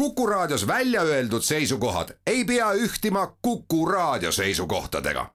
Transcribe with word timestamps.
Kuku 0.00 0.26
Raadios 0.26 0.66
välja 0.66 1.02
öeldud 1.02 1.42
seisukohad 1.42 2.08
ei 2.26 2.44
pea 2.44 2.72
ühtima 2.72 3.36
Kuku 3.42 3.86
Raadio 3.86 4.32
seisukohtadega. 4.32 5.26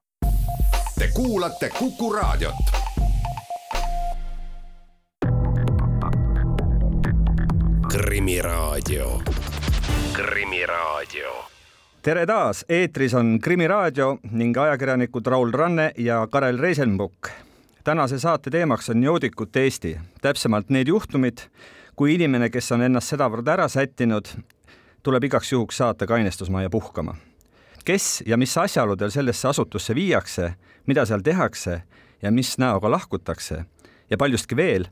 Te 0.99 1.07
kuulate 1.13 1.69
Kuku 1.79 2.13
Raadiot. 2.13 2.55
krimiraadio, 7.91 9.21
Krimiraadio 10.13 11.45
tere 12.02 12.25
taas, 12.25 12.66
eetris 12.70 13.13
on 13.13 13.39
Krimiraadio 13.43 14.18
ning 14.32 14.57
ajakirjanikud 14.57 15.25
Raul 15.25 15.52
Ranne 15.52 15.91
ja 15.97 16.27
Karel 16.32 16.57
Reisenbuk. 16.57 17.29
tänase 17.84 18.20
saate 18.20 18.50
teemaks 18.50 18.89
on 18.89 19.04
joodikute 19.04 19.63
Eesti, 19.63 19.97
täpsemalt 20.21 20.70
need 20.70 20.88
juhtumid, 20.88 21.38
kui 21.95 22.16
inimene, 22.16 22.50
kes 22.50 22.71
on 22.71 22.82
ennast 22.82 23.13
sedavõrd 23.13 23.47
ära 23.47 23.68
sättinud, 23.68 24.27
tuleb 25.05 25.23
igaks 25.23 25.51
juhuks 25.51 25.77
saata 25.77 26.07
kainestusmajja 26.09 26.69
puhkama. 26.69 27.15
kes 27.86 28.23
ja 28.25 28.37
mis 28.37 28.57
asjaoludel 28.57 29.09
sellesse 29.13 29.47
asutusse 29.47 29.96
viiakse, 29.96 30.54
mida 30.86 31.05
seal 31.05 31.21
tehakse 31.21 31.82
ja 32.22 32.31
mis 32.31 32.58
näoga 32.58 32.91
lahkutakse 32.91 33.66
ja 34.09 34.17
paljustki 34.17 34.55
veel, 34.55 34.88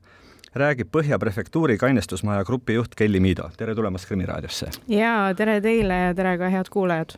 räägib 0.55 0.91
Põhja 0.93 1.17
prefektuuri 1.19 1.77
kainestusmaja 1.77 2.43
grupi 2.45 2.73
juht 2.73 2.95
Kelly 2.95 3.19
Miido. 3.19 3.49
tere 3.57 3.75
tulemast 3.75 4.05
Krimiraadiosse! 4.05 4.69
ja 4.87 5.33
tere 5.37 5.61
teile 5.61 5.93
ja 5.93 6.13
tere 6.13 6.37
ka 6.37 6.49
head 6.49 6.69
kuulajad! 6.69 7.17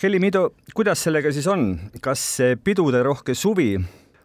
Kelly 0.00 0.18
Miido, 0.18 0.50
kuidas 0.74 1.02
sellega 1.06 1.32
siis 1.32 1.46
on, 1.46 1.78
kas 2.00 2.36
see 2.36 2.56
piduderohke 2.56 3.34
suvi 3.34 3.78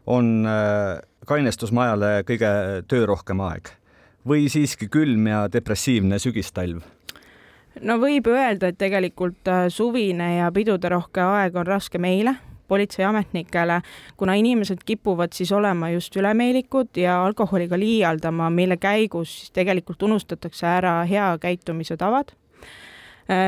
on 0.06 0.48
äh, 0.50 0.98
kainestusmajale 1.26 2.24
kõige 2.26 2.50
töörohkem 2.90 3.46
aeg 3.46 3.76
või 4.28 4.50
siiski 4.50 4.90
külm 4.90 5.30
ja 5.30 5.46
depressiivne 5.54 6.18
sügistalv? 6.20 6.82
No 7.82 7.98
võib 8.02 8.28
öelda, 8.32 8.70
et 8.70 8.78
tegelikult 8.80 9.48
äh, 9.48 9.68
suvine 9.74 10.36
ja 10.38 10.52
piduderohke 10.56 11.24
aeg 11.24 11.58
on 11.60 11.68
raske 11.68 12.02
meile, 12.02 12.36
politseiametnikele, 12.70 13.80
kuna 14.18 14.36
inimesed 14.38 14.84
kipuvad 14.86 15.34
siis 15.34 15.52
olema 15.52 15.90
just 15.90 16.16
ülemeelikud 16.16 17.00
ja 17.02 17.18
alkoholiga 17.26 17.80
liialdama, 17.80 18.50
mille 18.54 18.78
käigus 18.78 19.34
siis 19.40 19.56
tegelikult 19.56 20.04
unustatakse 20.06 20.68
ära 20.70 21.00
hea 21.10 21.32
käitumise 21.42 21.98
tavad 21.98 22.36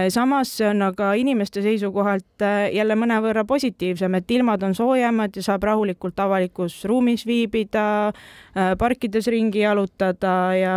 samas 0.09 0.51
see 0.57 0.67
on 0.69 0.81
aga 0.85 1.13
inimeste 1.17 1.63
seisukohalt 1.65 2.43
äh, 2.45 2.67
jälle 2.75 2.93
mõnevõrra 2.99 3.41
positiivsem, 3.49 4.13
et 4.19 4.31
ilmad 4.31 4.61
on 4.63 4.75
soojemad 4.77 5.33
ja 5.35 5.41
saab 5.41 5.63
rahulikult 5.65 6.19
avalikus 6.21 6.75
ruumis 6.85 7.25
viibida, 7.25 7.85
äh, 8.53 8.75
parkides 8.77 9.25
ringi 9.33 9.63
jalutada 9.63 10.35
ja, 10.53 10.75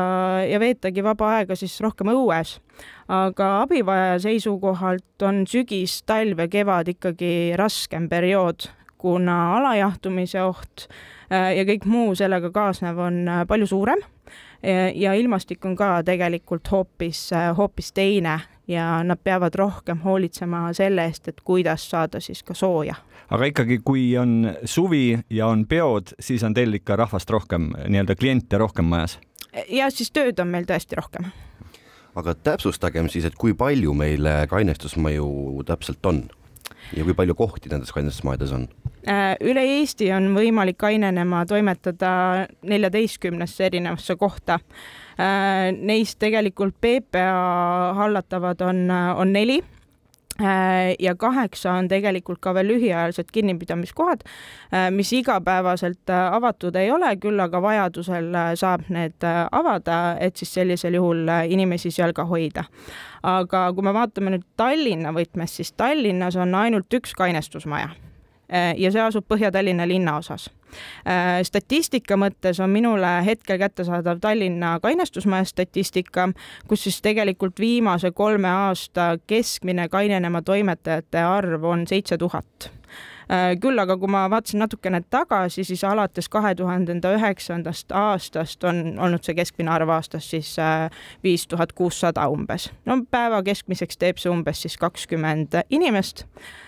ja 0.48 0.60
veetagi 0.60 1.04
vaba 1.04 1.34
aega 1.38 1.56
siis 1.56 1.76
rohkem 1.84 2.14
õues. 2.14 2.58
aga 3.08 3.50
abivajaja 3.66 4.22
seisukohalt 4.24 5.22
on 5.22 5.44
sügis, 5.46 5.98
talv 6.08 6.40
ja 6.40 6.48
kevad 6.48 6.88
ikkagi 6.88 7.52
raskem 7.60 8.08
periood, 8.08 8.70
kuna 8.98 9.58
alajahtumise 9.58 10.40
oht 10.42 10.88
ja 11.28 11.64
kõik 11.68 11.84
muu 11.84 12.14
sellega 12.16 12.48
kaasnev 12.50 12.98
on 12.98 13.28
palju 13.48 13.66
suurem 13.68 14.00
ja 14.94 15.12
ilmastik 15.14 15.64
on 15.68 15.76
ka 15.76 15.98
tegelikult 16.06 16.70
hoopis, 16.72 17.28
hoopis 17.58 17.92
teine 17.92 18.38
ja 18.68 19.02
nad 19.04 19.18
peavad 19.24 19.54
rohkem 19.54 20.00
hoolitsema 20.04 20.72
selle 20.72 21.04
eest, 21.04 21.28
et 21.28 21.40
kuidas 21.44 21.90
saada 21.90 22.20
siis 22.20 22.42
ka 22.42 22.54
sooja. 22.54 22.94
aga 23.30 23.44
ikkagi, 23.44 23.78
kui 23.84 24.16
on 24.18 24.54
suvi 24.64 25.18
ja 25.30 25.46
on 25.46 25.66
peod, 25.66 26.14
siis 26.20 26.42
on 26.42 26.54
teil 26.54 26.74
ikka 26.74 26.96
rahvast 26.96 27.30
rohkem, 27.30 27.72
nii-öelda 27.88 28.16
kliente 28.16 28.58
rohkem 28.58 28.84
majas? 28.84 29.18
ja 29.68 29.90
siis 29.90 30.12
tööd 30.12 30.40
on 30.40 30.48
meil 30.48 30.64
tõesti 30.68 30.96
rohkem. 30.96 31.28
aga 32.14 32.34
täpsustagem 32.34 33.08
siis, 33.08 33.24
et 33.24 33.34
kui 33.34 33.54
palju 33.54 33.94
meil 33.94 34.28
kainestusmaju 34.48 35.62
täpselt 35.66 36.06
on 36.06 36.24
ja 36.96 37.04
kui 37.04 37.14
palju 37.14 37.34
kohti 37.34 37.68
nendes 37.72 37.92
kainestusmajades 37.92 38.52
on? 38.52 38.68
Äh, 39.08 39.34
üle 39.44 39.64
Eesti 39.78 40.10
on 40.16 40.30
võimalik 40.36 40.78
kainenema 40.80 41.44
toimetada 41.46 42.46
neljateistkümnesse 42.62 43.66
erinevasse 43.66 44.16
kohta 44.16 44.58
neist 45.18 46.18
tegelikult 46.18 46.74
PPA 46.80 47.94
hallatavad 47.94 48.60
on, 48.66 48.90
on 48.90 49.32
neli 49.32 49.60
äh, 50.40 50.94
ja 50.98 51.14
kaheksa 51.14 51.72
on 51.72 51.88
tegelikult 51.88 52.40
ka 52.42 52.54
veel 52.54 52.66
lühiajalised 52.72 53.30
kinnipidamiskohad, 53.32 54.24
äh, 54.74 54.90
mis 54.90 55.12
igapäevaselt 55.12 56.10
avatud 56.10 56.74
ei 56.76 56.90
ole, 56.90 57.12
küll 57.22 57.40
aga 57.40 57.62
vajadusel 57.62 58.32
saab 58.58 58.88
need 58.88 59.26
avada, 59.52 60.16
et 60.20 60.36
siis 60.36 60.54
sellisel 60.54 60.98
juhul 60.98 61.30
inimesi 61.48 61.94
seal 61.94 62.12
ka 62.12 62.24
hoida. 62.24 62.64
aga 63.22 63.68
kui 63.72 63.84
me 63.86 63.94
vaatame 63.94 64.34
nüüd 64.34 64.48
Tallinna 64.56 65.14
võtmes, 65.14 65.56
siis 65.56 65.72
Tallinnas 65.72 66.36
on 66.36 66.54
ainult 66.54 66.92
üks 66.94 67.14
kainestusmaja 67.14 67.94
ja 68.76 68.90
see 68.92 69.00
asub 69.00 69.24
Põhja-Tallinna 69.28 69.88
linnaosas. 69.88 70.50
Äh, 71.08 71.42
statistika 71.42 72.16
mõttes 72.18 72.60
on 72.62 72.72
minule 72.72 73.10
hetkel 73.26 73.58
kättesaadav 73.58 74.20
Tallinna 74.20 74.78
kainestusmaja 74.82 75.44
statistika, 75.44 76.28
kus 76.68 76.86
siis 76.86 77.02
tegelikult 77.02 77.60
viimase 77.60 78.10
kolme 78.10 78.48
aasta 78.48 79.14
keskmine 79.26 79.88
kainenema 79.88 80.42
toimetajate 80.42 81.22
arv 81.22 81.64
on 81.64 81.86
seitse 81.86 82.18
tuhat 82.18 82.70
äh, 83.30 83.52
küll 83.60 83.78
aga 83.78 83.96
kui 84.00 84.10
ma 84.10 84.24
vaatasin 84.30 84.64
natukene 84.64 85.02
tagasi, 85.10 85.64
siis 85.64 85.84
alates 85.84 86.28
kahe 86.28 86.54
tuhandenda 86.54 87.14
üheksandast 87.18 87.94
aastast 87.94 88.64
on 88.64 88.98
olnud 88.98 89.22
see 89.22 89.36
keskmine 89.38 89.70
arv 89.70 89.94
aastas 89.94 90.30
siis 90.30 90.56
äh, 90.58 90.90
viis 91.22 91.46
tuhat 91.46 91.72
kuussada 91.72 92.28
umbes. 92.28 92.70
no 92.84 92.98
päeva 93.10 93.42
keskmiseks 93.42 93.98
teeb 93.98 94.18
see 94.18 94.32
umbes 94.32 94.62
siis 94.66 94.78
kakskümmend 94.80 95.60
inimest. 95.70 96.26
Äh, 96.26 96.63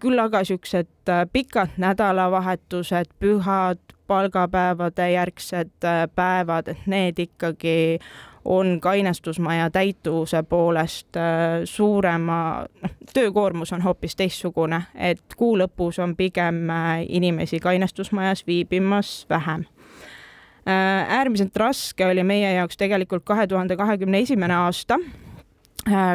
küll 0.00 0.18
aga 0.20 0.44
siuksed 0.44 1.08
äh, 1.08 1.24
pikad 1.32 1.78
nädalavahetused, 1.80 3.16
pühad, 3.18 3.80
palgapäevade 4.06 5.10
järgsed 5.10 5.84
äh, 5.84 6.04
päevad, 6.14 6.68
et 6.68 6.86
need 6.86 7.18
ikkagi 7.18 7.98
on 8.44 8.80
kainestusmaja 8.80 9.70
täituvuse 9.70 10.42
poolest 10.42 11.16
suurema, 11.64 12.66
noh, 12.82 12.90
töökoormus 13.14 13.72
on 13.72 13.80
hoopis 13.82 14.16
teistsugune, 14.16 14.82
et 14.94 15.22
kuu 15.36 15.56
lõpus 15.56 15.96
on 16.02 16.12
pigem 16.16 16.68
inimesi 17.08 17.60
kainestusmajas 17.60 18.44
viibimas 18.46 19.26
vähem. 19.30 19.64
Äärmiselt 21.08 21.56
raske 21.56 22.06
oli 22.06 22.22
meie 22.24 22.52
jaoks 22.52 22.76
tegelikult 22.76 23.24
kahe 23.24 23.46
tuhande 23.46 23.76
kahekümne 23.76 24.18
esimene 24.18 24.54
aasta, 24.54 25.00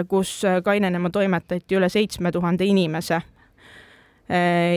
kus 0.08 0.42
kainenema 0.64 1.10
toimetati 1.10 1.82
üle 1.82 1.90
seitsme 1.90 2.32
tuhande 2.32 2.66
inimese. 2.66 3.16
Äh, 3.16 3.39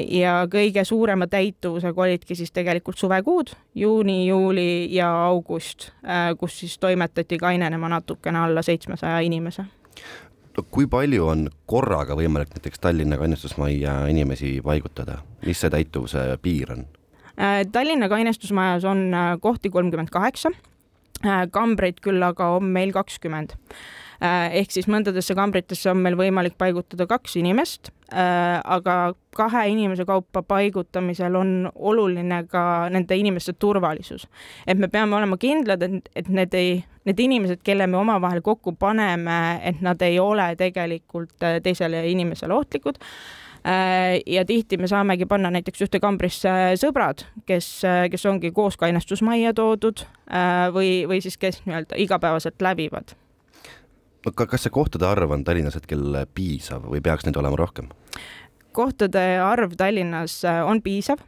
ja 0.09 0.47
kõige 0.49 0.85
suurema 0.85 1.27
täituvusega 1.29 2.03
olidki 2.03 2.35
siis 2.35 2.53
tegelikult 2.53 2.99
suvekuud, 2.99 3.53
juuni, 3.75 4.27
juuli 4.27 4.89
ja 4.95 5.11
august, 5.27 5.91
äh, 6.05 6.33
kus 6.39 6.59
siis 6.61 6.79
toimetati 6.79 7.39
kainenema 7.39 7.89
natukene 7.93 8.39
alla 8.39 8.63
seitsmesaja 8.63 9.21
inimese. 9.21 9.65
No 10.57 10.65
kui 10.71 10.87
palju 10.89 11.27
on 11.29 11.47
korraga 11.67 12.17
võimalik 12.17 12.53
näiteks 12.57 12.81
Tallinna 12.81 13.17
kainestusmajja 13.21 14.07
inimesi 14.13 14.59
paigutada, 14.65 15.21
mis 15.47 15.61
see 15.61 15.73
täituvuse 15.73 16.27
piir 16.43 16.73
on? 16.73 16.85
Äh, 17.37 17.63
Tallinna 17.73 18.09
kainestusmajas 18.09 18.85
on 18.89 19.11
kohti 19.41 19.71
kolmkümmend 19.71 20.13
kaheksa, 20.13 20.53
kambreid 21.53 22.01
küll 22.03 22.25
aga 22.25 22.55
on 22.57 22.73
meil 22.73 22.93
kakskümmend. 22.93 23.53
Äh, 23.53 23.77
ehk 24.23 24.71
siis 24.71 24.87
mõndadesse 24.91 25.35
kambritesse 25.35 25.91
on 25.91 25.99
meil 26.03 26.15
võimalik 26.19 26.55
paigutada 26.61 27.09
kaks 27.11 27.35
inimest, 27.41 27.91
äh, 28.13 28.61
aga 28.63 29.15
kahe 29.35 29.65
inimese 29.73 30.07
kaupa 30.07 30.45
paigutamisel 30.47 31.35
on 31.39 31.53
oluline 31.75 32.43
ka 32.51 32.89
nende 32.93 33.17
inimeste 33.19 33.53
turvalisus. 33.59 34.29
et 34.67 34.79
me 34.79 34.89
peame 34.89 35.17
olema 35.17 35.37
kindlad, 35.37 35.83
et, 35.83 36.09
et 36.15 36.29
need 36.29 36.55
ei, 36.55 36.85
need 37.05 37.21
inimesed, 37.21 37.63
kelle 37.65 37.87
me 37.87 37.99
omavahel 37.99 38.43
kokku 38.43 38.77
paneme, 38.79 39.61
et 39.63 39.81
nad 39.81 40.03
ei 40.03 40.19
ole 40.19 40.55
tegelikult 40.57 41.43
äh, 41.43 41.59
teisele 41.63 42.07
inimesele 42.11 42.55
ohtlikud 42.55 43.01
ja 44.27 44.43
tihti 44.43 44.75
me 44.77 44.89
saamegi 44.91 45.23
panna 45.31 45.53
näiteks 45.55 45.85
ühte 45.85 46.01
kambrisse 46.03 46.51
sõbrad, 46.81 47.23
kes, 47.47 47.69
kes 48.11 48.27
ongi 48.27 48.51
koos 48.51 48.75
kainestusmajja 48.75 49.55
toodud 49.55 50.03
või, 50.75 51.05
või 51.07 51.23
siis 51.23 51.39
kes 51.39 51.61
nii-öelda 51.63 52.01
igapäevaselt 52.03 52.59
läbivad 52.59 53.15
aga 53.15 53.22
kas 54.31 54.63
see 54.63 54.71
kohtade 54.71 55.07
arv 55.07 55.31
on 55.35 55.45
Tallinnas 55.45 55.75
hetkel 55.79 56.23
piisav 56.35 56.87
või 56.87 57.03
peaks 57.03 57.27
neid 57.27 57.37
olema 57.41 57.59
rohkem? 57.59 57.91
kohtade 58.73 59.41
arv 59.43 59.77
Tallinnas 59.77 60.45
äh, 60.45 60.63
on 60.67 60.83
piisav. 60.83 61.19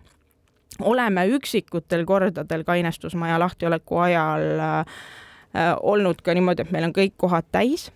oleme 0.80 1.26
üksikutel 1.26 2.04
kordadel 2.04 2.64
kainestusmaja 2.64 3.38
lahtioleku 3.38 3.98
ajal 3.98 4.46
äh, 4.58 4.96
olnud 5.82 6.22
ka 6.22 6.34
niimoodi, 6.34 6.64
et 6.64 6.72
meil 6.74 6.88
on 6.88 6.92
kõik 6.96 7.12
kohad 7.20 7.46
täis 7.54 7.92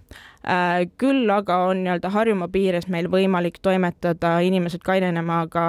Äh, 0.46 0.86
küll 0.98 1.28
aga 1.34 1.56
on 1.66 1.80
nii-öelda 1.82 2.08
Harjumaa 2.14 2.48
piires 2.48 2.86
meil 2.88 3.08
võimalik 3.10 3.58
toimetada 3.62 4.36
inimesed 4.46 4.84
kainenema 4.86 5.42
ka 5.50 5.64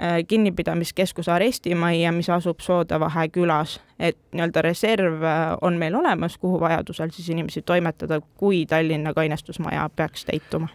äh, 0.00 0.16
kinnipidamiskeskuse 0.26 1.30
arestimajja, 1.34 2.10
mis 2.16 2.30
asub 2.32 2.64
Soodavahe 2.64 3.28
külas, 3.34 3.76
et 4.00 4.16
nii-öelda 4.32 4.64
reserv 4.64 5.22
äh, 5.22 5.42
on 5.60 5.76
meil 5.78 5.94
olemas, 5.94 6.38
kuhu 6.42 6.58
vajadusel 6.64 7.12
siis 7.14 7.28
inimesi 7.30 7.62
toimetada, 7.62 8.18
kui 8.40 8.64
Tallinna 8.66 9.12
kainestusmaja 9.14 9.90
peaks 9.96 10.24
täituma. 10.24 10.72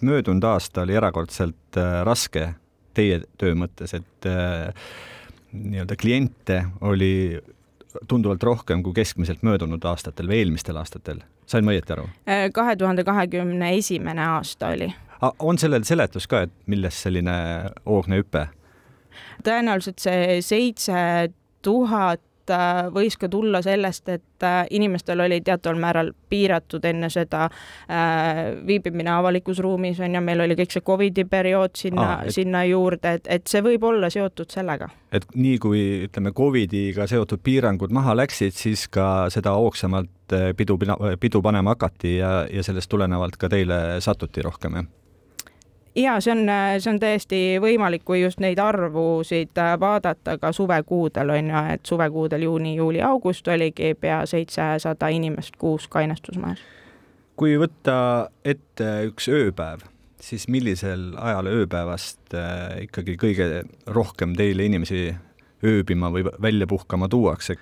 möödunud 0.00 0.44
aasta 0.44 0.82
oli 0.82 0.94
erakordselt 0.94 1.80
raske 2.04 2.48
teie 2.94 3.22
töö 3.38 3.54
mõttes, 3.54 3.94
et 3.96 4.30
nii-öelda 5.52 5.96
kliente 5.96 6.64
oli 6.80 7.40
tunduvalt 8.08 8.42
rohkem 8.42 8.82
kui 8.82 8.94
keskmiselt 8.96 9.42
möödunud 9.42 9.84
aastatel 9.84 10.28
või 10.30 10.42
eelmistel 10.42 10.76
aastatel 10.80 11.22
sain 11.46 11.64
ma 11.66 11.74
õieti 11.74 11.94
aru? 11.96 12.08
Äh, 12.28 12.48
kahe 12.54 12.76
tuhande 12.76 13.04
kahekümne 13.04 13.74
esimene 13.76 14.24
aasta 14.36 14.72
oli. 14.76 14.92
on 15.38 15.58
sellel 15.58 15.84
seletus 15.84 16.26
ka, 16.26 16.46
et 16.46 16.52
millest 16.66 17.04
selline 17.06 17.36
hoogne 17.86 18.22
hüpe? 18.22 18.46
tõenäoliselt 19.44 20.02
see 20.02 20.40
seitse 20.44 21.32
tuhat 21.62 22.22
Äh, 22.50 22.88
võis 22.90 23.14
ka 23.20 23.28
tulla 23.30 23.60
sellest, 23.62 24.08
et 24.10 24.44
äh, 24.46 24.64
inimestel 24.74 25.20
oli 25.22 25.40
teataval 25.44 25.78
määral 25.78 26.10
piiratud 26.30 26.84
enne 26.88 27.10
seda 27.12 27.44
äh, 27.46 28.40
viibimine 28.66 29.12
avalikus 29.14 29.60
ruumis 29.62 30.00
on 30.02 30.16
ju, 30.16 30.22
meil 30.24 30.42
oli 30.42 30.56
kõik 30.58 30.74
see 30.74 30.82
Covidi 30.82 31.24
periood 31.28 31.76
sinna 31.78 32.08
ah,, 32.08 32.24
et... 32.26 32.34
sinna 32.34 32.64
juurde, 32.66 33.14
et, 33.18 33.30
et 33.30 33.46
see 33.46 33.62
võib 33.62 33.86
olla 33.86 34.10
seotud 34.10 34.50
sellega. 34.50 34.90
et 35.12 35.26
nii 35.34 35.60
kui 35.62 35.84
ütleme, 36.08 36.32
Covidiga 36.34 37.06
seotud 37.06 37.44
piirangud 37.44 37.94
maha 37.94 38.16
läksid, 38.18 38.56
siis 38.58 38.88
ka 38.90 39.28
seda 39.30 39.54
hoogsamalt 39.54 40.34
pidu, 40.56 40.78
pidu 41.20 41.42
panema 41.44 41.76
hakati 41.76 42.16
ja, 42.16 42.32
ja 42.50 42.66
sellest 42.66 42.90
tulenevalt 42.90 43.38
ka 43.38 43.52
teile 43.52 44.00
satuti 44.02 44.42
rohkem, 44.42 44.80
jah? 44.80 44.90
Ja 45.96 46.20
see 46.20 46.32
on, 46.32 46.46
see 46.80 46.90
on 46.92 47.00
täiesti 47.00 47.40
võimalik, 47.60 48.04
kui 48.04 48.22
just 48.22 48.40
neid 48.40 48.60
arvusid 48.62 49.58
äh, 49.60 49.74
vaadata 49.80 50.38
ka 50.40 50.52
suvekuudel 50.52 51.32
on 51.36 51.50
ju, 51.52 51.64
et 51.74 51.86
suvekuudel 51.86 52.46
juuni, 52.48 52.74
juuli, 52.76 53.02
august 53.02 53.48
oligi 53.48 53.94
pea 54.00 54.22
seitsesada 54.26 55.08
inimest 55.12 55.56
kuus 55.60 55.88
kainestusmajas. 55.92 56.60
kui 57.36 57.56
võtta 57.58 58.30
ette 58.44 58.88
üks 59.08 59.28
ööpäev, 59.28 59.84
siis 60.20 60.48
millisel 60.48 61.12
ajal 61.18 61.50
ööpäevast 61.52 62.34
äh, 62.34 62.82
ikkagi 62.86 63.18
kõige 63.20 63.50
rohkem 63.86 64.36
teile 64.38 64.64
inimesi 64.68 65.10
ööbima 65.64 66.10
või 66.10 66.24
välja 66.42 66.66
puhkama 66.66 67.08
tuuakse? 67.08 67.58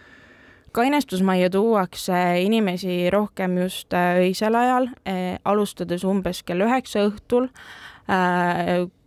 kainestusmajja 0.72 1.50
tuuakse 1.50 2.14
inimesi 2.44 3.10
rohkem 3.10 3.58
just 3.58 3.94
äh, 3.94 4.22
öisel 4.22 4.54
ajal, 4.54 4.86
alustades 5.44 6.04
umbes 6.06 6.44
kell 6.46 6.62
üheksa 6.62 7.08
õhtul 7.08 7.48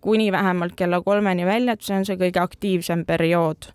kuni 0.04 0.32
vähemalt 0.32 0.76
kella 0.76 1.02
kolmeni 1.02 1.46
välja, 1.46 1.74
et 1.74 1.82
see 1.82 1.96
on 1.96 2.06
see 2.08 2.20
kõige 2.20 2.42
aktiivsem 2.42 3.06
periood. 3.08 3.70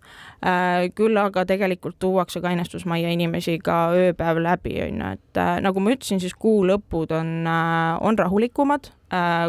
Äh, 0.45 0.87
küll 0.95 1.17
aga 1.19 1.43
tegelikult 1.49 1.97
tuuakse 1.99 2.41
kainestusmajja 2.41 3.09
inimesi 3.15 3.57
ka 3.63 3.79
ööpäev 3.97 4.39
läbi, 4.45 4.75
on 4.85 5.01
ju, 5.01 5.11
et 5.17 5.39
äh, 5.41 5.55
nagu 5.65 5.81
ma 5.83 5.95
ütlesin, 5.95 6.21
siis 6.21 6.35
kuu 6.37 6.61
lõpud 6.69 7.13
on, 7.17 7.49
on 7.49 8.19
rahulikumad, 8.19 8.91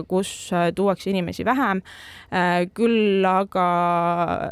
kus 0.09 0.31
tuuakse 0.75 1.11
inimesi 1.11 1.45
vähem. 1.45 1.83
küll 2.75 3.27
aga 3.29 3.65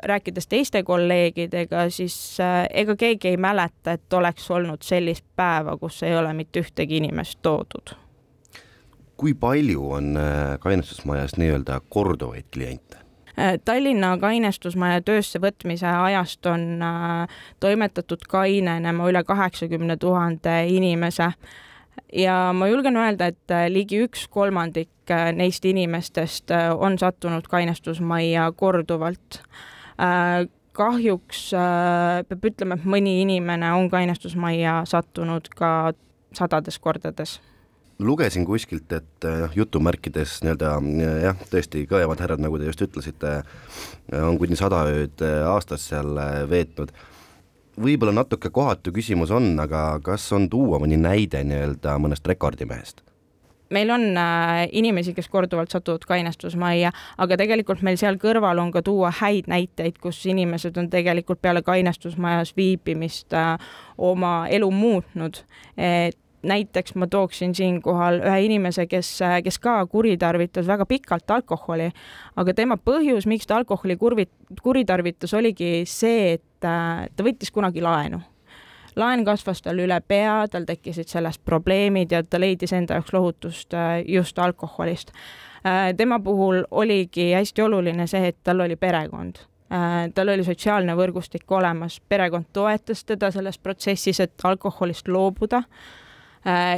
rääkides 0.05 0.51
teiste 0.53 0.83
kolleegidega, 0.85 1.87
siis 1.89 2.37
ega 2.71 2.97
keegi 2.97 3.33
ei 3.33 3.39
mäleta, 3.41 3.97
et 3.97 4.13
oleks 4.13 4.51
olnud 4.51 4.85
sellist 4.85 5.25
päeva, 5.37 5.79
kus 5.81 6.03
ei 6.03 6.13
ole 6.17 6.35
mitte 6.37 6.61
ühtegi 6.61 7.01
inimest 7.01 7.41
toodud 7.43 7.97
kui 9.19 9.35
palju 9.35 9.91
on 9.93 10.17
äh, 10.17 10.59
kainestusmajas 10.61 11.37
nii-öelda 11.37 11.81
korduvaid 11.89 12.47
kliente? 12.53 12.97
Äh, 13.39 13.59
Tallinna 13.65 14.17
kainestusmaja 14.19 15.03
töösse 15.03 15.41
võtmise 15.43 15.91
ajast 15.91 16.47
on 16.47 16.83
äh, 16.83 17.41
toimetatud 17.61 18.29
kainenema 18.31 19.09
üle 19.11 19.25
kaheksakümne 19.27 19.97
tuhande 19.97 20.61
inimese 20.71 21.33
ja 22.15 22.37
ma 22.55 22.71
julgen 22.71 22.97
öelda, 22.97 23.33
et 23.33 23.57
ligi 23.75 24.05
üks 24.07 24.29
kolmandik 24.31 24.95
neist 25.35 25.65
inimestest 25.65 26.53
on 26.79 26.99
sattunud 27.01 27.47
kainestusmajja 27.49 28.51
korduvalt. 28.57 29.41
kahjuks 30.73 31.41
peab 32.29 32.45
ütlema, 32.45 32.77
et 32.77 32.85
mõni 32.85 33.15
inimene 33.23 33.73
on 33.73 33.89
kainestusmajja 33.91 34.83
sattunud 34.87 35.49
ka 35.57 35.93
sadades 36.37 36.79
kordades 36.79 37.39
lugesin 37.99 38.47
kuskilt, 38.47 38.93
et 38.93 39.27
noh, 39.27 39.53
jutumärkides 39.57 40.39
nii-öelda 40.45 40.75
jah, 41.25 41.45
tõesti 41.51 41.85
kõvemad 41.91 42.21
härrad, 42.23 42.43
nagu 42.43 42.59
te 42.59 42.69
just 42.69 42.83
ütlesite, 42.87 43.41
on 44.23 44.39
kuni 44.39 44.59
sada 44.59 44.85
ööd 44.91 45.25
aastas 45.49 45.89
seal 45.91 46.19
veetnud. 46.51 46.93
võib-olla 47.79 48.13
natuke 48.13 48.51
kohatu 48.51 48.93
küsimus 48.93 49.31
on, 49.31 49.53
aga 49.61 50.01
kas 50.03 50.33
on 50.33 50.49
tuua 50.51 50.79
mõni 50.83 50.97
näide 50.99 51.45
nii-öelda 51.45 51.99
mõnest 51.99 52.27
rekordimehest? 52.27 53.03
meil 53.71 53.91
on 53.91 54.17
inimesi, 54.73 55.13
kes 55.15 55.29
korduvalt 55.29 55.71
satuvad 55.71 56.07
kainestusmajja, 56.09 56.93
aga 57.19 57.37
tegelikult 57.37 57.83
meil 57.85 57.99
seal 58.01 58.17
kõrval 58.17 58.63
on 58.63 58.71
ka 58.73 58.83
tuua 58.83 59.11
häid 59.21 59.51
näiteid, 59.51 59.99
kus 60.01 60.23
inimesed 60.27 60.79
on 60.81 60.89
tegelikult 60.91 61.43
peale 61.43 61.63
kainestusmajas 61.63 62.55
viibimist 62.57 63.37
oma 63.99 64.47
elu 64.49 64.71
muutnud. 64.71 65.43
et 65.77 66.17
näiteks 66.43 66.95
ma 66.95 67.07
tooksin 67.07 67.55
siinkohal 67.55 68.21
ühe 68.21 68.41
inimese, 68.47 68.87
kes, 68.87 69.19
kes 69.45 69.59
ka 69.59 69.87
kuritarvitas 69.87 70.67
väga 70.67 70.87
pikalt 70.87 71.31
alkoholi, 71.31 71.91
aga 72.37 72.55
tema 72.55 72.79
põhjus, 72.79 73.27
miks 73.27 73.47
ta 73.47 73.59
alkoholi 73.59 73.97
kurvi, 73.97 74.29
kuritarvitas, 74.63 75.35
oligi 75.35 75.83
see, 75.87 76.33
et 76.39 76.45
ta 76.61 77.25
võttis 77.25 77.53
kunagi 77.55 77.83
laenu. 77.83 78.21
laen 78.99 79.25
kasvas 79.25 79.63
tal 79.63 79.79
üle 79.79 80.01
pea, 80.09 80.47
tal 80.51 80.65
tekkisid 80.67 81.07
sellest 81.07 81.45
probleemid 81.47 82.13
ja 82.13 82.23
ta 82.23 82.41
leidis 82.41 82.73
enda 82.73 82.97
jaoks 82.99 83.13
lohutust 83.13 83.75
äh, 83.75 84.01
just 84.07 84.39
alkoholist. 84.39 85.13
Äh, 85.67 85.95
tema 85.97 86.19
puhul 86.21 86.65
oligi 86.71 87.33
hästi 87.33 87.63
oluline 87.63 88.07
see, 88.07 88.33
et 88.33 88.37
tal 88.43 88.61
oli 88.61 88.77
perekond 88.77 89.39
äh, 89.71 90.11
tal 90.15 90.35
oli 90.35 90.45
sotsiaalne 90.45 90.97
võrgustik 90.99 91.47
olemas, 91.51 92.01
perekond 92.09 92.51
toetas 92.53 93.05
teda 93.05 93.31
selles 93.31 93.59
protsessis, 93.59 94.21
et 94.21 94.45
alkoholist 94.45 95.09
loobuda 95.09 95.63
Äh, 95.63 96.08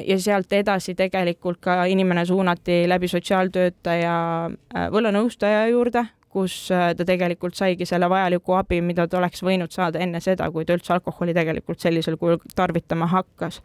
ja 0.06 0.16
sealt 0.20 0.52
edasi 0.52 0.94
tegelikult 0.98 1.60
ka 1.60 1.84
inimene 1.84 2.24
suunati 2.26 2.84
läbi 2.88 3.08
sotsiaaltöötaja 3.08 4.14
äh, 4.46 4.88
võlanõustaja 4.92 5.66
juurde, 5.70 6.04
kus 6.30 6.54
äh, 6.72 6.90
ta 6.96 7.04
tegelikult 7.04 7.58
saigi 7.58 7.86
selle 7.86 8.08
vajaliku 8.10 8.54
abi, 8.58 8.80
mida 8.84 9.06
ta 9.08 9.18
oleks 9.18 9.42
võinud 9.44 9.72
saada 9.74 10.00
enne 10.02 10.20
seda, 10.24 10.50
kui 10.50 10.64
ta 10.64 10.76
üldse 10.78 10.94
alkoholi 10.94 11.34
tegelikult 11.36 11.82
sellisel 11.82 12.16
kujul 12.20 12.40
tarvitama 12.56 13.10
hakkas. 13.10 13.60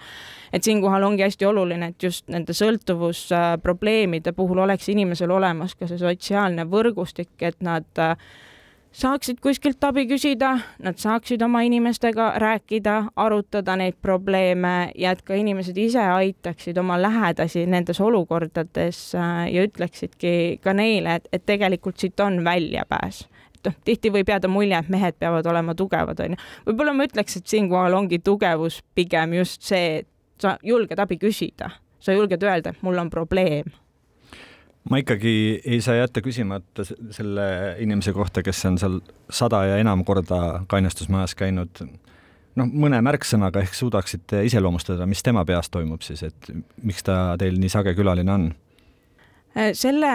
et 0.54 0.64
siinkohal 0.64 1.04
ongi 1.04 1.24
hästi 1.24 1.46
oluline, 1.46 1.94
et 1.94 2.04
just 2.04 2.28
nende 2.28 2.54
sõltuvusprobleemide 2.54 4.34
puhul 4.34 4.64
oleks 4.66 4.90
inimesel 4.90 5.32
olemas 5.32 5.76
ka 5.76 5.88
see 5.88 6.02
sotsiaalne 6.02 6.68
võrgustik, 6.70 7.36
et 7.42 7.62
nad 7.62 7.88
äh, 8.00 8.18
saaksid 8.96 9.40
kuskilt 9.44 9.84
abi 9.84 10.06
küsida, 10.08 10.56
nad 10.84 11.00
saaksid 11.00 11.42
oma 11.44 11.62
inimestega 11.68 12.30
rääkida, 12.42 12.96
arutada 13.16 13.76
neid 13.80 13.98
probleeme 14.02 14.92
ja 14.96 15.12
et 15.16 15.22
ka 15.28 15.36
inimesed 15.36 15.78
ise 15.78 16.02
aitaksid 16.02 16.78
oma 16.80 16.98
lähedasi 17.02 17.66
nendes 17.68 18.00
olukordades 18.02 19.00
äh, 19.16 19.46
ja 19.54 19.66
ütleksidki 19.68 20.60
ka 20.64 20.74
neile, 20.74 21.20
et, 21.20 21.30
et 21.34 21.46
tegelikult 21.46 22.00
siit 22.00 22.20
on 22.24 22.44
väljapääs. 22.46 23.26
Noh, 23.66 23.74
tihti 23.82 24.12
võib 24.14 24.30
jääda 24.30 24.48
mulje, 24.52 24.78
et 24.78 24.90
mehed 24.94 25.16
peavad 25.20 25.48
olema 25.50 25.74
tugevad, 25.76 26.20
onju. 26.22 26.38
võib-olla 26.68 26.94
ma 26.94 27.08
ütleks, 27.08 27.40
et 27.40 27.48
siinkohal 27.50 27.98
ongi 27.98 28.20
tugevus 28.22 28.84
pigem 28.96 29.34
just 29.40 29.66
see, 29.66 30.04
et 30.04 30.12
sa 30.42 30.60
julged 30.64 31.00
abi 31.02 31.18
küsida, 31.18 31.72
sa 32.00 32.14
julged 32.14 32.46
öelda, 32.46 32.76
et 32.76 32.86
mul 32.86 33.02
on 33.02 33.10
probleem 33.10 33.74
ma 34.90 35.00
ikkagi 35.02 35.62
ei 35.66 35.82
saa 35.82 35.96
jätta 36.00 36.22
küsimata 36.22 36.86
selle 36.86 37.46
inimese 37.82 38.14
kohta, 38.14 38.44
kes 38.46 38.66
on 38.70 38.78
seal 38.82 39.00
sada 39.30 39.64
ja 39.66 39.80
enam 39.82 40.06
korda 40.06 40.66
kainestusmajas 40.68 41.36
käinud. 41.36 41.86
noh, 42.56 42.70
mõne 42.72 43.02
märksõnaga 43.04 43.64
ehk 43.66 43.74
suudaksite 43.76 44.44
iseloomustada, 44.48 45.06
mis 45.06 45.24
tema 45.24 45.46
peas 45.46 45.70
toimub 45.70 46.06
siis, 46.06 46.24
et 46.24 46.52
miks 46.84 47.04
ta 47.04 47.36
teil 47.40 47.60
nii 47.60 47.70
sage 47.70 47.96
külaline 47.98 48.32
on? 48.32 48.54
selle 49.56 50.08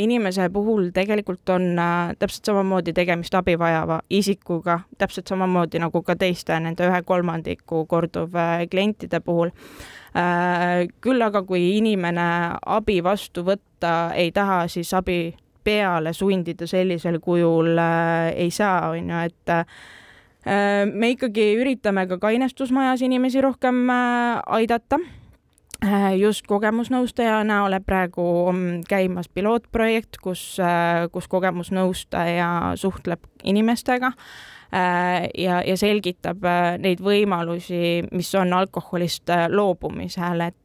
inimese 0.00 0.46
puhul 0.48 0.86
tegelikult 0.96 1.50
on 1.52 1.74
äh, 1.78 2.14
täpselt 2.18 2.48
samamoodi 2.48 2.94
tegemist 2.96 3.34
abi 3.36 3.58
vajava 3.60 3.98
isikuga, 4.08 4.78
täpselt 4.98 5.28
samamoodi 5.28 5.80
nagu 5.82 6.00
ka 6.02 6.16
teiste 6.16 6.56
nende 6.56 6.88
ühe 6.88 7.02
kolmandiku 7.04 7.84
korduvklientide 7.86 9.20
äh, 9.20 9.24
puhul 9.24 9.52
Äh, 10.12 10.90
küll 11.00 11.24
aga, 11.24 11.40
kui 11.48 11.78
inimene 11.78 12.24
abi 12.68 12.98
vastu 13.04 13.46
võtta 13.82 14.14
ei 14.14 14.32
taha, 14.32 14.68
siis 14.68 14.92
abi 14.94 15.34
peale 15.64 16.12
sundida 16.12 16.66
sellisel 16.66 17.20
kujul 17.20 17.78
äh, 17.78 18.32
ei 18.34 18.50
saa, 18.50 18.90
on 18.90 19.10
ju, 19.10 19.18
et 19.26 19.48
äh, 19.50 20.86
me 20.92 21.12
ikkagi 21.14 21.54
üritame 21.58 22.06
ka 22.06 22.18
kainestusmajas 22.18 23.02
inimesi 23.02 23.40
rohkem 23.40 23.88
aidata. 23.90 24.98
Just 26.14 26.46
kogemusnõustaja 26.46 27.40
näol 27.42 27.74
praegu 27.82 28.22
on 28.46 28.84
käimas 28.86 29.26
pilootprojekt, 29.26 30.20
kus, 30.22 30.60
kus 31.10 31.26
kogemusnõustaja 31.26 32.76
suhtleb 32.78 33.26
inimestega 33.42 34.12
ja, 34.70 35.56
ja 35.66 35.76
selgitab 35.76 36.46
neid 36.78 37.02
võimalusi, 37.02 38.06
mis 38.14 38.30
on 38.38 38.54
alkoholist 38.54 39.34
loobumisel, 39.50 40.46
et 40.46 40.61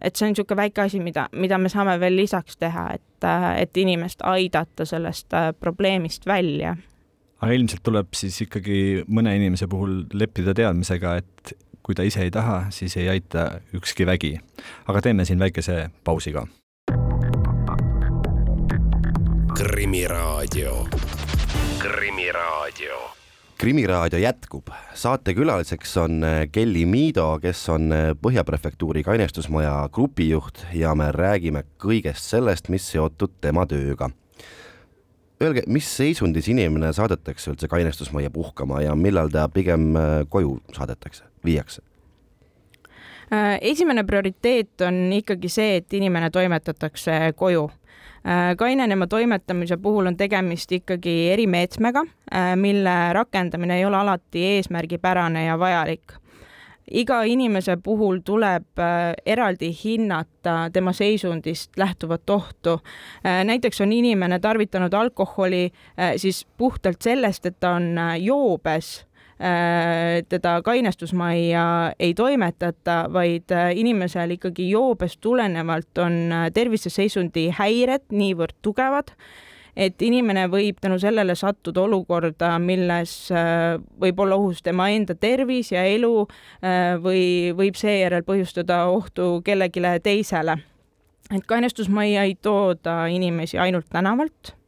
et 0.00 0.16
see 0.16 0.26
on 0.26 0.34
niisugune 0.34 0.60
väike 0.62 0.84
asi, 0.84 1.00
mida, 1.00 1.28
mida 1.32 1.58
me 1.58 1.70
saame 1.72 1.98
veel 2.00 2.16
lisaks 2.16 2.58
teha, 2.60 2.88
et, 2.98 3.28
et 3.62 3.80
inimest 3.80 4.22
aidata 4.26 4.86
sellest 4.88 5.34
probleemist 5.60 6.26
välja. 6.26 6.76
aga 7.40 7.52
ilmselt 7.54 7.82
tuleb 7.86 8.14
siis 8.18 8.40
ikkagi 8.42 9.04
mõne 9.08 9.36
inimese 9.36 9.68
puhul 9.70 10.04
leppida 10.12 10.54
teadmisega, 10.54 11.16
et 11.22 11.54
kui 11.82 11.94
ta 11.94 12.04
ise 12.04 12.24
ei 12.26 12.30
taha, 12.30 12.66
siis 12.74 12.96
ei 12.96 13.08
aita 13.08 13.60
ükski 13.74 14.06
vägi. 14.06 14.38
aga 14.86 15.02
teeme 15.02 15.24
siin 15.24 15.38
väikese 15.38 15.90
pausi 16.04 16.32
ka. 16.32 16.46
krimiraadio, 19.58 20.88
Krimiraadio 21.78 23.17
krimiraadio 23.58 24.18
jätkub, 24.18 24.68
saatekülaliseks 24.94 25.96
on 25.96 26.24
äh, 26.24 26.48
Kelly 26.52 26.86
Miido, 26.86 27.38
kes 27.42 27.68
on 27.68 27.92
äh, 27.92 28.10
Põhja 28.22 28.44
prefektuuri 28.44 29.02
kainestusmaja 29.02 29.88
grupijuht 29.92 30.62
ja 30.74 30.94
me 30.94 31.10
räägime 31.12 31.64
kõigest 31.82 32.30
sellest, 32.30 32.70
mis 32.70 32.86
seotud 32.92 33.34
tema 33.40 33.66
tööga. 33.66 34.10
Öelge, 35.42 35.64
mis 35.66 35.90
seisundis 35.96 36.48
inimene 36.50 36.92
saadetakse 36.94 37.50
üldse 37.50 37.68
kainestusmajja 37.70 38.30
puhkama 38.30 38.82
ja 38.82 38.94
millal 38.94 39.30
ta 39.34 39.48
pigem 39.50 39.90
äh, 39.96 40.08
koju 40.30 40.60
saadetakse, 40.76 41.26
viiakse? 41.44 41.82
esimene 43.60 44.06
prioriteet 44.08 44.80
on 44.86 45.10
ikkagi 45.12 45.50
see, 45.52 45.74
et 45.82 45.92
inimene 45.92 46.30
toimetatakse 46.32 47.34
koju 47.36 47.66
kainenema 48.56 49.06
toimetamise 49.06 49.76
puhul 49.76 50.06
on 50.06 50.16
tegemist 50.16 50.72
ikkagi 50.72 51.30
erimeetmega, 51.32 52.04
äh, 52.34 52.56
mille 52.56 53.12
rakendamine 53.12 53.78
ei 53.78 53.84
ole 53.84 53.96
alati 53.96 54.44
eesmärgipärane 54.44 55.44
ja 55.44 55.58
vajalik 55.58 56.12
iga 56.90 57.22
inimese 57.22 57.76
puhul 57.84 58.22
tuleb 58.24 58.78
äh, 58.80 59.12
eraldi 59.26 59.68
hinnata 59.84 60.70
tema 60.72 60.92
seisundist 60.92 61.76
lähtuvat 61.76 62.30
ohtu. 62.30 62.80
näiteks 63.44 63.80
on 63.80 63.92
inimene 63.92 64.38
tarvitanud 64.38 64.92
alkoholi 64.92 65.70
siis 66.16 66.46
puhtalt 66.56 67.02
sellest, 67.02 67.46
et 67.46 67.60
ta 67.60 67.70
on 67.70 68.00
joobes 68.20 69.07
Äh, 69.07 69.07
teda 70.28 70.62
kainestusmajja 70.62 71.92
ei 71.98 72.14
toimetata, 72.14 73.04
vaid 73.12 73.52
äh, 73.54 73.70
inimesel 73.78 74.34
ikkagi 74.34 74.70
joobest 74.70 75.20
tulenevalt 75.20 75.98
on 75.98 76.16
äh, 76.32 76.48
terviseseisundi 76.54 77.48
häired 77.54 78.08
niivõrd 78.10 78.56
tugevad, 78.62 79.12
et 79.78 80.02
inimene 80.02 80.48
võib 80.50 80.80
tänu 80.82 80.98
sellele 80.98 81.36
sattuda 81.38 81.84
olukorda, 81.86 82.56
milles 82.58 83.12
võib 84.02 84.24
olla 84.24 84.34
ohus 84.34 84.58
tema 84.66 84.88
enda 84.90 85.14
tervis 85.14 85.70
ja 85.70 85.84
elu 85.86 86.26
või 87.04 87.52
võib 87.54 87.78
seejärel 87.78 88.26
põhjustada 88.26 88.80
ohtu 88.90 89.36
kellelegi 89.46 89.84
teisele. 90.02 90.58
et 91.30 91.46
kainestusmajja 91.46 92.24
ei 92.26 92.34
tooda 92.42 93.06
inimesi 93.06 93.58
ainult 93.58 93.86
tänavalt 93.86 94.58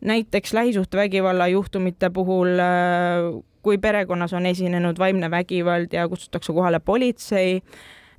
näiteks 0.00 0.52
lähisuhtevägivalla 0.52 1.48
juhtumite 1.48 2.10
puhul 2.10 2.48
kui 3.62 3.78
perekonnas 3.78 4.34
on 4.36 4.46
esinenud 4.46 4.98
vaimne 4.98 5.30
vägivald 5.30 5.94
ja 5.94 6.08
kutsutakse 6.08 6.52
kohale 6.52 6.80
politsei 6.80 7.62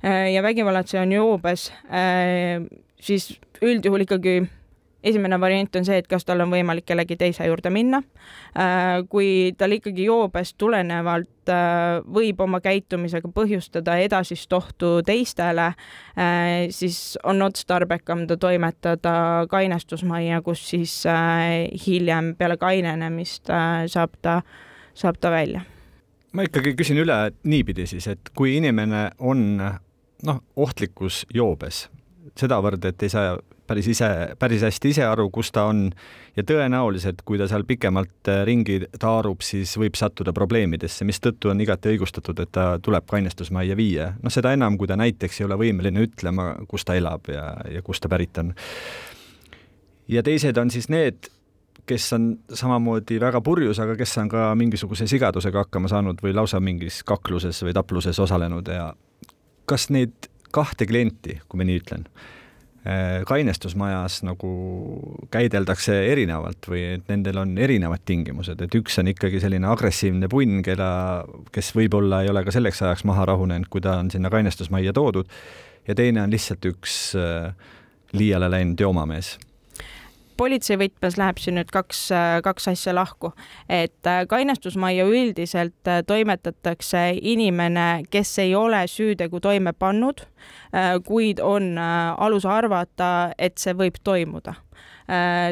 äh, 0.04 0.32
ja 0.32 0.42
vägivallatseja 0.42 1.02
on 1.02 1.12
joobes, 1.12 1.70
äh, 1.84 2.64
siis 3.00 3.40
üldjuhul 3.62 4.06
ikkagi 4.06 4.42
esimene 5.04 5.36
variant 5.40 5.76
on 5.76 5.84
see, 5.84 5.98
et 6.00 6.06
kas 6.08 6.24
tal 6.24 6.40
on 6.40 6.48
võimalik 6.48 6.86
kellegi 6.88 7.18
teise 7.20 7.44
juurde 7.44 7.68
minna. 7.68 8.00
Äh, 8.56 9.04
kui 9.12 9.52
tal 9.60 9.76
ikkagi 9.76 10.06
joobest 10.08 10.56
tulenevalt 10.58 11.28
võib 12.08 12.40
oma 12.40 12.62
käitumisega 12.64 13.28
põhjustada 13.36 13.98
edasist 14.00 14.52
ohtu 14.56 15.02
teistele, 15.04 15.74
siis 16.72 17.18
on 17.20 17.44
otstarbekam 17.44 18.22
ta 18.30 18.38
toimetada 18.40 19.12
kainestusmajja, 19.52 20.40
kus 20.40 20.62
siis 20.70 20.94
hiljem 21.84 22.32
peale 22.40 22.56
kainenemist 22.56 23.52
saab 23.92 24.16
ta 24.24 24.38
saab 24.94 25.18
ta 25.20 25.30
välja. 25.30 25.64
ma 26.32 26.42
ikkagi 26.42 26.74
küsin 26.78 26.98
üle 26.98 27.18
niipidi 27.44 27.86
siis, 27.86 28.06
et 28.10 28.30
kui 28.34 28.56
inimene 28.56 29.10
on 29.18 29.58
noh, 30.24 30.40
ohtlikus 30.56 31.24
joobes, 31.34 31.88
sedavõrd, 32.38 32.84
et 32.88 33.02
ei 33.02 33.12
saa 33.12 33.36
päris 33.66 33.88
ise, 33.88 34.08
päris 34.38 34.62
hästi 34.64 34.90
ise 34.92 35.04
aru, 35.06 35.28
kus 35.32 35.50
ta 35.54 35.66
on 35.70 35.86
ja 36.36 36.44
tõenäoliselt, 36.46 37.22
kui 37.24 37.38
ta 37.40 37.46
seal 37.48 37.64
pikemalt 37.68 38.30
ringi 38.44 38.80
taarub, 39.00 39.44
siis 39.44 39.74
võib 39.80 39.96
sattuda 39.98 40.34
probleemidesse, 40.36 41.06
mistõttu 41.08 41.52
on 41.52 41.62
igati 41.64 41.94
õigustatud, 41.94 42.42
et 42.44 42.52
ta 42.52 42.66
tuleb 42.82 43.06
kainestusmajja 43.10 43.76
viia. 43.78 44.12
noh, 44.22 44.32
seda 44.32 44.52
enam, 44.52 44.78
kui 44.78 44.90
ta 44.90 44.98
näiteks 45.00 45.40
ei 45.40 45.48
ole 45.48 45.58
võimeline 45.60 46.04
ütlema, 46.08 46.52
kus 46.68 46.84
ta 46.84 46.98
elab 46.98 47.30
ja, 47.32 47.52
ja 47.70 47.82
kust 47.82 48.04
ta 48.04 48.12
pärit 48.12 48.38
on. 48.42 48.52
ja 50.08 50.22
teised 50.22 50.58
on 50.60 50.70
siis 50.70 50.88
need 50.92 51.30
kes 51.86 52.12
on 52.16 52.28
samamoodi 52.52 53.18
väga 53.20 53.40
purjus, 53.44 53.78
aga 53.82 53.96
kes 53.98 54.16
on 54.22 54.30
ka 54.32 54.46
mingisuguse 54.58 55.06
sigadusega 55.10 55.66
hakkama 55.66 55.90
saanud 55.92 56.22
või 56.24 56.34
lausa 56.36 56.60
mingis 56.60 57.02
kakluses 57.06 57.60
või 57.64 57.74
tapluses 57.76 58.18
osalenud 58.20 58.68
ja 58.72 58.92
kas 59.68 59.90
neid 59.92 60.30
kahte 60.54 60.86
klienti, 60.86 61.40
kui 61.48 61.60
ma 61.60 61.66
nii 61.66 61.80
ütlen, 61.80 62.06
eh, 62.86 63.22
kainestusmajas 63.28 64.22
nagu 64.24 64.50
käideldakse 65.34 65.96
erinevalt 66.12 66.68
või 66.70 66.84
et 66.94 67.08
nendel 67.10 67.42
on 67.42 67.56
erinevad 67.58 68.04
tingimused, 68.06 68.60
et 68.60 68.78
üks 68.78 68.98
on 69.02 69.10
ikkagi 69.12 69.42
selline 69.42 69.68
agressiivne 69.68 70.30
punn, 70.30 70.62
keda, 70.64 70.90
kes 71.52 71.72
võib-olla 71.76 72.22
ei 72.22 72.32
ole 72.32 72.44
ka 72.44 72.54
selleks 72.54 72.82
ajaks 72.82 73.04
maha 73.08 73.26
rahunenud, 73.32 73.68
kui 73.68 73.84
ta 73.84 73.98
on 74.00 74.12
sinna 74.14 74.30
kainestusmajja 74.32 74.94
toodud, 74.96 75.28
ja 75.88 75.96
teine 75.98 76.22
on 76.22 76.32
lihtsalt 76.32 76.64
üks 76.70 77.00
eh, 77.18 77.50
liiale 78.14 78.48
läinud 78.52 78.80
joomamees 78.80 79.34
politsei 80.36 80.78
võtmes 80.80 81.18
läheb 81.20 81.38
siin 81.40 81.58
nüüd 81.58 81.70
kaks, 81.74 82.06
kaks 82.44 82.68
asja 82.72 82.94
lahku, 82.96 83.32
et 83.68 84.08
äh, 84.10 84.24
kainestusmajja 84.28 85.06
üldiselt 85.08 85.90
äh, 85.90 86.02
toimetatakse 86.06 87.06
inimene, 87.20 88.04
kes 88.10 88.38
ei 88.42 88.54
ole 88.58 88.84
süütegu 88.90 89.40
toime 89.44 89.72
pannud, 89.72 90.26
äh, 90.74 90.94
kuid 91.06 91.42
on 91.42 91.74
alus 91.78 92.46
arvata, 92.46 93.32
et 93.38 93.58
see 93.58 93.74
võib 93.78 94.00
toimuda 94.04 94.56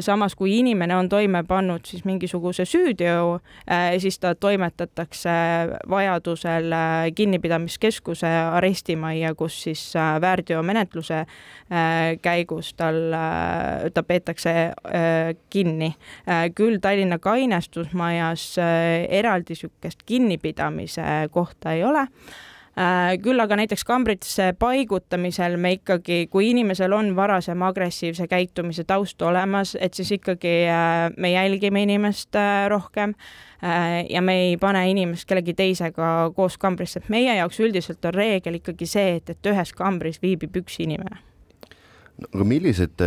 samas 0.00 0.34
kui 0.34 0.54
inimene 0.58 0.96
on 0.96 1.08
toime 1.12 1.42
pannud 1.44 1.84
siis 1.84 2.04
mingisuguse 2.08 2.64
süüteo, 2.64 3.40
äh, 3.68 3.98
siis 4.00 4.18
ta 4.18 4.34
toimetatakse 4.34 5.30
vajadusel 5.88 6.72
äh, 6.72 7.08
kinnipidamiskeskuse 7.14 8.28
arestimajja, 8.28 9.34
kus 9.34 9.62
siis 9.62 9.82
väärteomenetluse 10.20 11.24
käigus 12.22 12.74
tal, 12.76 12.96
ta 13.94 14.02
peetakse 14.02 14.52
kinni. 15.50 15.94
küll 16.54 16.78
Tallinna 16.80 17.18
kainestusmajas 17.18 18.44
eraldi 19.08 19.52
niisugust 19.52 20.02
kinnipidamise 20.06 21.28
kohta 21.32 21.72
ei 21.72 21.84
ole 21.84 22.06
Äh, 22.06 22.51
küll 23.22 23.40
aga 23.42 23.56
näiteks 23.60 23.84
kambritesse 23.84 24.52
paigutamisel 24.58 25.58
me 25.60 25.74
ikkagi, 25.76 26.26
kui 26.32 26.50
inimesel 26.52 26.94
on 26.96 27.10
varasem 27.16 27.62
agressiivse 27.66 28.24
käitumise 28.30 28.86
taust 28.88 29.22
olemas, 29.22 29.74
et 29.80 29.94
siis 29.94 30.14
ikkagi 30.16 30.54
äh, 30.72 31.10
me 31.16 31.34
jälgime 31.34 31.82
inimest 31.84 32.36
äh, 32.36 32.68
rohkem 32.72 33.14
ja 34.10 34.18
me 34.22 34.34
ei 34.48 34.56
pane 34.58 34.80
inimest 34.90 35.28
kellegi 35.30 35.52
teisega 35.54 36.32
koos 36.34 36.56
kambrisse, 36.58 36.98
et 36.98 37.12
meie 37.14 37.36
jaoks 37.36 37.60
üldiselt 37.62 38.02
on 38.08 38.16
reegel 38.16 38.56
ikkagi 38.58 38.88
see, 38.90 39.20
et, 39.20 39.30
et 39.30 39.50
ühes 39.52 39.70
kambris 39.78 40.18
viibib 40.22 40.56
üks 40.58 40.80
inimene 40.82 41.20
no 42.18 42.26
aga 42.32 42.48
millised 42.48 43.04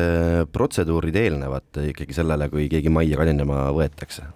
protseduurid 0.55 1.19
eelnevad 1.19 1.81
ikkagi 1.91 2.15
sellele, 2.15 2.47
kui 2.53 2.69
keegi 2.71 2.93
majja 2.93 3.19
kalinema 3.19 3.65
võetakse? 3.75 4.29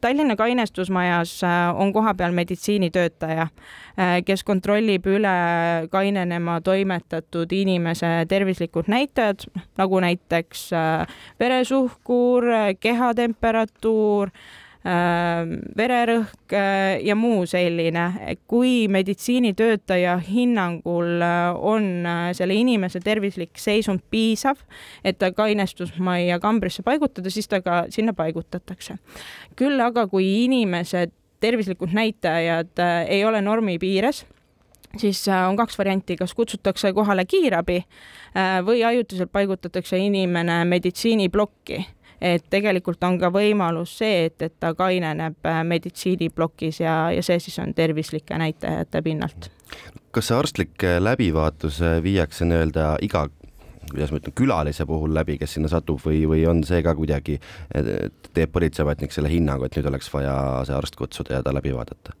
Tallinna 0.00 0.36
kainestusmajas 0.36 1.44
äh, 1.44 1.80
on 1.80 1.92
kohapeal 1.92 2.32
meditsiinitöötaja, 2.32 3.42
äh, 3.42 4.22
kes 4.24 4.44
kontrollib 4.44 5.06
üle 5.10 5.32
kainenema 5.90 6.60
toimetatud 6.60 7.50
inimese 7.52 8.26
tervislikud 8.28 8.86
näitajad, 8.86 9.48
nagu 9.78 10.00
näiteks 10.00 10.68
äh, 10.72 11.18
veresuhkur, 11.40 12.46
kehatemperatuur 12.80 14.30
vererõhk 14.86 16.52
äh, 16.54 17.00
ja 17.02 17.16
muu 17.18 17.46
selline. 17.46 18.36
kui 18.46 18.88
meditsiinitöötaja 18.88 20.16
hinnangul 20.18 21.22
äh, 21.22 21.56
on 21.56 22.06
äh, 22.06 22.30
selle 22.32 22.54
inimese 22.54 23.00
tervislik 23.00 23.58
seisund 23.58 24.04
piisav, 24.10 24.56
et 25.04 25.18
ta 25.18 25.32
kainestusmajja 25.32 26.38
kambrisse 26.40 26.82
paigutada, 26.82 27.30
siis 27.30 27.48
ta 27.48 27.60
ka 27.60 27.86
sinna 27.90 28.12
paigutatakse. 28.12 28.98
küll 29.56 29.80
aga, 29.80 30.06
kui 30.06 30.44
inimese 30.44 31.08
tervislikud 31.40 31.90
näitajad 31.92 32.78
äh, 32.78 33.02
ei 33.08 33.24
ole 33.24 33.42
normi 33.42 33.78
piires, 33.78 34.24
siis 34.96 35.26
on 35.28 35.56
kaks 35.56 35.78
varianti, 35.78 36.16
kas 36.16 36.34
kutsutakse 36.34 36.92
kohale 36.92 37.24
kiirabi 37.24 37.82
või 38.64 38.82
ajutiselt 38.84 39.32
paigutatakse 39.32 39.98
inimene 39.98 40.64
meditsiiniplokki 40.64 41.80
et 42.20 42.44
tegelikult 42.50 43.02
on 43.04 43.18
ka 43.20 43.30
võimalus 43.32 43.98
see, 43.98 44.26
et, 44.30 44.40
et 44.42 44.54
ta 44.60 44.74
kaineneb 44.74 45.50
meditsiiniplokis 45.64 46.80
ja, 46.80 46.96
ja 47.14 47.22
see 47.22 47.40
siis 47.42 47.58
on 47.62 47.74
tervislike 47.74 48.38
näitajate 48.38 49.02
pinnalt. 49.02 49.50
kas 50.10 50.30
see 50.30 50.38
arstlik 50.38 50.86
läbivaatus 51.00 51.80
viiakse 52.02 52.48
nii-öelda 52.48 52.96
iga 53.04 53.26
kuidas 53.90 54.10
ma 54.10 54.20
ütlen, 54.20 54.34
külalise 54.34 54.86
puhul 54.86 55.14
läbi, 55.14 55.38
kes 55.38 55.56
sinna 55.56 55.70
satub 55.70 56.00
või, 56.02 56.24
või 56.28 56.42
on 56.50 56.64
see 56.66 56.82
ka 56.82 56.94
kuidagi, 56.98 57.38
teeb 58.34 58.52
politseiametnik 58.52 59.14
selle 59.14 59.30
hinnangu, 59.30 59.68
et 59.68 59.78
nüüd 59.78 59.90
oleks 59.92 60.10
vaja 60.12 60.36
see 60.66 60.76
arst 60.76 60.98
kutsuda 60.98 61.38
ja 61.38 61.44
ta 61.46 61.54
läbi 61.54 61.74
vaadata? 61.76 62.16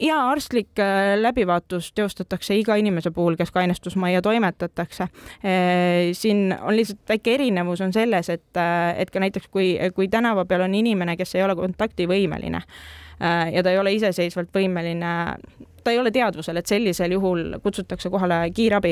Ja 0.00 0.28
arstlik 0.28 0.78
äh, 0.78 1.16
läbivaatus 1.20 1.92
teostatakse 1.92 2.56
iga 2.56 2.74
inimese 2.74 3.10
puhul, 3.10 3.36
kes 3.36 3.50
kainestusmajja 3.50 4.22
toimetatakse. 4.22 5.02
Äh, 5.02 5.10
siin 6.12 6.56
on 6.60 6.76
lihtsalt 6.76 7.08
väike 7.08 7.34
erinevus 7.34 7.80
on 7.80 7.92
selles, 7.92 8.28
et, 8.28 8.56
äh, 8.56 8.94
et 9.00 9.10
ka 9.10 9.20
näiteks 9.20 9.48
kui, 9.48 9.76
kui 9.94 10.08
tänava 10.08 10.44
peal 10.44 10.66
on 10.66 10.74
inimene, 10.74 11.16
kes 11.16 11.34
ei 11.34 11.44
ole 11.44 11.56
kontaktivõimeline 11.56 12.62
ja 13.52 13.62
ta 13.62 13.70
ei 13.70 13.78
ole 13.78 13.92
iseseisvalt 13.94 14.48
võimeline 14.50 15.10
ta 15.84 15.92
ei 15.94 15.98
ole 16.00 16.10
teadvusel, 16.10 16.58
et 16.58 16.66
sellisel 16.66 17.12
juhul 17.14 17.60
kutsutakse 17.62 18.10
kohale 18.10 18.40
kiirabi 18.54 18.90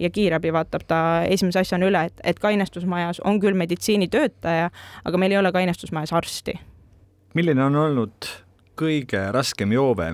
ja 0.00 0.10
kiirabi 0.10 0.50
vaatab 0.52 0.82
ta 0.88 0.98
esimese 1.30 1.62
asjana 1.62 1.86
üle, 1.86 2.02
et, 2.10 2.18
et 2.24 2.40
kainestusmajas 2.42 3.20
on 3.24 3.38
küll 3.40 3.54
meditsiinitöötaja, 3.54 4.72
aga 5.04 5.22
meil 5.22 5.36
ei 5.36 5.38
ole 5.38 5.52
kainestusmajas 5.54 6.12
arsti. 6.12 6.56
milline 7.38 7.64
on 7.64 7.76
olnud 7.76 8.26
kõige 8.76 9.24
raskem 9.32 9.72
joove, 9.72 10.12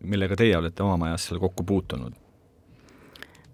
millega 0.00 0.36
teie 0.40 0.56
olete 0.58 0.82
oma 0.82 0.96
majas 1.00 1.28
seal 1.28 1.40
kokku 1.42 1.66
puutunud? 1.66 2.16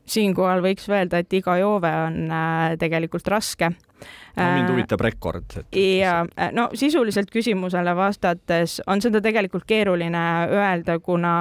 siinkohal 0.07 0.62
võiks 0.62 0.87
öelda, 0.91 1.21
et 1.23 1.35
iga 1.35 1.57
joove 1.61 1.91
on 2.07 2.31
äh, 2.31 2.76
tegelikult 2.79 3.26
raske 3.31 3.73
no 3.73 4.47
mind 4.53 4.69
äh, 4.69 4.71
huvitab 4.71 5.03
rekord. 5.03 5.59
ja 5.75 6.21
äh, 6.38 6.53
no 6.55 6.69
sisuliselt 6.75 7.31
küsimusele 7.33 7.97
vastates 7.99 8.79
on 8.87 9.03
seda 9.03 9.21
tegelikult 9.25 9.67
keeruline 9.67 10.25
öelda, 10.53 11.00
kuna 11.00 11.35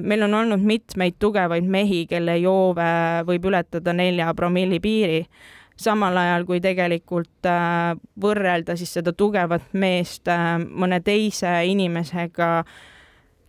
meil 0.00 0.22
on 0.24 0.34
olnud 0.38 0.62
mitmeid 0.64 1.18
tugevaid 1.20 1.66
mehi, 1.68 2.06
kelle 2.08 2.38
joove 2.40 2.86
võib 3.28 3.50
ületada 3.50 3.92
nelja 3.92 4.30
promilli 4.32 4.78
piiri 4.80 5.18
samal 5.80 6.16
ajal 6.20 6.46
kui 6.48 6.60
tegelikult 6.60 7.48
võrrelda 8.20 8.76
siis 8.76 8.92
seda 8.98 9.12
tugevat 9.16 9.72
meest 9.72 10.28
mõne 10.68 11.00
teise 11.04 11.60
inimesega 11.70 12.50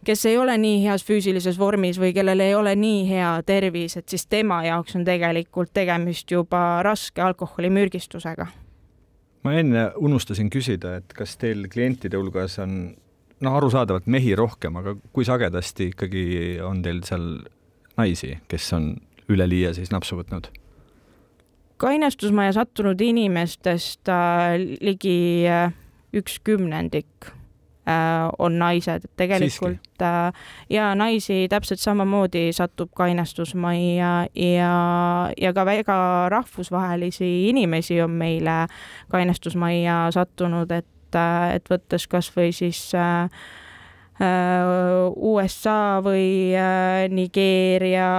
kes 0.06 0.26
ei 0.26 0.38
ole 0.38 0.56
nii 0.58 0.82
heas 0.86 1.04
füüsilises 1.06 1.60
vormis 1.60 2.00
või 2.02 2.14
kellel 2.16 2.42
ei 2.44 2.56
ole 2.56 2.74
nii 2.76 3.04
hea 3.10 3.32
tervis, 3.46 3.98
et 3.98 4.10
siis 4.10 4.26
tema 4.30 4.62
jaoks 4.66 4.98
on 4.98 5.06
tegelikult 5.06 5.74
tegemist 5.74 6.32
juba 6.32 6.82
raske 6.86 7.22
alkoholimürgistusega. 7.22 8.48
ma 9.44 9.54
enne 9.58 9.92
unustasin 9.98 10.50
küsida, 10.50 10.96
et 11.02 11.14
kas 11.18 11.38
teil 11.38 11.68
klientide 11.70 12.18
hulgas 12.18 12.60
on 12.60 12.96
noh, 13.42 13.56
arusaadavalt 13.58 14.08
mehi 14.08 14.36
rohkem, 14.36 14.76
aga 14.76 14.96
kui 15.14 15.26
sagedasti 15.26 15.92
ikkagi 15.94 16.26
on 16.66 16.82
teil 16.82 17.02
seal 17.06 17.28
naisi, 17.98 18.38
kes 18.48 18.74
on 18.78 18.94
üleliia 19.30 19.74
siis 19.74 19.92
napsu 19.92 20.18
võtnud? 20.20 20.50
Kainestusmaja 21.82 22.54
sattunud 22.60 23.02
inimestest 23.02 24.10
äh, 24.10 24.58
ligi 24.82 25.48
äh, 25.50 25.74
üks 26.14 26.38
kümnendik 26.46 27.32
Äh, 27.88 28.30
on 28.38 28.60
naised, 28.60 29.06
et 29.06 29.12
tegelikult. 29.18 30.02
Äh, 30.02 30.34
ja 30.70 30.92
naisi 30.96 31.48
täpselt 31.50 31.80
samamoodi 31.82 32.52
satub 32.54 32.92
kainestusmajja 32.94 34.12
ja, 34.36 34.74
ja 35.42 35.54
ka 35.54 35.66
väga 35.66 35.96
rahvusvahelisi 36.30 37.50
inimesi 37.50 37.98
on 38.06 38.14
meile 38.22 38.68
kainestusmajja 39.10 39.96
sattunud, 40.14 40.72
et, 40.78 41.18
äh, 41.18 41.56
et 41.56 41.74
võttes 41.74 42.06
kasvõi 42.12 42.54
siis 42.54 42.92
USA 45.32 45.80
või 46.06 46.54
Nigeeria, 47.10 48.12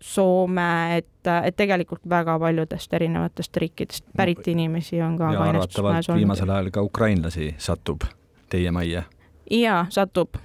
Soome, 0.00 0.96
et, 0.96 1.28
et 1.44 1.56
tegelikult 1.56 2.00
väga 2.08 2.38
paljudest 2.40 2.94
erinevatest 2.96 3.56
riikidest 3.56 4.04
pärit 4.16 4.46
inimesi 4.48 5.02
on 5.04 5.18
ka 5.20 5.32
ja 5.34 5.42
arvatavalt 5.50 6.08
viimasel 6.16 6.50
ajal 6.50 6.70
ka 6.72 6.82
ukrainlasi 6.82 7.54
satub 7.58 8.06
teie 8.48 8.70
majja? 8.72 9.02
jaa, 9.50 9.84
satub. 9.92 10.40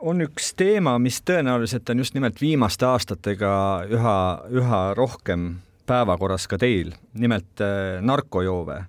on 0.00 0.22
üks 0.26 0.50
teema, 0.58 0.96
mis 0.98 1.20
tõenäoliselt 1.22 1.90
on 1.90 2.02
just 2.02 2.18
nimelt 2.18 2.40
viimaste 2.40 2.86
aastatega 2.86 3.52
üha, 3.86 4.18
üha 4.50 4.82
rohkem 4.98 5.48
päevakorras 5.88 6.48
ka 6.50 6.58
teil, 6.60 6.92
nimelt 7.14 7.62
äh, 7.64 8.00
narkojoove. 8.02 8.82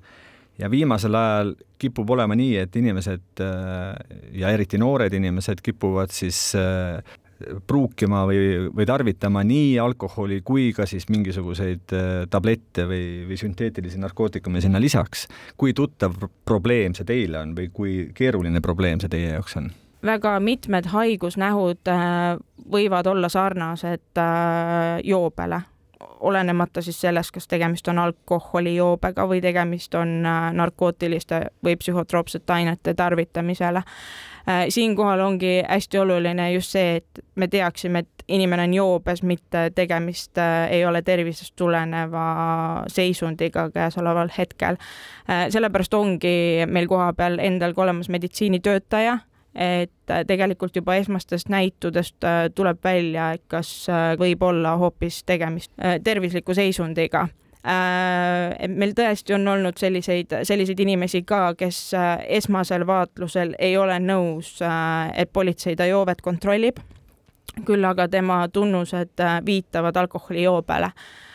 ja 0.60 0.67
viimasel 0.71 1.15
ajal 1.15 1.53
kipub 1.79 2.10
olema 2.12 2.36
nii, 2.36 2.57
et 2.60 2.75
inimesed 2.75 3.43
äh, 3.43 3.93
ja 4.36 4.49
eriti 4.51 4.77
noored 4.77 5.13
inimesed 5.13 5.62
kipuvad 5.63 6.12
siis 6.12 6.55
äh, 6.60 6.99
pruukima 7.67 8.23
või, 8.28 8.69
või 8.75 8.86
tarvitama 8.86 9.43
nii 9.47 9.78
alkoholi 9.80 10.41
kui 10.45 10.69
ka 10.75 10.86
siis 10.89 11.08
mingisuguseid 11.10 11.93
äh, 11.95 12.08
tablette 12.30 12.86
või, 12.89 13.25
või 13.30 13.38
sünteetilisi 13.39 13.99
narkootikume 13.99 14.62
sinna 14.62 14.82
lisaks. 14.82 15.28
kui 15.58 15.73
tuttav 15.73 16.15
probleem 16.45 16.93
see 16.93 17.08
teile 17.08 17.39
on 17.39 17.56
või 17.56 17.69
kui 17.73 17.95
keeruline 18.13 18.62
probleem 18.62 18.99
see 18.99 19.10
teie 19.10 19.34
jaoks 19.34 19.58
on? 19.62 19.71
väga 20.06 20.38
mitmed 20.39 20.91
haigusnähud 20.91 21.91
äh, 21.91 22.38
võivad 22.71 23.08
olla 23.08 23.30
sarnased 23.30 24.19
äh, 24.19 24.99
joobele, 25.04 25.62
olenemata 26.19 26.82
siis 26.82 27.02
sellest, 27.02 27.32
kas 27.32 27.47
tegemist 27.47 27.88
on 27.88 27.99
alkoholijoobega 27.99 29.28
või 29.28 29.41
tegemist 29.43 29.95
on 29.95 30.21
narkootiliste 30.54 31.45
või 31.63 31.75
psühhotroopsete 31.80 32.54
ainete 32.54 32.93
tarvitamisele 32.93 33.84
siinkohal 34.69 35.19
ongi 35.19 35.63
hästi 35.67 35.99
oluline 35.99 36.52
just 36.54 36.75
see, 36.75 36.95
et 36.99 37.23
me 37.36 37.47
teaksime, 37.47 37.99
et 37.99 38.23
inimene 38.28 38.63
on 38.63 38.73
joobes, 38.73 39.23
mitte 39.23 39.69
tegemist 39.75 40.38
äh, 40.38 40.71
ei 40.71 40.86
ole 40.86 41.02
tervisest 41.02 41.56
tuleneva 41.56 42.84
seisundiga 42.88 43.69
käesoleval 43.73 44.30
hetkel. 44.38 44.78
Äh, 45.30 45.47
sellepärast 45.49 45.93
ongi 45.93 46.67
meil 46.67 46.88
kohapeal 46.88 47.39
endal 47.39 47.73
ka 47.73 47.86
olemas 47.88 48.10
meditsiinitöötaja, 48.10 49.17
et 49.56 50.13
tegelikult 50.28 50.75
juba 50.78 50.95
esmastest 50.95 51.49
näitudest 51.49 52.25
tuleb 52.56 52.84
välja, 52.84 53.32
et 53.34 53.43
kas 53.49 53.88
võib 54.19 54.43
olla 54.45 54.75
hoopis 54.78 55.23
tegemist 55.25 55.73
tervisliku 56.06 56.54
seisundiga 56.54 57.25
Äh, 57.25 57.48
et 57.69 58.71
meil 58.75 58.93
tõesti 58.97 59.36
on 59.36 59.47
olnud 59.47 59.77
selliseid, 59.77 60.34
selliseid 60.47 60.79
inimesi 60.79 61.21
ka, 61.27 61.53
kes 61.60 61.82
äh, 61.97 62.12
esmasel 62.39 62.86
vaatlusel 62.88 63.55
ei 63.60 63.77
ole 63.77 63.99
nõus, 64.03 64.55
äh, 64.65 65.12
et 65.21 65.34
politsei 65.34 65.75
ta 65.75 65.86
joovet 65.89 66.21
kontrollib, 66.25 66.79
küll 67.65 67.86
aga 67.86 68.08
tema 68.08 68.41
tunnused 68.53 69.21
viitavad 69.45 69.97
alkoholijoobele. 69.97 70.91
Äh, 70.93 71.28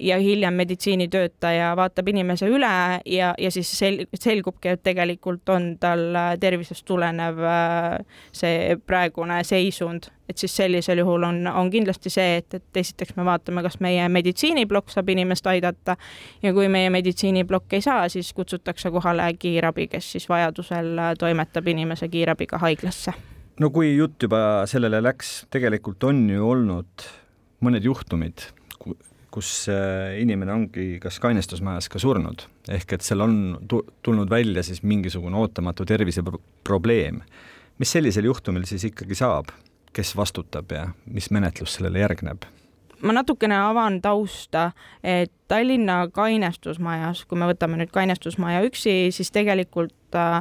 ja 0.00 0.18
hiljem 0.18 0.54
meditsiinitöötaja 0.54 1.76
vaatab 1.76 2.08
inimese 2.08 2.48
üle 2.50 3.00
ja, 3.06 3.34
ja 3.38 3.50
siis 3.50 3.70
sel-, 3.78 4.04
selgubki, 4.14 4.68
et 4.68 4.82
tegelikult 4.86 5.48
on 5.48 5.72
tal 5.80 6.14
äh, 6.14 6.34
tervisest 6.40 6.84
tulenev 6.86 7.40
äh, 7.42 7.96
see 8.32 8.76
praegune 8.86 9.40
seisund, 9.44 10.08
et 10.28 10.38
siis 10.38 10.56
sellisel 10.56 11.02
juhul 11.02 11.26
on, 11.26 11.42
on 11.50 11.70
kindlasti 11.70 12.10
see, 12.12 12.38
et, 12.40 12.54
et 12.54 12.80
esiteks 12.82 13.16
me 13.18 13.26
vaatame, 13.26 13.64
kas 13.66 13.80
meie 13.84 14.08
meditsiiniplokk 14.12 14.92
saab 14.94 15.10
inimest 15.14 15.46
aidata 15.50 15.96
ja 16.42 16.54
kui 16.54 16.70
meie 16.72 16.90
meditsiiniplokk 16.94 17.78
ei 17.78 17.84
saa, 17.84 18.08
siis 18.12 18.32
kutsutakse 18.36 18.90
kohale 18.94 19.32
kiirabi, 19.38 19.88
kes 19.90 20.12
siis 20.16 20.28
vajadusel 20.30 20.94
toimetab 21.18 21.74
inimese 21.74 22.08
kiirabiga 22.08 22.62
haiglasse. 22.62 23.14
no 23.60 23.70
kui 23.70 23.96
jutt 23.96 24.22
juba 24.22 24.38
sellele 24.70 25.02
läks, 25.02 25.46
tegelikult 25.50 26.04
on 26.04 26.28
ju 26.30 26.50
olnud 26.50 27.08
mõned 27.64 27.86
juhtumid, 27.86 28.50
kus 29.36 29.66
äh, 29.68 30.16
inimene 30.22 30.54
ongi 30.54 30.86
kas 31.02 31.18
kainestusmajas 31.20 31.90
ka 31.92 32.00
surnud, 32.00 32.46
ehk 32.72 32.96
et 32.96 33.04
seal 33.04 33.20
on 33.20 33.34
tulnud 33.68 34.30
välja 34.32 34.64
siis 34.64 34.80
mingisugune 34.82 35.36
ootamatu 35.36 35.84
terviseprobleem. 35.84 37.20
mis 37.78 37.92
sellisel 37.92 38.24
juhtumil 38.24 38.64
siis 38.64 38.86
ikkagi 38.88 39.14
saab, 39.14 39.52
kes 39.92 40.14
vastutab 40.16 40.72
ja 40.72 40.86
mis 41.12 41.28
menetlus 41.30 41.76
sellele 41.76 42.00
järgneb? 42.00 42.48
ma 43.02 43.12
natukene 43.12 43.58
avan 43.60 44.00
tausta, 44.02 44.70
et 45.04 45.32
Tallinna 45.48 46.08
kainestusmajas, 46.08 47.26
kui 47.28 47.38
me 47.38 47.50
võtame 47.52 47.76
nüüd 47.76 47.92
kainestusmaja 47.92 48.64
üksi, 48.64 49.12
siis 49.12 49.30
tegelikult 49.36 50.16
äh, 50.16 50.40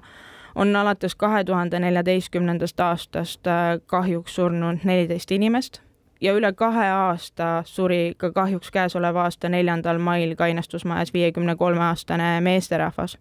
on 0.55 0.71
alates 0.75 1.19
kahe 1.19 1.43
tuhande 1.43 1.84
neljateistkümnendast 1.84 2.79
aastast 2.79 3.47
äh, 3.47 3.75
kahjuks 3.91 4.39
surnud 4.39 4.88
neliteist 4.88 5.36
inimest 5.36 5.81
ja 6.21 6.34
üle 6.34 6.54
kahe 6.54 6.88
aasta 6.89 7.62
suri 7.65 8.13
ka 8.17 8.32
kahjuks 8.32 8.71
käesoleva 8.71 9.25
aasta 9.28 9.49
neljandal 9.49 9.99
mail 9.99 10.36
kainestusmajas 10.36 11.13
viiekümne 11.13 11.56
kolme 11.56 11.84
aastane 11.84 12.41
meesterahvas. 12.41 13.17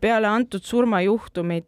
peale 0.00 0.26
antud 0.26 0.60
surmajuhtumit 0.62 1.66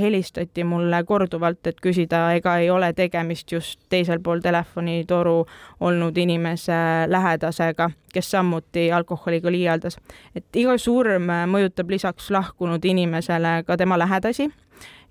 helistati 0.00 0.64
mulle 0.64 1.04
korduvalt, 1.04 1.66
et 1.66 1.76
küsida, 1.80 2.32
ega 2.34 2.56
ei 2.58 2.70
ole 2.70 2.92
tegemist 2.92 3.52
just 3.52 3.80
teisel 3.88 4.18
pool 4.18 4.40
telefonitoru 4.40 5.46
olnud 5.80 6.16
inimese 6.16 6.72
lähedasega, 7.06 7.90
kes 8.12 8.30
samuti 8.30 8.92
alkoholiga 8.92 9.50
liialdas. 9.50 9.98
et 10.34 10.56
iga 10.56 10.78
surm 10.78 11.30
mõjutab 11.46 11.90
lisaks 11.90 12.30
lahkunud 12.30 12.84
inimesele 12.84 13.62
ka 13.66 13.76
tema 13.76 13.98
lähedasi 13.98 14.50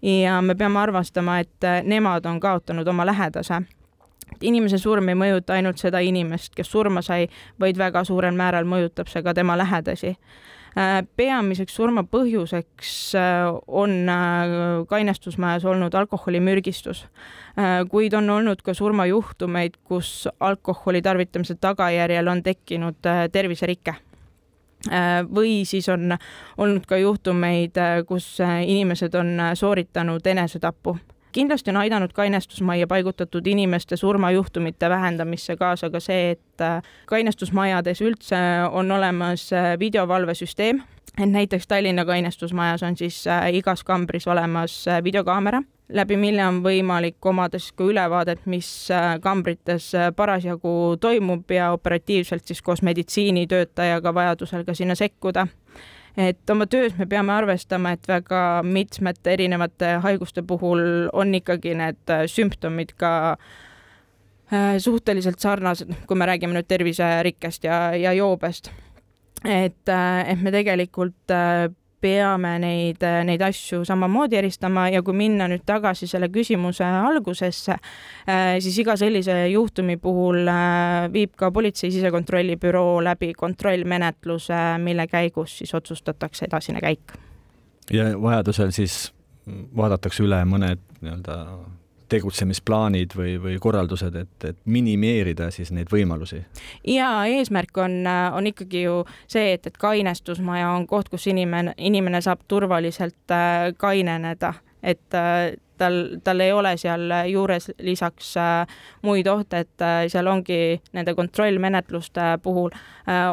ja 0.02 0.42
me 0.42 0.56
peame 0.56 0.80
arvestama, 0.80 1.40
et 1.40 1.84
nemad 1.84 2.26
on 2.26 2.40
kaotanud 2.40 2.88
oma 2.88 3.06
lähedase 3.06 3.64
inimese 4.44 4.78
surm 4.78 5.10
ei 5.10 5.18
mõjuta 5.18 5.58
ainult 5.58 5.82
seda 5.82 6.00
inimest, 6.04 6.54
kes 6.56 6.72
surma 6.72 7.02
sai, 7.06 7.28
vaid 7.60 7.78
väga 7.78 8.04
suurel 8.08 8.36
määral 8.36 8.68
mõjutab 8.70 9.10
see 9.12 9.24
ka 9.24 9.34
tema 9.34 9.58
lähedasi. 9.60 10.16
Äh, 10.78 11.00
peamiseks 11.18 11.74
surma 11.74 12.04
põhjuseks 12.06 12.90
äh, 13.18 13.48
on 13.68 14.10
äh, 14.10 14.52
kainestusmajas 14.88 15.66
olnud 15.66 15.96
alkoholimürgistus, 15.98 17.08
kuid 17.90 18.14
on 18.14 18.30
olnud 18.30 18.62
ka 18.64 18.74
surmajuhtumeid, 18.78 19.80
kus 19.84 20.30
alkoholi 20.40 21.02
tarvitamise 21.02 21.58
tagajärjel 21.60 22.28
on 22.32 22.44
tekkinud 22.44 23.10
terviserike 23.34 23.98
või 25.28 25.66
siis 25.68 25.90
on 25.92 26.14
olnud 26.58 26.86
ka 26.88 26.96
juhtumeid, 27.02 27.76
kus 28.08 28.38
inimesed 28.40 29.18
on 29.20 29.34
sooritanud 29.60 30.28
enesetapu 30.32 30.96
kindlasti 31.32 31.70
on 31.70 31.78
aidanud 31.78 32.14
kainestusmajja 32.14 32.88
paigutatud 32.88 33.48
inimeste 33.48 33.98
surmajuhtumite 33.98 34.90
vähendamisse 34.90 35.56
kaasa 35.56 35.90
ka 35.90 36.00
see, 36.00 36.32
et 36.32 36.62
äh, 36.62 36.84
kainestusmajades 37.06 38.02
üldse 38.02 38.38
on 38.72 38.92
olemas 38.92 39.54
äh, 39.54 39.80
videovalvesüsteem, 39.80 40.82
et 41.22 41.30
näiteks 41.30 41.68
Tallinna 41.68 42.06
kainestusmajas 42.06 42.84
on 42.84 42.98
siis 42.98 43.28
äh, 43.28 43.54
igas 43.54 43.84
kambris 43.84 44.28
olemas 44.28 44.86
videokaamera, 45.04 45.62
läbi 45.90 46.18
mille 46.18 46.46
on 46.46 46.64
võimalik 46.64 47.26
omada 47.26 47.60
siis 47.60 47.72
ka 47.72 47.84
ülevaadet, 47.84 48.46
mis 48.46 48.90
kambrites 49.22 49.92
parasjagu 50.16 50.98
toimub 51.02 51.52
ja 51.52 51.72
operatiivselt 51.72 52.46
siis 52.46 52.62
koos 52.62 52.82
meditsiinitöötajaga 52.82 54.14
vajadusel 54.14 54.66
ka 54.66 54.74
sinna 54.74 54.96
sekkuda 54.96 55.48
et 56.18 56.50
oma 56.50 56.68
töös 56.68 56.96
me 56.98 57.06
peame 57.10 57.34
arvestama, 57.34 57.94
et 57.96 58.08
väga 58.08 58.62
mitmete 58.66 59.34
erinevate 59.34 59.96
haiguste 60.04 60.44
puhul 60.48 61.10
on 61.14 61.36
ikkagi 61.36 61.76
need 61.78 62.14
äh, 62.14 62.26
sümptomid 62.28 62.96
ka 62.98 63.12
äh, 64.54 64.78
suhteliselt 64.78 65.40
sarnased, 65.40 65.94
kui 66.08 66.18
me 66.18 66.30
räägime 66.30 66.58
nüüd 66.58 66.70
terviserikkest 66.70 67.68
ja, 67.70 67.82
ja 67.96 68.14
joobest. 68.14 68.72
et, 69.46 69.88
äh, 69.90 70.32
et 70.32 70.42
me 70.42 70.52
tegelikult 70.52 71.38
peame 72.02 72.56
neid, 72.62 73.04
neid 73.28 73.42
asju 73.44 73.84
samamoodi 73.88 74.40
eristama 74.40 74.88
ja 74.94 75.02
kui 75.06 75.16
minna 75.18 75.48
nüüd 75.52 75.64
tagasi 75.68 76.08
selle 76.10 76.30
küsimuse 76.34 76.86
algusesse, 76.86 77.78
äh, 78.30 78.58
siis 78.64 78.80
iga 78.84 78.96
sellise 79.00 79.36
juhtumi 79.52 79.98
puhul 80.02 80.48
äh, 80.48 81.08
viib 81.14 81.36
ka 81.40 81.52
politsei 81.52 81.92
sisekontrollibüroo 81.96 83.00
läbi 83.04 83.34
kontrollmenetluse, 83.38 84.62
mille 84.84 85.08
käigus 85.08 85.58
siis 85.62 85.74
otsustatakse 85.76 86.46
edasine 86.50 86.82
käik. 86.82 87.18
ja 87.92 88.12
vajadusel 88.22 88.72
siis 88.72 89.10
vaadatakse 89.76 90.24
üle 90.24 90.44
mõned 90.46 90.82
nii-öelda 91.02 91.36
tegutsemisplaanid 92.10 93.14
või, 93.18 93.36
või 93.42 93.58
korraldused, 93.62 94.16
et, 94.16 94.46
et 94.50 94.58
minimeerida 94.66 95.50
siis 95.54 95.72
neid 95.76 95.92
võimalusi? 95.94 96.44
ja 96.88 97.10
eesmärk 97.30 97.78
on, 97.78 98.02
on 98.08 98.48
ikkagi 98.50 98.84
ju 98.84 99.04
see, 99.28 99.54
et, 99.54 99.68
et 99.68 99.78
kainestusmaja 99.78 100.72
on 100.76 100.88
koht, 100.88 101.10
kus 101.10 101.28
inimene, 101.28 101.74
inimene 101.78 102.22
saab 102.22 102.46
turvaliselt 102.48 103.34
äh, 103.34 103.72
kaineneda, 103.78 104.54
et 104.84 105.18
äh, 105.18 105.54
tal, 105.78 106.00
tal 106.24 106.44
ei 106.44 106.52
ole 106.54 106.76
seal 106.78 107.12
juures 107.30 107.72
lisaks 107.86 108.34
äh, 108.38 108.82
muid 109.06 109.28
ohte, 109.28 109.66
et 109.66 109.86
seal 110.12 110.28
ongi 110.28 110.80
nende 110.94 111.16
kontrollmenetluste 111.16 112.36
puhul 112.44 112.74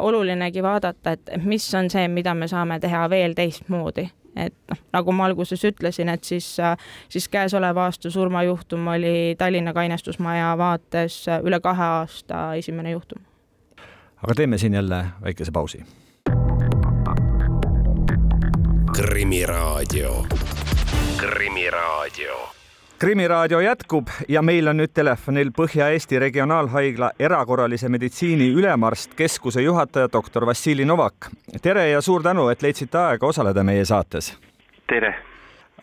olulinegi 0.00 0.62
vaadata, 0.62 1.16
et 1.16 1.34
mis 1.44 1.66
on 1.74 1.90
see, 1.90 2.08
mida 2.08 2.34
me 2.34 2.48
saame 2.48 2.80
teha 2.80 3.08
veel 3.10 3.34
teistmoodi 3.36 4.08
et 4.36 4.54
noh, 4.70 4.80
nagu 4.92 5.12
ma 5.12 5.26
alguses 5.26 5.64
ütlesin, 5.64 6.08
et 6.12 6.24
siis, 6.24 6.56
siis 7.08 7.28
käesoleva 7.28 7.86
aasta 7.88 8.10
surmajuhtum 8.10 8.88
oli 8.94 9.34
Tallinna 9.38 9.72
kainestusmaja 9.72 10.54
vaates 10.58 11.24
üle 11.42 11.60
kahe 11.60 11.84
aasta 12.00 12.42
esimene 12.54 12.90
juhtum. 12.90 13.22
aga 14.22 14.34
teeme 14.34 14.58
siin 14.58 14.74
jälle 14.74 15.04
väikese 15.22 15.52
pausi. 15.52 15.84
krimiraadio, 18.96 20.26
Krimiraadio 21.16 22.55
krimiraadio 22.98 23.60
jätkub 23.60 24.06
ja 24.28 24.42
meil 24.42 24.68
on 24.68 24.78
nüüd 24.80 24.92
telefonil 24.94 25.50
Põhja-Eesti 25.56 26.18
Regionaalhaigla 26.20 27.10
erakorralise 27.20 27.88
meditsiini 27.92 28.48
ülemarst, 28.56 29.14
keskuse 29.16 29.62
juhataja 29.62 30.08
doktor 30.12 30.46
Vassili 30.46 30.84
Novak. 30.84 31.28
tere 31.62 31.88
ja 31.88 32.00
suur 32.00 32.22
tänu, 32.22 32.48
et 32.48 32.62
leidsite 32.62 32.98
aega 32.98 33.26
osaleda 33.26 33.64
meie 33.64 33.84
saates. 33.84 34.38
tere. 34.86 35.14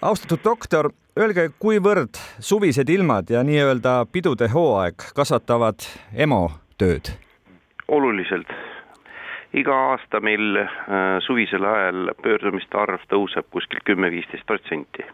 austatud 0.02 0.40
doktor, 0.44 0.90
öelge, 1.20 1.50
kuivõrd 1.60 2.18
suvised 2.40 2.90
ilmad 2.90 3.30
ja 3.30 3.44
nii-öelda 3.44 4.06
pidude 4.12 4.48
hooaeg 4.48 4.96
kasvatavad 5.16 5.86
EMO 6.16 6.52
tööd? 6.78 7.14
oluliselt 7.88 8.48
iga 9.54 9.76
aasta 9.92 10.20
meil 10.20 10.58
äh, 10.58 10.70
suvisel 11.20 11.66
ajal 11.66 12.10
pöördumiste 12.24 12.78
arv 12.78 13.02
tõuseb 13.10 13.46
kuskil 13.52 13.86
kümme-viisteist 13.86 14.46
protsenti 14.46 15.06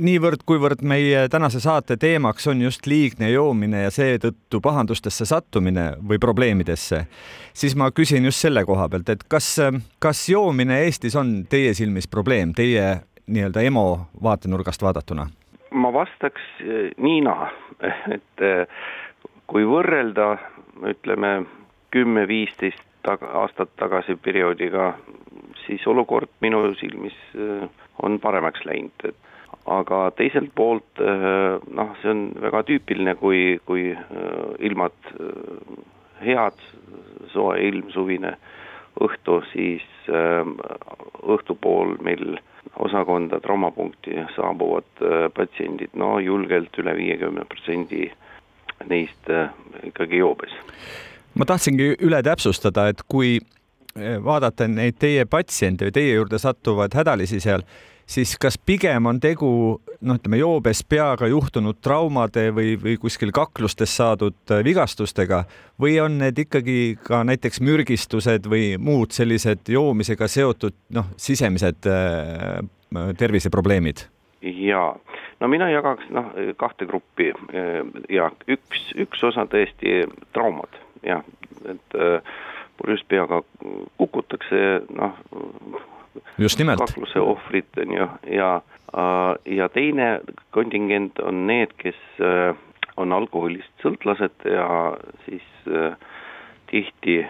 niivõrd, 0.00 0.44
kuivõrd 0.48 0.82
meie 0.86 1.26
tänase 1.32 1.60
saate 1.60 1.96
teemaks 2.00 2.46
on 2.50 2.62
just 2.64 2.86
liigne 2.88 3.30
joomine 3.30 3.84
ja 3.84 3.90
seetõttu 3.94 4.60
pahandustesse 4.64 5.26
sattumine 5.28 5.92
või 6.08 6.18
probleemidesse, 6.22 7.04
siis 7.52 7.76
ma 7.76 7.90
küsin 7.94 8.24
just 8.28 8.42
selle 8.42 8.64
koha 8.68 8.88
pealt, 8.88 9.08
et 9.12 9.24
kas, 9.28 9.52
kas 9.98 10.24
joomine 10.28 10.80
Eestis 10.86 11.16
on 11.16 11.40
teie 11.50 11.74
silmis 11.76 12.08
probleem, 12.08 12.54
teie 12.56 13.00
nii-öelda 13.30 13.62
EMO 13.68 13.86
vaatenurgast 14.22 14.82
vaadatuna? 14.82 15.28
ma 15.70 15.92
vastaks 15.94 16.42
eh, 16.64 16.90
nii-naa, 16.98 17.50
et 18.16 18.44
eh, 18.44 18.82
kui 19.46 19.66
võrrelda 19.66 20.32
ütleme 20.90 21.44
kümme-viisteist 21.94 22.82
tag-, 23.06 23.26
aastat 23.42 23.70
tagasi 23.78 24.16
perioodiga, 24.16 24.94
siis 25.66 25.86
olukord 25.86 26.30
minu 26.42 26.64
silmis 26.80 27.16
eh, 27.38 27.68
on 28.02 28.18
paremaks 28.20 28.64
läinud, 28.66 29.04
et 29.04 29.29
aga 29.70 30.10
teiselt 30.18 30.52
poolt 30.56 31.00
äh, 31.02 31.58
noh, 31.76 31.92
see 32.02 32.12
on 32.12 32.22
väga 32.42 32.62
tüüpiline, 32.68 33.14
kui, 33.20 33.58
kui 33.68 33.90
äh, 33.94 34.38
ilmad 34.66 35.12
äh, 35.14 35.76
head, 36.24 36.58
soe 37.32 37.58
ilm, 37.68 37.90
suvine 37.94 38.34
õhtu, 39.00 39.38
siis 39.52 39.84
õhtupool 40.10 41.94
meil 42.04 42.34
osakonda 42.82 43.38
traumapunkti 43.40 44.18
saabuvad 44.34 45.04
patsiendid, 45.32 45.94
no 45.96 46.18
julgelt 46.20 46.74
üle 46.82 46.92
viiekümne 46.98 47.46
protsendi 47.48 48.10
neist 48.90 49.30
ikkagi 49.86 50.20
joobes. 50.20 50.52
ma 51.38 51.46
tahtsingi 51.48 51.94
üle 52.02 52.20
täpsustada, 52.26 52.88
et 52.90 53.00
kui 53.08 53.38
vaadata 54.26 54.68
neid 54.68 54.98
teie 55.00 55.24
patsiente 55.30 55.88
või 55.88 55.96
teie 55.96 56.18
juurde 56.18 56.42
sattuvaid 56.42 56.98
hädalisi 56.98 57.40
seal, 57.40 57.64
siis 58.10 58.36
kas 58.40 58.58
pigem 58.58 59.06
on 59.06 59.20
tegu 59.22 59.50
noh, 60.00 60.18
ütleme 60.18 60.40
joobes 60.40 60.82
peaga 60.88 61.28
juhtunud 61.30 61.78
traumade 61.84 62.48
või, 62.54 62.74
või 62.80 62.96
kuskil 63.00 63.32
kaklustes 63.34 63.94
saadud 64.00 64.54
äh, 64.54 64.64
vigastustega 64.66 65.44
või 65.80 65.98
on 66.02 66.18
need 66.22 66.38
ikkagi 66.46 66.78
ka 67.06 67.22
näiteks 67.28 67.62
mürgistused 67.64 68.48
või 68.50 68.74
muud 68.78 69.14
sellised 69.16 69.70
joomisega 69.70 70.28
seotud 70.30 70.76
noh, 70.96 71.12
sisemised 71.16 71.90
äh, 71.90 72.58
terviseprobleemid? 73.18 74.06
jaa, 74.40 74.94
no 75.40 75.48
mina 75.52 75.68
jagaks 75.70 76.10
noh, 76.10 76.32
kahte 76.58 76.88
gruppi 76.90 77.30
äh, 77.30 77.82
ja 78.10 78.30
üks, 78.48 78.90
üks 79.06 79.26
osa 79.30 79.46
tõesti 79.50 80.02
traumad, 80.34 80.80
jah, 81.06 81.22
et 81.68 81.98
purjus 82.80 83.02
peaga 83.12 83.42
kukutakse, 84.00 84.60
noh 84.96 85.18
just 86.38 86.58
nimelt. 86.58 86.78
kakluse 86.78 87.20
ohvrid 87.20 87.78
on 87.78 87.92
ju, 87.96 88.08
ja, 88.36 88.50
äh, 88.94 89.54
ja 89.56 89.68
teine 89.68 90.20
kontingent 90.50 91.18
on 91.18 91.46
need, 91.46 91.74
kes 91.78 91.98
äh, 92.20 92.54
on 92.96 93.12
alkoholist 93.12 93.84
sõltlased 93.84 94.46
ja 94.48 94.96
siis 95.26 95.46
äh, 95.68 95.94
tihti 96.70 97.24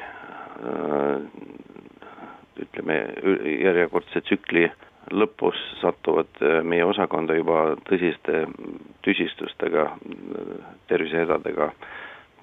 ütleme, 2.61 2.97
järjekordse 3.62 4.21
tsükli 4.21 4.66
lõpus 5.16 5.57
satuvad 5.81 6.43
meie 6.69 6.85
osakonda 6.85 7.33
juba 7.38 7.62
tõsiste 7.88 8.43
tüsistustega, 9.07 9.87
tervisehädadega, 10.93 11.71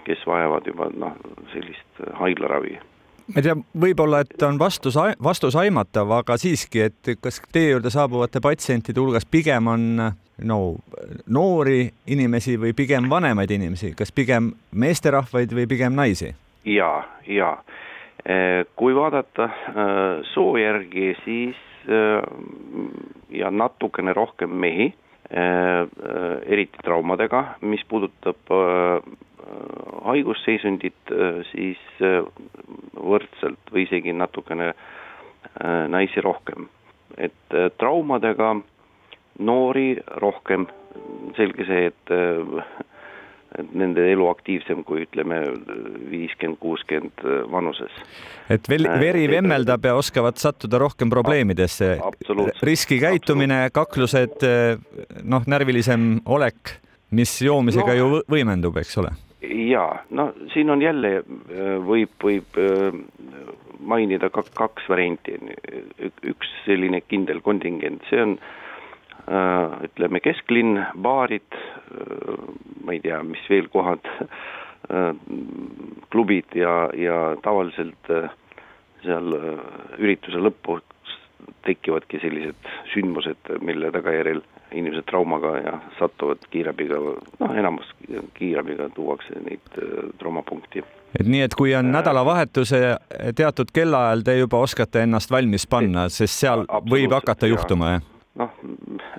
kes 0.08 0.26
vajavad 0.26 0.66
juba 0.66 0.90
noh, 0.98 1.14
sellist 1.54 2.02
haiglaravi 2.18 2.80
ma 3.28 3.40
ei 3.42 3.46
tea, 3.46 3.56
võib-olla, 3.82 4.22
et 4.24 4.44
on 4.48 4.60
vastus, 4.60 4.98
vastus 5.24 5.56
aimatav, 5.60 6.12
aga 6.20 6.38
siiski, 6.40 6.88
et 6.88 7.12
kas 7.22 7.42
teie 7.52 7.74
juurde 7.74 7.92
saabuvate 7.94 8.42
patsientide 8.44 9.02
hulgas 9.04 9.28
pigem 9.30 9.68
on 9.72 9.88
no 10.48 10.60
noori 11.34 11.88
inimesi 12.14 12.58
või 12.62 12.74
pigem 12.78 13.10
vanemaid 13.10 13.52
inimesi, 13.52 13.94
kas 13.98 14.14
pigem 14.16 14.54
meesterahvaid 14.72 15.56
või 15.56 15.68
pigem 15.68 15.98
naisi? 15.98 16.34
ja, 16.68 16.92
ja 17.28 17.58
kui 18.76 18.96
vaadata 18.96 19.46
äh, 19.48 19.84
soo 20.34 20.58
järgi, 20.60 21.14
siis 21.24 21.60
äh, 21.88 22.24
ja 23.32 23.52
natukene 23.52 24.14
rohkem 24.14 24.52
mehi, 24.52 24.94
eriti 26.48 26.80
traumadega, 26.84 27.58
mis 27.68 27.82
puudutab 27.90 28.52
haigusseisundit, 30.06 31.14
siis 31.52 31.80
võrdselt 32.98 33.72
või 33.74 33.86
isegi 33.88 34.14
natukene 34.14 34.74
naisi 35.92 36.22
rohkem. 36.22 36.68
et 37.18 37.56
traumadega 37.80 38.52
noori 39.40 39.96
rohkem, 40.22 40.68
selge 41.38 41.66
see, 41.66 41.88
et 41.88 42.12
et 43.58 43.70
nende 43.74 44.04
elu 44.12 44.28
aktiivsem 44.30 44.84
kui 44.86 45.06
ütleme 45.06 45.40
viiskümmend, 46.12 46.60
kuuskümmend 46.62 47.24
vanuses. 47.52 47.94
et 48.54 48.70
veri, 48.70 48.86
veri 49.02 49.24
vemmeldab 49.32 49.86
ja 49.88 49.96
oskavad 49.96 50.38
sattuda 50.38 50.78
rohkem 50.84 51.10
probleemidesse. 51.10 51.98
riskikäitumine, 52.62 53.70
kaklused, 53.74 54.44
noh, 55.24 55.48
närvilisem 55.48 56.20
olek, 56.26 56.78
mis 57.12 57.40
joomisega 57.42 57.96
no, 57.96 57.98
ju 57.98 58.22
võimendub, 58.30 58.78
eks 58.84 58.98
ole? 59.02 59.16
Jaa, 59.48 60.04
no 60.10 60.32
siin 60.54 60.70
on 60.70 60.82
jälle, 60.82 61.22
võib, 61.88 62.14
võib 62.24 62.60
mainida 63.80 64.30
kaks 64.34 64.88
varianti, 64.90 65.38
üks 66.28 66.54
selline 66.66 67.02
kindel 67.08 67.40
kontingent, 67.46 68.04
see 68.10 68.22
on 68.24 68.36
äh, 68.38 68.48
Äh, 69.28 69.74
ütleme, 69.84 70.22
kesklinn, 70.24 70.78
baarid, 71.04 71.52
äh, 71.52 72.36
ma 72.88 72.94
ei 72.96 73.02
tea, 73.04 73.18
mis 73.28 73.42
veel 73.52 73.66
kohad, 73.74 74.06
äh, 74.88 75.10
klubid 76.14 76.56
ja, 76.56 76.88
ja 76.96 77.18
tavaliselt 77.44 78.08
seal 79.04 79.36
ürituse 80.00 80.40
lõpus 80.40 81.12
tekivadki 81.68 82.22
sellised 82.24 82.72
sündmused, 82.94 83.52
mille 83.68 83.92
tagajärjel 83.92 84.40
inimesed 84.72 85.06
traumaga 85.10 85.54
ja 85.58 85.80
satuvad 86.00 86.44
kiirabiga, 86.52 87.00
noh, 87.40 87.56
enamus 87.56 87.90
kiirabiga 88.34 88.90
tuuakse 88.96 89.40
neid 89.46 89.80
traumapunkti. 90.20 90.84
et 91.20 91.28
nii, 91.28 91.42
et 91.42 91.56
kui 91.56 91.76
on 91.76 91.92
nädalavahetuse 91.92 92.82
teatud 93.36 93.72
kellaajal, 93.74 94.22
te 94.26 94.38
juba 94.38 94.60
oskate 94.60 95.06
ennast 95.08 95.32
valmis 95.32 95.68
panna, 95.68 96.10
sest 96.10 96.46
seal 96.46 96.68
võib 96.90 97.16
hakata 97.16 97.48
juhtuma, 97.48 97.98
jah? 97.98 98.06
noh, 98.38 98.54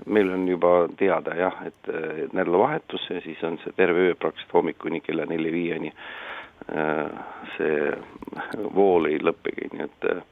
meil 0.06 0.30
on 0.36 0.46
juba 0.48 0.72
teada 0.98 1.34
jah, 1.34 1.60
et, 1.66 1.92
et 2.24 2.32
nädalavahetus 2.32 3.10
ja 3.10 3.20
siis 3.24 3.42
on 3.42 3.58
see 3.64 3.74
terve 3.76 4.10
öö 4.10 4.14
praktiliselt 4.14 4.54
hommikuni 4.54 5.00
kella 5.00 5.26
nelja-viieni 5.26 5.90
äh, 5.90 6.27
see 7.56 7.92
vool 8.74 9.08
ei 9.08 9.20
lõppegi, 9.24 9.70
nii 9.72 9.84
et 9.86 10.08
äh, 10.12 10.22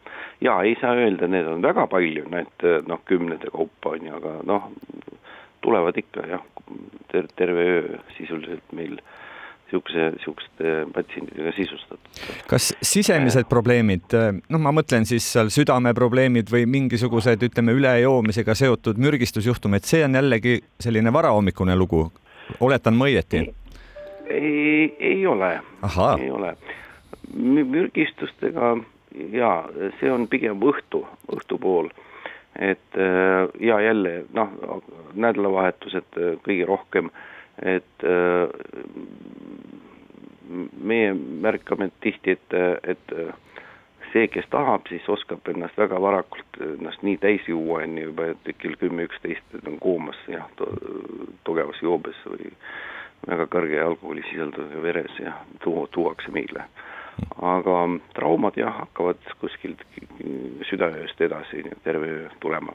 jaa, 0.44 0.62
ei 0.62 0.76
saa 0.80 0.94
öelda, 1.00 1.28
need 1.32 1.48
on 1.48 1.64
väga 1.64 1.86
palju, 1.90 2.26
need 2.32 2.66
noh, 2.88 3.00
kümnete 3.08 3.52
kaupa 3.54 3.96
on 3.96 4.08
ju, 4.08 4.16
aga 4.20 4.34
noh, 4.48 4.70
tulevad 5.64 5.96
ikka 5.98 6.26
jah, 6.30 6.44
terve 7.10 7.70
öö 7.76 8.02
sisuliselt 8.18 8.76
meil 8.76 8.98
äh, 9.00 9.14
niisuguse, 9.66 10.10
niisuguste 10.14 10.86
patsientidega 10.94 11.52
sisustatud. 11.56 11.98
kas 12.48 12.74
sisemised 12.82 13.48
probleemid, 13.48 14.14
noh, 14.48 14.60
ma 14.62 14.72
mõtlen 14.74 15.06
siis 15.06 15.26
seal 15.32 15.50
südameprobleemid 15.50 16.50
või 16.52 16.66
mingisugused, 16.70 17.42
ütleme, 17.42 17.74
ülejoomisega 17.76 18.54
seotud 18.54 18.98
mürgistusjuhtumid, 19.02 19.84
see 19.84 20.04
on 20.04 20.14
jällegi 20.14 20.60
selline 20.80 21.12
varahommikune 21.12 21.76
lugu, 21.76 22.06
oletan 22.60 22.94
ma 22.94 23.10
õieti? 23.10 23.46
Ei, 24.30 24.96
ei 24.98 25.26
ole, 25.26 25.60
ei 26.18 26.30
ole. 26.30 26.56
mürgistustega 27.36 28.76
ja 29.32 29.52
see 30.00 30.10
on 30.12 30.28
pigem 30.28 30.60
õhtu, 30.62 31.04
õhtupool. 31.32 31.90
Et 32.56 32.96
ja 33.60 33.80
jälle 33.84 34.12
noh, 34.32 34.52
nädalavahetused 35.14 36.16
kõige 36.46 36.64
rohkem. 36.68 37.10
Äh, 37.10 37.36
et 37.62 38.04
äh, 38.04 38.48
meie 40.80 41.14
märkame 41.14 41.90
tihti, 42.00 42.36
et, 42.36 42.56
et 42.84 43.14
see, 44.12 44.26
kes 44.32 44.46
tahab, 44.52 44.86
siis 44.90 45.06
oskab 45.10 45.48
ennast 45.50 45.78
väga 45.80 45.98
varakult 46.00 46.60
ennast 46.62 47.02
nii 47.06 47.16
täis 47.22 47.48
juua, 47.48 47.82
on 47.84 47.96
ju 47.98 48.10
juba, 48.10 48.28
kell 48.60 48.76
kümme, 48.80 49.08
üksteist 49.08 49.56
on 49.64 49.80
koomas 49.82 50.20
jah 50.30 50.46
to,, 50.60 50.68
tugevas 51.48 51.80
joobes 51.82 52.20
või 52.28 52.52
väga 53.26 53.46
kõrge 53.50 53.80
alkoholisisaldusega 53.82 54.82
veres 54.82 55.18
ja 55.22 55.32
tuua, 55.64 55.86
tuuakse 55.92 56.32
meile. 56.32 56.66
aga 57.40 57.76
traumad 58.12 58.56
jah, 58.60 58.74
hakkavad 58.82 59.22
kuskilt 59.40 59.80
südaööst 60.68 61.20
edasi 61.20 61.64
terve 61.84 62.06
öö 62.06 62.28
tulema. 62.40 62.72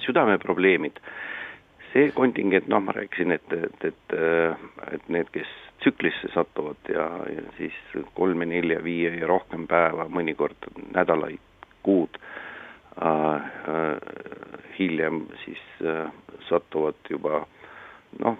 südameprobleemid 0.00 1.00
see 1.92 2.10
kontingent, 2.16 2.68
noh, 2.68 2.80
ma 2.80 2.92
rääkisin, 2.96 3.32
et, 3.32 3.52
et, 3.52 3.84
et, 3.84 4.14
et 4.92 5.08
need, 5.12 5.28
kes 5.34 5.48
tsüklisse 5.82 6.30
satuvad 6.34 6.88
ja, 6.88 7.06
ja 7.28 7.42
siis 7.58 7.76
kolme, 8.14 8.46
nelja, 8.46 8.80
viie 8.84 9.12
ja 9.18 9.28
rohkem 9.30 9.66
päeva, 9.70 10.06
mõnikord 10.08 10.68
nädalaid, 10.94 11.42
kuud 11.82 12.18
äh, 12.18 13.08
äh, 13.10 14.14
hiljem 14.78 15.26
siis 15.44 15.62
äh, 15.82 16.06
satuvad 16.48 16.98
juba 17.10 17.44
noh, 18.20 18.36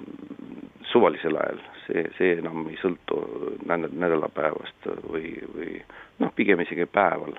suvalisel 0.93 1.37
ajal, 1.37 1.63
see, 1.87 2.05
see 2.19 2.35
enam 2.39 2.67
ei 2.71 2.77
sõltu 2.83 3.19
nädalapäevast 3.67 4.91
või, 5.09 5.35
või 5.55 5.79
noh, 6.21 6.33
pigem 6.37 6.61
isegi 6.65 6.87
päeval. 6.87 7.39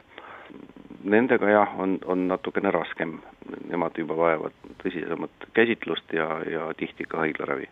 Nendega 1.04 1.50
jah, 1.52 1.72
on, 1.84 1.98
on 2.08 2.28
natukene 2.30 2.72
raskem, 2.72 3.18
nemad 3.68 3.98
juba 4.00 4.16
vajavad 4.18 4.56
tõsisemat 4.84 5.50
käsitlust 5.54 6.14
ja, 6.16 6.28
ja 6.48 6.70
tihti 6.80 7.08
ka 7.10 7.26
haiglaravi. 7.26 7.68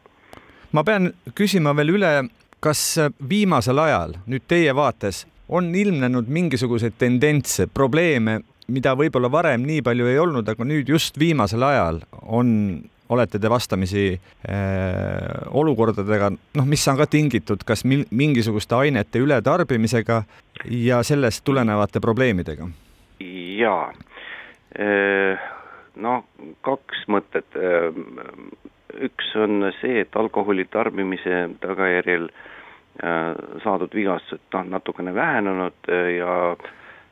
ma 0.71 0.83
pean 0.83 1.11
küsima 1.35 1.75
veel 1.75 1.95
üle, 1.95 2.11
kas 2.59 2.99
viimasel 3.29 3.79
ajal 3.79 4.17
nüüd 4.27 4.43
teie 4.47 4.75
vaates 4.75 5.25
on 5.51 5.75
ilmnenud 5.75 6.27
mingisuguseid 6.31 6.95
tendentse, 6.97 7.67
probleeme, 7.67 8.39
mida 8.71 8.93
võib-olla 8.95 9.31
varem 9.31 9.65
nii 9.67 9.81
palju 9.83 10.07
ei 10.07 10.19
olnud, 10.19 10.47
aga 10.47 10.65
nüüd 10.67 10.89
just 10.89 11.19
viimasel 11.19 11.63
ajal 11.67 11.99
on, 12.21 12.53
olete 13.11 13.39
te 13.39 13.49
vastamisi 13.51 14.05
äh, 14.15 14.51
olukordadega, 15.51 16.31
noh, 16.57 16.69
mis 16.69 16.87
on 16.87 16.99
ka 17.01 17.07
tingitud 17.11 17.65
kas 17.67 17.83
mingisuguste 17.85 18.77
ainete 18.77 19.21
ületarbimisega 19.23 20.21
ja 20.71 21.01
sellest 21.03 21.43
tulenevate 21.45 22.01
probleemidega? 22.03 22.69
jaa, 23.61 23.91
no 26.01 26.13
kaks 26.65 27.03
mõtet. 27.11 27.59
üks 28.91 29.27
on 29.39 29.67
see, 29.79 30.01
et 30.01 30.15
alkoholi 30.15 30.65
tarbimise 30.71 31.43
tagajärjel 31.61 32.29
saadud 33.63 33.93
vigastused 33.95 34.41
noh, 34.53 34.65
natukene 34.75 35.13
vähenenud 35.13 35.91
ja 36.17 36.55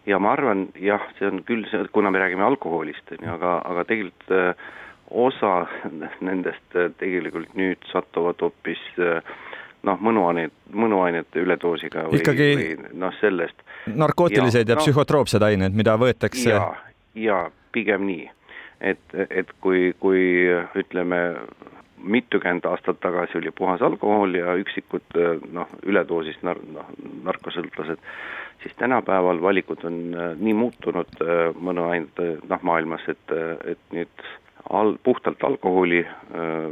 ja 0.09 0.19
ma 0.19 0.33
arvan, 0.33 0.67
jah, 0.79 1.03
see 1.17 1.29
on 1.29 1.43
küll 1.47 1.65
see, 1.69 1.85
kuna 1.93 2.11
me 2.11 2.21
räägime 2.21 2.45
alkoholist, 2.45 3.11
on 3.13 3.25
ju, 3.25 3.31
aga, 3.35 3.59
aga 3.65 3.85
tegelikult 3.89 4.31
osa 5.09 5.53
nendest 6.21 6.75
tegelikult 6.99 7.55
nüüd 7.57 7.85
satuvad 7.91 8.41
hoopis 8.41 8.81
noh, 9.87 10.01
mõnuaineid, 10.03 10.53
mõnuainete 10.75 11.43
üledoosiga 11.43 12.07
või, 12.09 12.19
Ikkagi... 12.19 12.49
või 12.59 12.97
noh, 12.99 13.15
sellest 13.21 13.63
narkootilised 13.87 14.67
ja, 14.67 14.75
ja 14.75 14.77
no, 14.77 14.83
psühhotroopsed 14.83 15.45
ained, 15.45 15.75
mida 15.77 15.95
võetakse? 15.99 16.51
ja, 16.51 16.65
ja 17.15 17.39
pigem 17.75 18.05
nii, 18.09 18.25
et, 18.81 19.03
et 19.29 19.53
kui, 19.63 19.93
kui 19.99 20.21
ütleme, 20.79 21.21
mitukümmend 21.99 22.67
aastat 22.69 22.99
tagasi 23.03 23.39
oli 23.39 23.51
puhas 23.55 23.81
alkohol 23.83 24.35
ja 24.37 24.55
üksikud 24.59 25.17
noh, 25.51 25.71
üledoosist 25.83 26.43
nar-, 26.47 26.61
noh, 26.73 26.91
narkosõltlased, 27.27 28.03
siis 28.63 28.75
tänapäeval 28.79 29.41
valikud 29.41 29.83
on 29.87 29.99
äh, 30.13 30.29
nii 30.39 30.55
muutunud 30.55 31.23
äh, 31.23 31.49
mõnuainete 31.55 32.37
noh, 32.47 32.63
maailmas, 32.67 33.07
et, 33.11 33.35
et 33.67 33.95
nüüd 33.95 34.29
al-, 34.69 34.97
puhtalt 35.03 35.43
alkoholi 35.43 36.03
äh, 36.05 36.71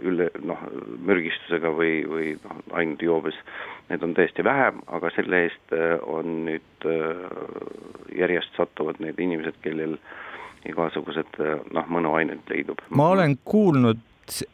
üle 0.00 0.30
noh, 0.44 0.60
mürgistusega 1.04 1.72
või, 1.76 2.00
või 2.08 2.32
noh, 2.44 2.62
ainult 2.78 3.02
joobes, 3.04 3.36
need 3.90 4.04
on 4.06 4.14
tõesti 4.16 4.44
vähem, 4.46 4.80
aga 4.88 5.10
selle 5.16 5.44
eest 5.46 5.76
äh, 5.76 5.96
on 6.08 6.44
nüüd 6.48 6.88
äh, 6.88 7.26
järjest 8.16 8.56
satuvad 8.56 9.02
need 9.04 9.20
inimesed, 9.20 9.58
kellel 9.64 9.98
igasugused 10.68 11.38
noh, 11.72 11.86
mõnuained 11.88 12.50
leidub. 12.52 12.80
ma 12.92 13.10
olen 13.14 13.38
kuulnud, 13.48 14.00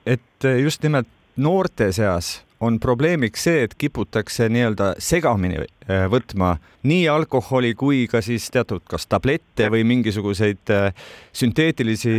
et 0.07 0.47
just 0.63 0.85
nimelt 0.87 1.11
noorte 1.37 1.91
seas 1.93 2.46
on 2.61 2.79
probleemiks 2.81 3.45
see, 3.47 3.65
et 3.67 3.75
kiputakse 3.79 4.49
nii-öelda 4.53 4.93
segamini 5.03 5.59
äh, 5.61 6.07
võtma 6.13 6.55
nii 6.89 7.09
alkoholi 7.13 7.75
kui 7.79 8.05
ka 8.11 8.23
siis 8.25 8.49
teatud 8.53 8.85
kas 8.89 9.07
tablette 9.11 9.69
või 9.73 9.85
mingisuguseid 9.89 10.73
äh, 10.73 11.09
sünteetilisi 11.37 12.15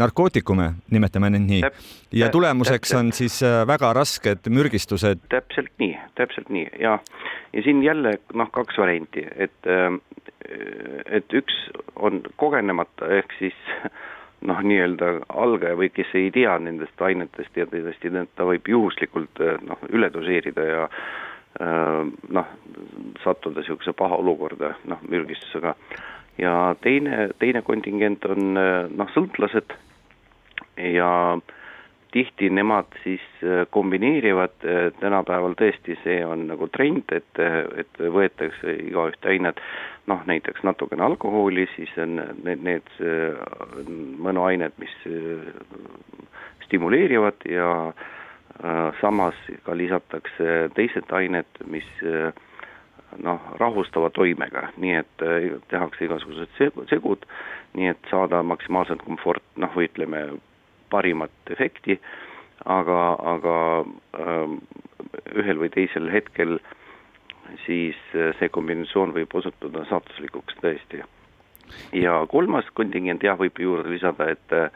narkootikume, 0.00 0.70
nimetame 0.94 1.32
neid 1.34 1.48
nii. 1.48 1.72
ja 2.22 2.30
tulemuseks 2.32 2.94
on 2.98 3.12
siis 3.16 3.42
äh, 3.46 3.62
väga 3.68 3.92
rasked 3.98 4.48
mürgistused. 4.48 5.20
täpselt 5.32 5.72
nii, 5.82 5.96
täpselt 6.20 6.48
nii 6.48 6.68
ja, 6.80 6.98
ja 7.52 7.66
siin 7.66 7.84
jälle 7.84 8.16
noh, 8.34 8.50
kaks 8.52 8.80
varianti, 8.80 9.26
et, 9.36 9.72
et 11.06 11.36
üks 11.36 11.58
on 11.96 12.22
kogenemata 12.40 13.12
ehk 13.20 13.36
siis 13.38 13.58
noh, 14.46 14.62
nii-öelda 14.66 15.12
algaja 15.28 15.76
või 15.78 15.90
kes 15.94 16.12
ei 16.18 16.30
tea 16.34 16.54
nendest 16.62 17.02
ainetest 17.02 17.56
ja 17.56 17.66
tõesti 17.70 18.12
ta 18.36 18.46
võib 18.48 18.68
juhuslikult 18.68 19.42
eh, 19.44 19.58
noh, 19.66 19.80
üle 19.92 20.10
doseerida 20.14 20.66
ja 20.66 20.82
eh, 20.88 22.02
noh, 22.38 22.52
sattuda 23.24 23.60
niisuguse 23.62 23.94
paha 23.98 24.18
olukorda, 24.22 24.74
noh, 24.90 25.02
mürgistusega. 25.08 25.76
ja 26.38 26.74
teine, 26.80 27.30
teine 27.38 27.62
kontingent 27.62 28.24
on 28.24 28.56
eh, 28.56 28.76
noh, 28.90 29.10
sõltlased 29.14 29.76
ja 30.76 31.10
tihti 32.12 32.50
nemad 32.52 32.92
siis 33.00 33.22
kombineerivad, 33.72 34.58
tänapäeval 35.00 35.54
tõesti 35.56 35.94
see 36.02 36.18
on 36.28 36.42
nagu 36.50 36.66
trend, 36.68 37.08
et, 37.08 37.40
et 37.80 38.00
võetakse 38.12 38.74
igaühte 38.84 39.30
ainet 39.32 39.62
noh, 40.06 40.22
näiteks 40.26 40.62
natukene 40.62 41.04
alkoholi, 41.04 41.66
siis 41.76 41.92
on 42.02 42.18
need, 42.42 42.62
need 42.66 42.88
mõnuained, 44.22 44.74
mis 44.82 44.94
äh, 45.06 45.50
stimuleerivad 46.66 47.46
ja 47.50 47.68
äh, 47.90 48.88
samas 49.00 49.38
ka 49.66 49.76
lisatakse 49.78 50.72
teised 50.76 51.14
ained, 51.14 51.62
mis 51.70 51.88
äh, 52.02 52.32
noh, 53.22 53.40
rahustava 53.60 54.10
toimega, 54.10 54.70
nii 54.80 54.98
et 55.02 55.26
tehakse 55.70 56.06
igasugused 56.08 56.58
segud, 56.90 57.26
nii 57.76 57.92
et 57.92 58.10
saada 58.10 58.42
maksimaalselt 58.42 59.04
komfort, 59.06 59.44
noh, 59.60 59.72
või 59.76 59.90
ütleme, 59.90 60.26
parimat 60.92 61.52
efekti, 61.52 61.98
aga, 62.68 63.00
aga 63.36 63.56
äh, 63.82 64.56
ühel 65.36 65.60
või 65.60 65.70
teisel 65.72 66.10
hetkel 66.12 66.58
äh, 66.58 66.78
siis 67.66 67.98
äh, 68.14 68.32
see 68.38 68.50
kombinatsioon 68.52 69.14
võib 69.16 69.34
osutuda 69.34 69.84
saatuslikuks 69.90 70.58
tõesti. 70.62 71.02
ja 71.96 72.16
kolmas 72.28 72.68
kontingent 72.74 73.22
jah, 73.22 73.38
võib 73.38 73.58
juurde 73.58 73.90
lisada, 73.90 74.30
et 74.30 74.56
äh, 74.56 74.70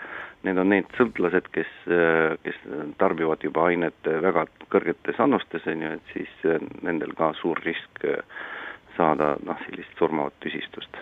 need 0.47 0.59
on 0.59 0.71
need 0.71 0.91
sõltlased, 0.99 1.51
kes, 1.53 1.73
äh, 1.91 2.37
kes 2.43 2.61
tarbivad 2.99 3.45
juba 3.45 3.67
ainet 3.71 4.13
väga 4.29 4.47
kõrgetes 4.73 5.21
annustes, 5.23 5.67
on 5.67 5.83
ju, 5.83 5.93
et 5.99 6.15
siis 6.15 6.63
nendel 6.83 7.15
ka 7.19 7.33
suur 7.41 7.61
risk 7.65 8.07
saada 8.97 9.35
noh, 9.45 9.59
sellist 9.67 9.99
surmavat 9.99 10.35
tüsistust. 10.41 10.97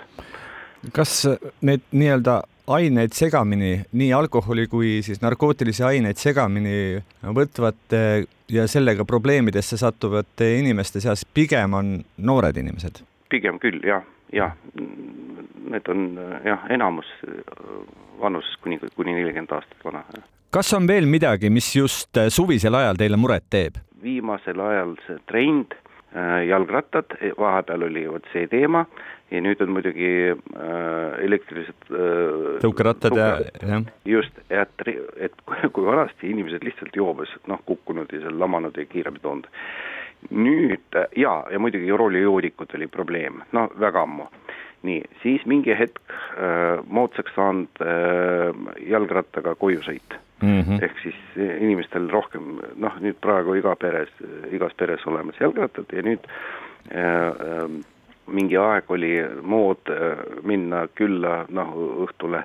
kas 0.92 1.22
need 1.62 1.84
nii-öelda 1.92 2.42
aineid 2.66 3.12
segamini, 3.12 3.84
nii 3.92 4.12
alkoholi 4.12 4.66
kui 4.66 5.02
siis 5.02 5.20
narkootilisi 5.22 5.84
aineid 5.84 6.20
segamini 6.20 7.02
võtvate 7.36 8.24
ja 8.52 8.66
sellega 8.70 9.04
probleemidesse 9.04 9.76
sattuvate 9.80 10.54
inimeste 10.58 11.02
seas 11.04 11.24
pigem 11.24 11.74
on 11.74 11.96
noored 12.16 12.56
inimesed? 12.56 13.02
pigem 13.28 13.58
küll 13.58 13.82
jah, 13.82 14.04
jah. 14.32 14.52
Need 15.64 15.88
on 15.90 16.04
jah, 16.44 16.66
enamus 16.70 17.08
vanuses 18.20 18.56
kuni, 18.62 18.78
kuni 18.94 19.16
nelikümmend 19.16 19.56
aastat 19.56 19.84
vana. 19.84 20.04
kas 20.54 20.72
on 20.76 20.86
veel 20.88 21.08
midagi, 21.10 21.50
mis 21.50 21.72
just 21.76 22.20
suvisel 22.28 22.80
ajal 22.80 23.00
teile 23.00 23.20
muret 23.20 23.48
teeb? 23.50 23.80
viimasel 24.04 24.60
ajal 24.60 24.96
see 25.06 25.20
trend 25.28 25.74
Äh, 26.16 26.46
jalgrattad, 26.46 27.04
vahepeal 27.38 27.82
oli 27.82 28.04
vot 28.06 28.26
see 28.30 28.46
teema 28.46 28.84
ja 29.30 29.40
nüüd 29.40 29.62
on 29.64 29.72
muidugi 29.74 30.10
äh, 30.30 31.24
elektrilised 31.24 31.88
äh, 31.90 32.60
tõukerattad 32.62 33.16
ja, 33.18 33.28
jah. 33.62 33.88
just, 34.08 34.38
et, 34.50 34.86
et 35.16 35.34
kui 35.74 35.86
vanasti 35.86 36.30
inimesed 36.30 36.64
lihtsalt 36.66 36.96
joobes 36.96 37.32
noh, 37.50 37.62
kukkunud 37.66 38.12
ja 38.12 38.24
seal 38.26 38.38
lamanud 38.40 38.76
ja 38.76 38.86
kiirabi 38.90 39.22
toonud. 39.24 39.48
nüüd 40.30 41.00
ja, 41.16 41.32
ja 41.52 41.58
muidugi 41.60 41.90
roolijoodikud 41.92 42.76
oli 42.78 42.86
probleem, 42.88 43.42
no 43.52 43.68
väga 43.80 44.04
ammu 44.06 44.28
nii, 44.84 45.00
siis 45.22 45.44
mingi 45.48 45.74
hetk 45.76 46.12
äh, 46.12 46.80
moodsaks 46.86 47.34
saanud 47.36 47.82
äh, 47.84 48.52
jalgrattaga 48.88 49.54
koju 49.60 49.82
sõita 49.84 50.20
mm. 50.42 50.60
-hmm. 50.60 50.84
ehk 50.84 51.00
siis 51.02 51.20
inimestel 51.38 52.08
rohkem, 52.12 52.58
noh 52.76 53.00
nüüd 53.00 53.18
praegu 53.20 53.56
iga 53.60 53.74
peres, 53.76 54.12
igas 54.52 54.76
peres 54.76 55.06
olemas 55.06 55.40
jalgrattad 55.40 55.92
ja 55.92 56.04
nüüd 56.04 56.28
äh, 56.28 57.00
äh, 57.00 57.68
mingi 58.26 58.56
aeg 58.56 58.90
oli 58.90 59.12
mood 59.42 59.90
äh, 59.92 60.18
minna 60.42 60.86
külla 60.94 61.44
noh 61.48 61.74
õhtule 62.06 62.44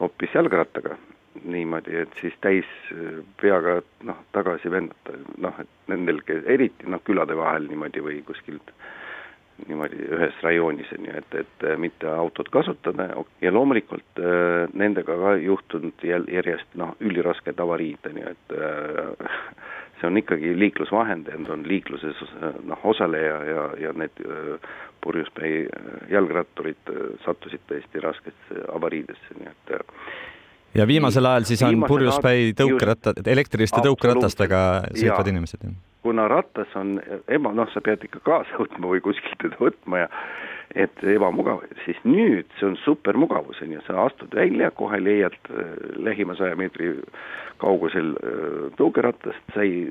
hoopis 0.00 0.34
jalgrattaga. 0.34 0.96
Niimoodi, 1.44 1.92
et 2.00 2.14
siis 2.20 2.34
täis 2.40 2.68
äh, 2.94 3.20
peaga 3.40 3.80
noh, 4.08 4.22
tagasi 4.32 4.70
vendata, 4.72 5.16
noh 5.42 5.58
et 5.60 5.90
nendel, 5.92 6.22
eriti 6.46 6.88
noh, 6.88 7.02
külade 7.04 7.36
vahel 7.36 7.68
niimoodi 7.68 8.04
või 8.04 8.22
kuskilt 8.26 8.72
niimoodi 9.66 10.02
ühes 10.12 10.40
rajoonis, 10.44 10.88
on 10.96 11.06
ju, 11.08 11.12
et, 11.16 11.36
et 11.42 11.66
äh, 11.68 11.76
mitte 11.80 12.08
autot 12.12 12.48
kasutada. 12.52 13.08
Ja 13.44 13.52
loomulikult 13.52 14.20
nendega 14.76 15.16
ka 15.22 15.36
juhtunud 15.40 16.04
järjest 16.06 16.76
noh, 16.80 16.94
ülirasked 17.00 17.60
avariid, 17.60 18.10
on 18.10 18.22
ju, 18.22 18.34
et 18.36 18.56
see 20.00 20.08
on 20.10 20.20
ikkagi 20.20 20.52
liiklusvahend, 20.58 21.28
ent 21.32 21.50
on 21.52 21.64
liikluses 21.68 22.18
noh, 22.68 22.82
osaleja 22.84 23.38
ja, 23.48 23.66
ja 23.86 23.92
need 23.96 24.22
purjuspäi 25.04 25.66
jalgratturid 26.10 26.94
sattusid 27.24 27.62
tõesti 27.70 28.02
raskesse 28.02 28.64
avariidesse, 28.74 29.38
nii 29.40 29.52
et 29.52 29.76
ja 30.76 30.86
viimasel 30.86 31.26
ajal 31.30 31.48
siis 31.48 31.62
on 31.66 31.84
purjuspäi 31.88 32.52
tõukerattad, 32.58 33.22
elektriliste 33.32 33.82
tõukeratastega 33.86 34.62
sõitvad 34.92 35.32
inimesed? 35.32 35.68
Kuna 36.06 36.28
ratas 36.30 36.74
on 36.78 37.00
eba, 37.26 37.50
noh, 37.54 37.70
sa 37.74 37.82
pead 37.82 38.04
ikka 38.06 38.22
kaasa 38.26 38.58
võtma 38.62 38.94
või 38.94 39.02
kuskilt 39.04 39.40
teda 39.42 39.58
võtma 39.62 40.06
ja 40.06 40.12
et 40.76 41.02
ebamugav, 41.08 41.62
siis 41.84 41.98
nüüd 42.04 42.48
see 42.58 42.66
on 42.68 42.74
supermugavus, 42.82 43.60
on 43.64 43.72
ju, 43.76 43.82
sa 43.86 44.00
astud 44.04 44.34
välja, 44.36 44.72
kohe 44.76 44.98
leiad 45.00 45.36
äh, 45.50 45.70
lähima 46.02 46.36
saja 46.36 46.58
meetri 46.58 46.90
kaugusel 47.62 48.12
äh, 48.18 48.66
tõukeratast, 48.80 49.54
sa 49.54 49.64
ei 49.64 49.86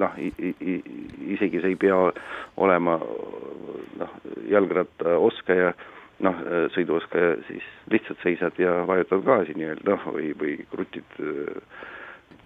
noh, 0.00 0.16
isegi 0.18 1.62
sa 1.62 1.70
ei 1.70 1.78
pea 1.78 2.00
olema 2.60 2.96
noh, 4.00 4.18
jalgrattaoskaja, 4.50 5.74
noh, 6.26 6.42
sõiduoskaja, 6.74 7.36
siis 7.48 7.68
lihtsalt 7.92 8.24
seisad 8.24 8.58
ja 8.60 8.80
vajutad 8.88 9.24
gaasi 9.28 9.56
nii-öelda, 9.56 9.94
noh, 9.94 10.10
või, 10.16 10.32
või 10.40 10.58
krutid 10.72 11.20
äh, 11.22 11.86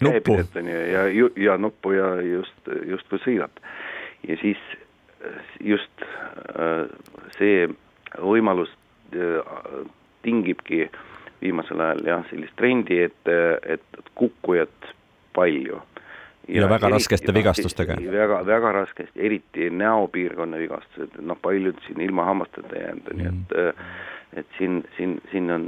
käepidet 0.00 0.56
on 0.56 0.68
ju 0.68 0.80
ja, 0.92 1.06
ja, 1.08 1.28
ja 1.36 1.58
nuppu 1.58 1.92
ja 1.92 2.14
just, 2.22 2.72
justkui 2.86 3.20
sõidad. 3.24 3.62
ja 4.28 4.36
siis 4.40 4.60
just 5.60 6.04
äh, 6.04 6.86
see 7.38 7.68
võimalus 8.20 8.70
äh, 9.14 9.54
tingibki 10.22 10.88
viimasel 11.42 11.80
ajal 11.80 12.04
jah, 12.08 12.22
sellist 12.30 12.56
trendi, 12.56 13.02
et, 13.04 13.32
et 13.68 14.04
kukkujat 14.16 14.92
palju. 15.36 15.80
Ja, 16.48 16.60
ja 16.60 16.68
väga 16.68 16.88
eriti, 16.88 16.94
raskeste 16.98 17.34
vigastustega. 17.34 17.98
väga, 18.12 18.40
väga 18.46 18.72
raskesti, 18.72 19.20
eriti 19.20 19.70
näopiirkonna 19.70 20.58
vigastused, 20.60 21.20
noh, 21.20 21.38
paljud 21.42 21.78
siin 21.86 22.00
ilma 22.00 22.24
hammasteta 22.24 22.82
jäänud 22.82 23.14
on 23.14 23.24
ju 23.24 23.30
mm., 23.30 23.40
et 23.44 23.56
äh, 23.58 23.86
et 24.34 24.46
siin, 24.58 24.84
siin, 24.96 25.20
siin 25.30 25.50
on 25.50 25.66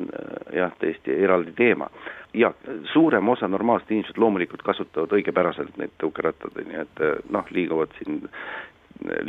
jah, 0.52 0.72
tõesti 0.80 1.14
eraldi 1.22 1.52
teema 1.54 1.86
ja 2.34 2.52
suurem 2.92 3.28
osa 3.28 3.48
normaalsed 3.48 3.90
inimesed 3.90 4.18
loomulikult 4.18 4.62
kasutavad 4.66 5.12
õigepäraselt 5.16 5.76
neid 5.80 5.94
tõukerattaid, 6.02 6.58
nii 6.68 6.80
et 6.82 7.02
eh, 7.04 7.20
noh, 7.30 7.46
liiguvad 7.54 7.94
siin 8.00 8.24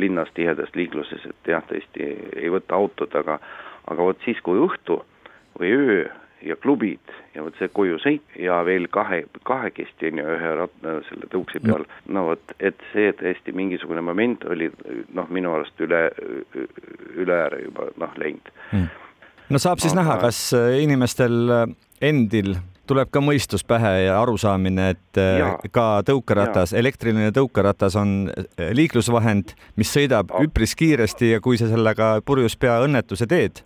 linnas 0.00 0.30
tihedas 0.34 0.72
liikluses, 0.74 1.26
et 1.28 1.52
jah, 1.52 1.64
tõesti 1.68 2.06
ei 2.40 2.50
võta 2.52 2.76
autot, 2.78 3.14
aga 3.14 3.38
aga 3.88 4.04
vot 4.04 4.24
siis, 4.24 4.40
kui 4.44 4.58
õhtu 4.60 4.98
või 5.60 5.72
öö 5.72 6.00
ja 6.42 6.56
klubid 6.56 7.12
ja 7.34 7.42
vot 7.44 7.56
see 7.58 7.70
koju 7.74 7.98
sõit 8.02 8.38
ja 8.38 8.60
veel 8.66 8.86
kahe, 8.92 9.24
kahekesti 9.48 10.12
on 10.12 10.22
ju 10.22 10.28
ühe 10.36 10.54
ratta 10.62 10.94
selle 11.08 11.28
tõuksi 11.32 11.62
peal, 11.64 11.84
no 12.14 12.28
vot, 12.30 12.54
et 12.60 12.78
see 12.92 13.10
tõesti 13.18 13.54
mingisugune 13.56 14.02
moment 14.04 14.46
oli 14.50 14.70
noh, 15.14 15.28
minu 15.34 15.52
arust 15.56 15.84
üle, 15.84 16.06
üle 17.16 17.42
ääre 17.44 17.64
juba 17.66 17.90
noh, 17.98 18.16
läinud 18.22 18.50
hmm. 18.70 18.88
no 19.50 19.62
saab 19.62 19.82
siis 19.82 19.94
Aga... 19.94 20.02
näha, 20.02 20.18
kas 20.28 20.42
inimestel 20.82 21.38
endil 22.00 22.56
tuleb 22.88 23.10
ka 23.12 23.20
mõistus 23.22 23.64
pähe 23.68 23.92
ja 24.06 24.18
arusaamine, 24.22 24.90
et 24.94 25.20
äh, 25.20 25.38
ja. 25.42 25.50
ka 25.74 25.86
tõukeratas, 26.08 26.72
elektriline 26.76 27.30
tõukeratas 27.36 27.96
on 28.00 28.30
äh, 28.32 28.70
liiklusvahend, 28.76 29.54
mis 29.80 29.92
sõidab 29.92 30.32
ja. 30.32 30.44
üpris 30.46 30.74
kiiresti 30.78 31.34
ja 31.34 31.42
kui 31.44 31.60
sa 31.60 31.68
sellega 31.70 32.18
purjus 32.26 32.56
pea 32.60 32.78
õnnetuse 32.84 33.28
teed, 33.28 33.62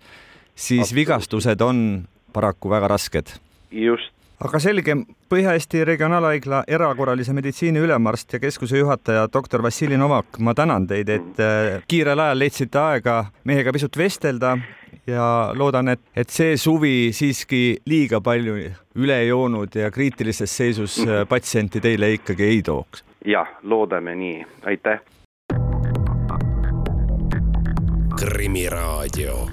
siis 0.55 0.89
Absoluut. 0.89 0.99
vigastused 1.01 1.65
on 1.65 1.85
paraku 2.33 2.71
väga 2.71 2.89
rasked. 2.89 3.39
just. 3.71 4.13
aga 4.43 4.59
selge, 4.59 4.97
Põhja-Eesti 5.33 5.85
Regionaalhaigla 5.87 6.65
erakorralise 6.69 7.33
meditsiini 7.33 7.81
ülemarst 7.81 8.33
ja 8.33 8.41
keskuse 8.43 8.79
juhataja 8.79 9.29
doktor 9.33 9.63
Vassili 9.63 9.97
Novak, 9.97 10.39
ma 10.39 10.55
tänan 10.55 10.87
teid, 10.87 11.09
et 11.09 11.41
äh, 11.41 11.83
kiirel 11.89 12.21
ajal 12.21 12.43
leidsite 12.43 12.79
aega 12.79 13.25
meiega 13.45 13.73
pisut 13.73 13.97
vestelda 13.97 14.57
ja 15.07 15.53
loodan, 15.55 15.89
et, 15.89 16.01
et 16.17 16.31
see 16.31 16.57
suvi 16.57 17.11
siiski 17.15 17.79
liiga 17.87 18.21
palju 18.21 18.59
üle 18.99 19.19
joonud 19.27 19.75
ja 19.75 19.91
kriitilises 19.91 20.57
seisus 20.57 20.99
äh, 21.07 21.25
patsienti 21.29 21.81
teile 21.81 22.13
ikkagi 22.19 22.45
ei 22.45 22.63
tooks. 22.63 23.05
jah, 23.25 23.49
loodame 23.63 24.15
nii, 24.15 24.47
aitäh. 24.67 25.01
krimiraadio, 28.19 29.49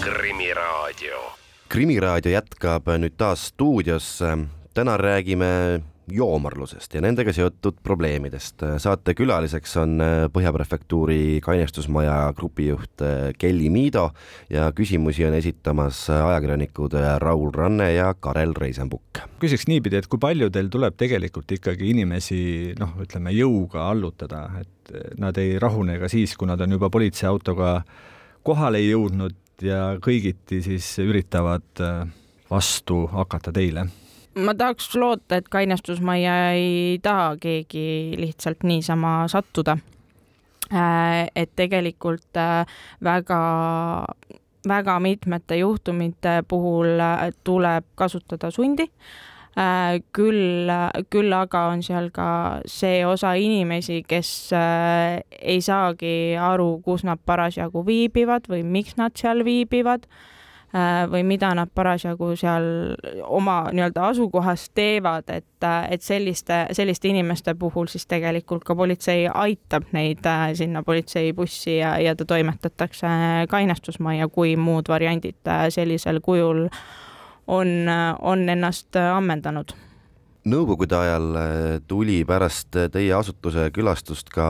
Krimiraadio. 0.00 1.41
Krimiraadio 1.72 2.34
jätkab 2.34 2.90
nüüd 3.00 3.14
taas 3.16 3.46
stuudios. 3.48 4.18
täna 4.74 4.96
räägime 4.96 5.80
joomarlusest 6.12 6.94
ja 6.94 7.00
nendega 7.00 7.32
seotud 7.32 7.78
probleemidest. 7.82 8.60
saate 8.78 9.14
külaliseks 9.14 9.76
on 9.80 10.02
Põhja 10.32 10.52
Prefektuuri 10.52 11.40
kainestusmaja 11.42 12.32
grupijuht 12.36 13.04
Kelly 13.38 13.70
Miido 13.70 14.10
ja 14.50 14.72
küsimusi 14.72 15.24
on 15.24 15.34
esitamas 15.34 16.10
ajakirjanikud 16.10 16.92
Raul 17.18 17.50
Ranne 17.54 17.92
ja 17.94 18.14
Karel 18.20 18.52
Reisenbuk. 18.54 19.24
küsiks 19.40 19.64
niipidi, 19.68 19.96
et 19.96 20.06
kui 20.06 20.18
palju 20.18 20.50
teil 20.50 20.68
tuleb 20.68 20.96
tegelikult 20.96 21.52
ikkagi 21.56 21.88
inimesi 21.90 22.74
noh, 22.78 22.98
ütleme 23.00 23.32
jõuga 23.32 23.88
allutada, 23.88 24.50
et 24.60 25.16
nad 25.18 25.38
ei 25.38 25.58
rahune 25.58 25.96
ka 25.98 26.08
siis, 26.08 26.36
kui 26.36 26.52
nad 26.52 26.60
on 26.60 26.76
juba 26.76 26.90
politseiautoga 26.90 27.78
kohale 28.42 28.84
jõudnud 28.84 29.40
ja 29.62 29.96
kõigiti 30.02 30.60
siis 30.64 30.86
üritavad 31.02 31.82
äh, 31.82 32.04
vastu 32.50 33.06
hakata 33.12 33.52
teile? 33.54 33.86
ma 34.32 34.54
tahaks 34.56 34.94
loota, 34.96 35.36
et 35.36 35.48
kainestusmajja 35.52 36.36
ei 36.56 36.98
taha 37.04 37.34
keegi 37.40 38.14
lihtsalt 38.16 38.64
niisama 38.64 39.26
sattuda. 39.28 39.76
Äh, 40.72 41.26
et 41.36 41.52
tegelikult 41.56 42.40
äh, 42.40 42.64
väga, 43.04 43.42
väga 44.68 44.96
mitmete 45.04 45.60
juhtumite 45.60 46.40
puhul 46.48 46.96
tuleb 47.44 47.84
kasutada 47.94 48.50
sundi 48.50 48.88
küll, 50.16 50.70
küll 51.12 51.36
aga 51.36 51.66
on 51.74 51.82
seal 51.84 52.08
ka 52.14 52.26
see 52.64 53.02
osa 53.04 53.34
inimesi, 53.36 54.00
kes 54.08 54.50
ei 54.56 55.60
saagi 55.60 56.36
aru, 56.40 56.78
kus 56.84 57.04
nad 57.04 57.20
parasjagu 57.26 57.84
viibivad 57.86 58.48
või 58.48 58.62
miks 58.64 58.96
nad 58.96 59.16
seal 59.18 59.44
viibivad 59.44 60.08
või 61.12 61.20
mida 61.28 61.50
nad 61.52 61.68
parasjagu 61.74 62.30
seal 62.40 62.64
oma 63.28 63.66
nii-öelda 63.76 64.06
asukohas 64.08 64.70
teevad, 64.72 65.28
et, 65.28 65.66
et 65.90 66.00
selliste, 66.00 66.62
selliste 66.72 67.10
inimeste 67.12 67.52
puhul 67.60 67.90
siis 67.92 68.08
tegelikult 68.08 68.64
ka 68.64 68.74
politsei 68.74 69.26
aitab 69.28 69.92
neid 69.92 70.24
sinna 70.56 70.80
politseibussi 70.82 71.76
ja, 71.76 71.98
ja 72.00 72.16
ta 72.16 72.24
toimetatakse 72.24 73.12
kainestusmajja, 73.52 74.32
kui 74.32 74.56
muud 74.56 74.88
variandid 74.88 75.52
sellisel 75.76 76.24
kujul 76.24 76.70
on, 77.52 77.88
on 78.20 78.48
ennast 78.48 78.96
ammendanud. 78.96 79.74
Nõukogude 80.48 80.96
ajal 80.98 81.26
tuli 81.86 82.22
pärast 82.26 82.74
teie 82.90 83.12
asutuse 83.14 83.68
külastust 83.74 84.32
ka 84.34 84.46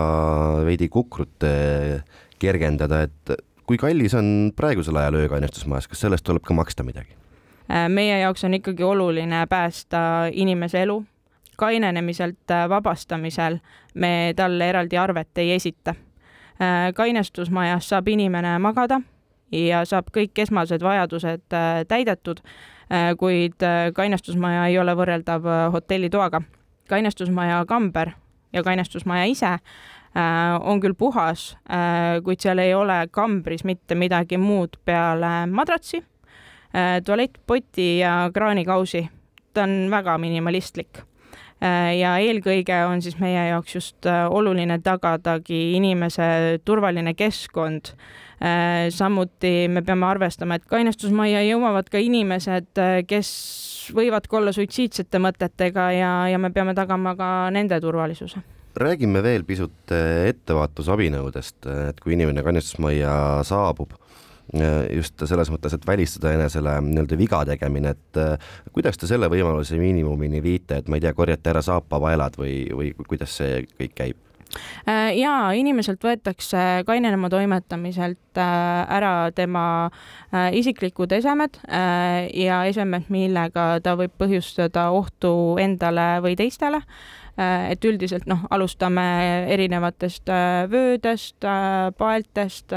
veidi 0.65 0.89
kukrut 0.89 1.45
kergendada, 2.41 3.03
et 3.05 3.35
kui 3.69 3.77
kallis 3.81 4.15
on 4.17 4.53
praegusel 4.57 4.97
ajal 5.03 5.21
öökainestusmajas, 5.21 5.91
kas 5.91 6.07
sellest 6.07 6.25
tuleb 6.25 6.47
ka 6.47 6.57
maksta 6.57 6.87
midagi? 6.87 7.19
meie 7.89 8.19
jaoks 8.19 8.43
on 8.45 8.55
ikkagi 8.59 8.83
oluline 8.85 9.47
päästa 9.49 9.99
inimese 10.33 10.83
elu. 10.83 11.05
kainenemiselt 11.57 12.53
vabastamisel 12.69 13.59
me 13.95 14.33
talle 14.37 14.69
eraldi 14.69 14.99
arvet 14.99 15.39
ei 15.39 15.53
esita. 15.53 15.95
kainestusmajas 16.95 17.89
saab 17.89 18.09
inimene 18.09 18.59
magada 18.59 19.01
ja 19.53 19.85
saab 19.85 20.09
kõik 20.17 20.39
esmased 20.43 20.83
vajadused 20.83 21.45
täidetud 21.89 22.41
Äh, 22.41 22.72
kuid 23.19 23.63
äh, 23.63 23.93
kainestusmaja 23.95 24.67
ei 24.67 24.79
ole 24.79 24.95
võrreldav 24.97 25.47
äh, 25.47 25.73
hotellitoaga. 25.73 26.43
kainestusmaja 26.89 27.65
kamber 27.67 28.11
ja 28.53 28.63
kainestusmaja 28.63 29.25
ise 29.25 29.59
on 30.61 30.81
küll 30.83 30.93
puhas, 30.93 31.57
kuid 32.25 32.43
seal 32.43 32.59
ei 32.61 32.75
ole 32.77 33.07
kambris 33.11 33.63
mitte 33.65 33.95
midagi 33.97 34.37
muud 34.37 34.77
peale 34.85 35.47
madratsi, 35.49 36.03
tualettpoti 37.05 37.87
ja 37.99 38.29
kraanikausi. 38.35 39.09
ta 39.55 39.63
on 39.63 39.89
väga 39.91 40.19
minimalistlik 40.19 41.01
ja 41.63 42.17
eelkõige 42.19 42.75
on 42.89 43.03
siis 43.05 43.15
meie 43.23 43.45
jaoks 43.53 43.77
just 43.77 44.07
oluline 44.09 44.81
tagadagi 44.83 45.61
inimese 45.77 46.59
turvaline 46.67 47.15
keskkond. 47.15 47.93
Äh, 48.43 48.89
samuti 48.91 49.69
me 49.71 49.85
peame 49.87 50.09
arvestama, 50.09 50.57
et 50.59 50.65
kainestusmajja 50.67 51.45
jõuavad 51.47 51.87
ka 51.93 52.01
inimesed, 52.03 52.73
äh, 52.81 52.97
kes 53.07 53.29
võivad 53.95 54.27
ka 54.27 54.41
olla 54.41 54.51
suitsiidsete 54.57 55.21
mõtetega 55.23 55.85
ja, 55.95 56.11
ja 56.33 56.41
me 56.43 56.51
peame 56.51 56.75
tagama 56.75 57.13
ka 57.15 57.29
nende 57.55 57.79
turvalisuse. 57.85 58.43
Räägime 58.83 59.23
veel 59.23 59.47
pisut 59.47 59.95
äh, 59.95 60.27
ettevaatusabinõudest, 60.33 61.69
et 61.93 62.03
kui 62.03 62.17
inimene 62.17 62.43
kainestusmajja 62.43 63.15
saabub, 63.47 63.95
just 64.93 65.23
selles 65.29 65.49
mõttes, 65.53 65.77
et 65.77 65.87
välistada 65.87 66.33
enesele 66.35 66.75
nii-öelda 66.85 67.17
viga 67.17 67.45
tegemine, 67.49 67.95
et 67.95 68.73
kuidas 68.75 68.99
te 68.99 69.09
selle 69.09 69.31
võimaluse 69.33 69.79
miinimumini 69.81 70.43
viite, 70.45 70.83
et 70.83 70.91
ma 70.91 70.99
ei 70.99 71.05
tea, 71.05 71.15
korjate 71.17 71.55
ära 71.55 71.63
saapapaelad 71.65 72.37
või, 72.41 72.57
või 72.75 72.93
kuidas 73.07 73.39
see 73.39 73.63
kõik 73.79 73.97
käib? 74.03 74.21
Äh, 74.89 75.15
ja 75.17 75.33
inimeselt 75.57 76.03
võetakse 76.05 76.83
kainenema 76.87 77.31
toimetamiselt 77.33 78.41
äh, 78.41 78.83
ära 78.93 79.31
tema 79.35 79.65
äh, 79.89 80.51
isiklikud 80.59 81.13
esemed 81.17 81.59
ja 82.37 82.63
esemed, 82.69 83.09
millega 83.13 83.67
ta 83.85 83.97
võib 83.99 84.15
põhjustada 84.21 84.91
ohtu 84.93 85.57
endale 85.63 86.17
või 86.25 86.37
teistele 86.39 86.83
et 87.39 87.85
üldiselt 87.89 88.27
noh, 88.29 88.43
alustame 88.51 89.05
erinevatest 89.55 90.29
vöödest, 90.71 91.47
paeltest, 91.99 92.75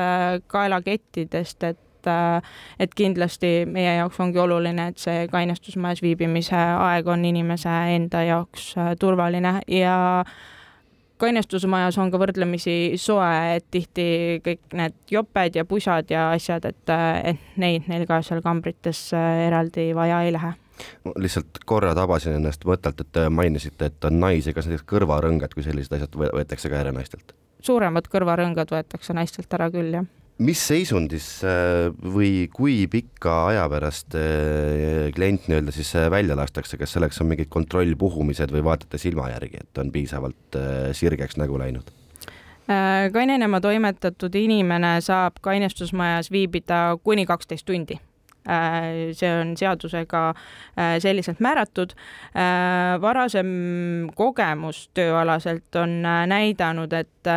kaelakettidest, 0.48 1.64
et 1.64 1.82
et 2.06 2.92
kindlasti 2.94 3.64
meie 3.66 3.96
jaoks 3.96 4.20
ongi 4.22 4.38
oluline, 4.38 4.92
et 4.92 5.02
see 5.02 5.24
kainestusmajas 5.32 6.04
viibimise 6.06 6.54
aeg 6.56 7.08
on 7.10 7.24
inimese 7.26 7.72
enda 7.96 8.22
jaoks 8.22 8.68
turvaline. 9.02 9.56
Ja 9.74 9.96
äh, 10.20 10.36
kainestusmajas 11.18 11.98
on 12.02 12.12
ka 12.12 12.20
võrdlemisi 12.20 12.96
soe, 13.00 13.32
et 13.56 13.66
tihti 13.72 14.08
kõik 14.46 14.76
need 14.76 14.98
joped 15.12 15.58
ja 15.58 15.66
pusad 15.68 16.12
ja 16.12 16.30
asjad, 16.36 16.68
et, 16.68 16.94
et 17.32 17.58
neid 17.62 17.90
neil 17.92 18.06
ka 18.10 18.22
seal 18.26 18.44
kambrites 18.46 19.08
eraldi 19.16 19.92
vaja 19.96 20.24
ei 20.26 20.36
lähe 20.36 20.56
lihtsalt 21.16 21.64
korra 21.66 21.94
tabasin 21.96 22.40
ennast 22.40 22.66
mõttelt, 22.68 23.02
et 23.02 23.22
mainisite, 23.30 23.92
et 23.92 24.10
on 24.10 24.20
naisi, 24.20 24.54
kas 24.54 24.70
näiteks 24.70 24.88
kõrvarõngad 24.90 25.56
kui 25.56 25.64
sellised 25.64 25.96
asjad 25.96 26.20
võetakse 26.20 26.72
ka 26.72 26.84
ära 26.84 26.94
naistelt? 26.96 27.36
suuremad 27.66 28.06
kõrvarõngad 28.12 28.70
võetakse 28.70 29.16
naistelt 29.18 29.54
ära 29.58 29.72
küll, 29.74 29.94
jah 29.96 30.06
mis 30.44 30.60
seisundis 30.68 31.28
äh, 31.48 31.90
või 32.14 32.48
kui 32.52 32.84
pika 32.92 33.36
aja 33.52 33.66
pärast 33.72 34.16
äh, 34.20 35.12
klient 35.16 35.48
nii-öelda 35.48 35.72
siis 35.76 35.94
äh, 35.96 36.10
välja 36.12 36.36
lastakse, 36.36 36.78
kas 36.78 36.96
selleks 36.96 37.22
on 37.24 37.30
mingid 37.32 37.48
kontrollpuhumised 37.54 38.52
või 38.52 38.66
vaatate 38.66 39.00
silma 39.00 39.30
järgi, 39.32 39.64
et 39.64 39.80
on 39.80 39.94
piisavalt 39.96 40.60
sirgeks 40.96 41.40
nägu 41.42 41.60
läinud? 41.62 41.94
kainenema 43.14 43.60
toimetatud 43.62 44.34
inimene 44.40 44.96
saab 45.06 45.36
kainestusmajas 45.46 46.32
viibida 46.34 46.98
kuni 47.06 47.28
kaksteist 47.30 47.68
tundi 47.70 48.00
see 48.46 49.30
on 49.42 49.56
seadusega 49.58 50.22
selliselt 51.02 51.40
määratud. 51.42 51.96
varasem 53.02 53.48
kogemus 54.16 54.90
tööalaselt 54.94 55.76
on 55.82 56.02
näidanud, 56.30 56.94
et 56.94 57.32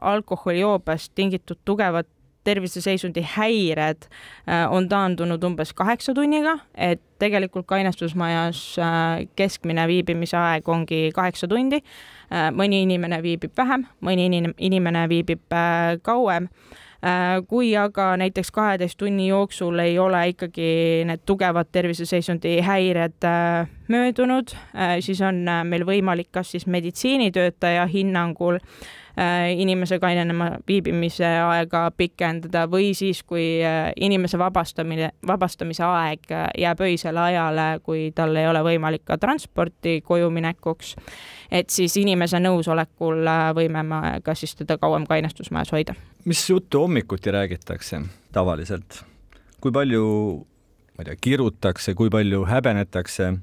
alkoholijoobest 0.00 1.12
tingitud 1.14 1.62
tugevat 1.64 2.08
terviseseisundi 2.44 3.24
häired 3.36 4.02
äh, 4.02 4.72
on 4.72 4.88
taandunud 4.88 5.44
umbes 5.44 5.72
kaheksa 5.76 6.14
tunniga, 6.14 6.58
et 6.74 7.02
tegelikult 7.20 7.66
kainestusmajas 7.68 8.62
äh, 8.78 9.26
keskmine 9.36 9.86
viibimise 9.88 10.38
aeg 10.40 10.68
ongi 10.68 11.10
kaheksa 11.14 11.48
tundi. 11.48 11.82
Äh, 12.32 12.48
mõni 12.56 12.82
inimene 12.86 13.20
viibib 13.22 13.56
vähem, 13.58 13.86
mõni 14.06 14.28
inimene 14.58 15.08
viibib 15.10 15.58
kauem 16.02 16.48
kui 17.48 17.70
aga 17.76 18.16
näiteks 18.20 18.50
kaheteist 18.52 18.98
tunni 19.00 19.28
jooksul 19.28 19.78
ei 19.78 19.98
ole 19.98 20.28
ikkagi 20.28 20.70
need 21.08 21.22
tugevad 21.26 21.70
terviseseisundi 21.72 22.58
häired 22.60 23.28
möödunud, 23.90 24.54
siis 25.04 25.20
on 25.26 25.44
meil 25.68 25.84
võimalik 25.86 26.30
kas 26.32 26.54
siis 26.54 26.66
meditsiinitöötaja 26.70 27.86
hinnangul 27.90 28.60
inimese 29.56 29.98
kainenema 29.98 30.50
viibimise 30.68 31.26
aega 31.26 31.90
pikendada 31.96 32.64
või 32.70 32.92
siis, 32.94 33.22
kui 33.26 33.58
inimese 34.00 34.38
vabastamine, 34.38 35.10
vabastamise 35.26 35.84
aeg 35.84 36.30
jääb 36.58 36.80
öisele 36.86 37.20
ajale, 37.20 37.66
kui 37.84 38.10
tal 38.14 38.36
ei 38.38 38.48
ole 38.48 38.62
võimalik 38.64 39.04
ka 39.10 39.18
transporti 39.18 39.98
koju 40.06 40.30
minekuks, 40.30 40.94
et 41.50 41.70
siis 41.74 41.96
inimese 42.00 42.40
nõusolekul 42.40 43.26
võime 43.58 43.84
me 43.84 44.00
ka 44.24 44.34
siis 44.38 44.54
teda 44.56 44.78
kauem 44.78 45.06
kainestusmajas 45.10 45.74
hoida. 45.74 45.94
mis 46.24 46.50
juttu 46.50 46.86
hommikuti 46.86 47.30
räägitakse 47.30 48.00
tavaliselt? 48.32 49.02
kui 49.60 49.72
palju, 49.72 50.04
ma 50.96 51.04
ei 51.04 51.10
tea, 51.10 51.20
kirutakse, 51.20 51.94
kui 51.94 52.10
palju 52.10 52.46
häbenetakse, 52.48 53.34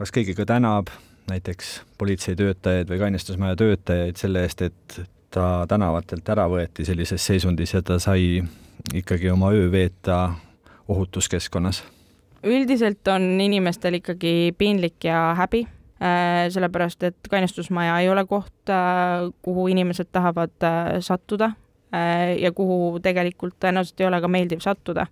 kas 0.00 0.12
keegi 0.16 0.34
ka 0.34 0.46
tänab 0.48 0.88
näiteks 1.28 1.82
politseitöötajaid 2.00 2.88
või 2.88 2.98
kainestusmaja 3.02 3.56
töötajaid 3.60 4.16
selle 4.16 4.46
eest, 4.46 4.62
et 4.64 5.00
ta 5.30 5.66
tänavatelt 5.68 6.28
ära 6.32 6.46
võeti 6.50 6.86
sellises 6.88 7.26
seisundis 7.26 7.74
ja 7.76 7.82
ta 7.84 7.98
sai 8.02 8.40
ikkagi 8.96 9.30
oma 9.30 9.52
öö 9.52 9.68
veeta 9.72 10.32
ohutuskeskkonnas? 10.88 11.82
üldiselt 12.44 13.08
on 13.12 13.36
inimestel 13.40 13.98
ikkagi 14.00 14.54
piinlik 14.58 15.04
ja 15.04 15.34
häbi, 15.36 15.66
äh, 16.00 16.48
sellepärast 16.48 17.02
et 17.04 17.30
kainestusmaja 17.30 17.98
ei 18.00 18.08
ole 18.08 18.24
koht, 18.26 18.72
äh, 18.72 19.28
kuhu 19.42 19.68
inimesed 19.68 20.08
tahavad 20.12 20.56
äh, 20.64 20.96
sattuda 21.00 21.52
ja 22.38 22.52
kuhu 22.54 23.00
tegelikult 23.02 23.56
tõenäoliselt 23.58 23.98
ei 23.98 24.06
ole 24.06 24.20
ka 24.22 24.28
meeldiv 24.30 24.60
sattuda 24.62 25.08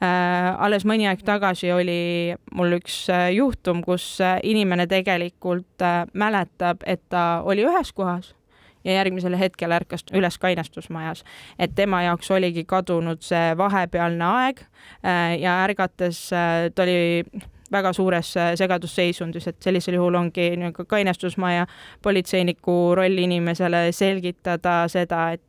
alles 0.00 0.84
mõni 0.84 1.06
aeg 1.08 1.22
tagasi 1.24 1.70
oli 1.72 2.34
mul 2.52 2.76
üks 2.76 3.06
juhtum, 3.32 3.80
kus 3.84 4.18
inimene 4.44 4.84
tegelikult 4.86 5.84
mäletab, 6.12 6.84
et 6.84 7.00
ta 7.08 7.40
oli 7.48 7.64
ühes 7.64 7.94
kohas 7.96 8.34
ja 8.86 8.92
järgmisel 8.92 9.36
hetkel 9.38 9.72
ärkas 9.72 10.06
üles 10.14 10.38
kainestusmajas. 10.38 11.24
et 11.58 11.74
tema 11.74 12.02
jaoks 12.02 12.30
oligi 12.30 12.64
kadunud 12.64 13.22
see 13.22 13.56
vahepealne 13.58 14.24
aeg 14.24 14.62
äh, 14.62 15.36
ja 15.40 15.58
ärgates 15.64 16.30
äh, 16.32 16.70
ta 16.74 16.86
oli 16.86 17.24
väga 17.72 17.92
suures 17.96 18.32
äh, 18.36 18.52
segadusseisundis, 18.58 19.48
et 19.48 19.58
sellisel 19.62 19.98
juhul 19.98 20.14
ongi 20.14 20.50
niisugune 20.56 20.88
kainestusmaja 20.88 21.66
politseiniku 22.02 22.94
roll 22.98 23.18
inimesele 23.26 23.88
selgitada 23.92 24.84
seda, 24.92 25.30
et 25.36 25.42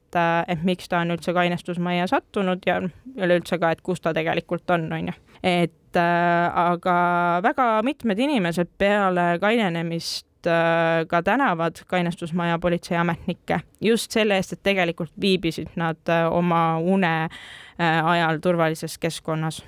et 0.48 0.62
miks 0.64 0.88
ta 0.90 1.02
on 1.04 1.12
üldse 1.14 1.34
kainestusmajja 1.36 2.06
sattunud 2.08 2.64
ja 2.66 2.78
üleüldse 3.20 3.60
ka, 3.60 3.74
et 3.76 3.82
kus 3.86 4.00
ta 4.02 4.14
tegelikult 4.16 4.72
on, 4.74 4.88
on 4.94 5.10
ju. 5.12 5.14
et 5.44 6.00
äh, 6.00 6.62
aga 6.72 6.96
väga 7.44 7.68
mitmed 7.86 8.20
inimesed 8.26 8.72
peale 8.80 9.36
kainenemist 9.44 10.28
Äh, 10.48 11.06
ka 11.08 11.24
tänavad 11.24 11.76
kainestusmaja 11.88 12.60
politseiametnikke 12.60 13.60
just 13.82 14.12
selle 14.12 14.36
eest, 14.36 14.54
et 14.54 14.64
tegelikult 14.64 15.12
viibisid 15.22 15.74
nad 15.76 15.98
äh, 16.10 16.28
oma 16.32 16.78
une 16.78 17.10
äh, 17.24 17.40
ajal 17.80 18.40
turvalises 18.42 18.98
keskkonnas. 18.98 19.62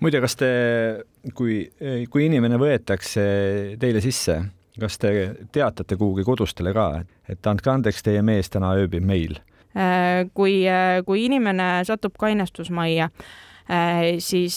muide, 0.00 0.20
kas 0.20 0.36
te, 0.40 0.50
kui, 1.34 1.62
kui 2.10 2.26
inimene 2.26 2.56
võetakse 2.60 3.24
teile 3.80 4.00
sisse, 4.04 4.38
kas 4.80 4.98
te 4.98 5.12
teatate 5.52 5.98
kuhugi 6.00 6.24
kodustele 6.24 6.72
ka, 6.76 6.88
et 7.28 7.46
andke 7.46 7.72
andeks, 7.72 8.02
teie 8.06 8.22
mees 8.22 8.50
täna 8.50 8.74
ööbib 8.80 9.04
meil? 9.04 9.38
kui, 10.34 10.54
kui 11.06 11.24
inimene 11.28 11.68
satub 11.86 12.16
kainestusmajja, 12.18 13.10
siis 14.18 14.56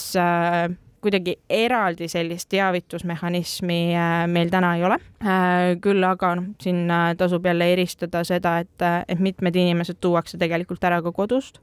kuidagi 1.04 1.36
eraldi 1.50 2.08
sellist 2.08 2.48
teavitusmehhanismi 2.52 3.80
äh, 3.96 4.12
meil 4.30 4.50
täna 4.52 4.74
ei 4.78 4.84
ole. 4.88 4.98
Äh, 5.24 5.74
küll 5.84 6.04
aga 6.08 6.34
noh, 6.40 6.50
siin 6.62 6.84
äh, 6.90 7.10
tasub 7.20 7.46
jälle 7.46 7.68
eristada 7.72 8.24
seda, 8.24 8.56
et, 8.64 8.86
et 9.08 9.20
mitmed 9.20 9.56
inimesed 9.56 10.00
tuuakse 10.00 10.40
tegelikult 10.40 10.84
ära 10.84 11.02
ka 11.04 11.12
kodust, 11.12 11.60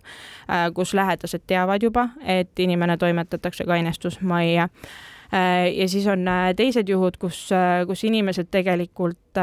kus 0.75 0.93
lähedased 0.97 1.45
teavad 1.47 1.83
juba, 1.83 2.09
et 2.25 2.59
inimene 2.59 2.97
toimetatakse 3.01 3.65
kainestusmajja 3.69 4.67
ja 5.31 5.87
siis 5.87 6.07
on 6.11 6.27
teised 6.55 6.89
juhud, 6.89 7.15
kus, 7.17 7.45
kus 7.87 8.03
inimesed 8.03 8.49
tegelikult 8.51 9.39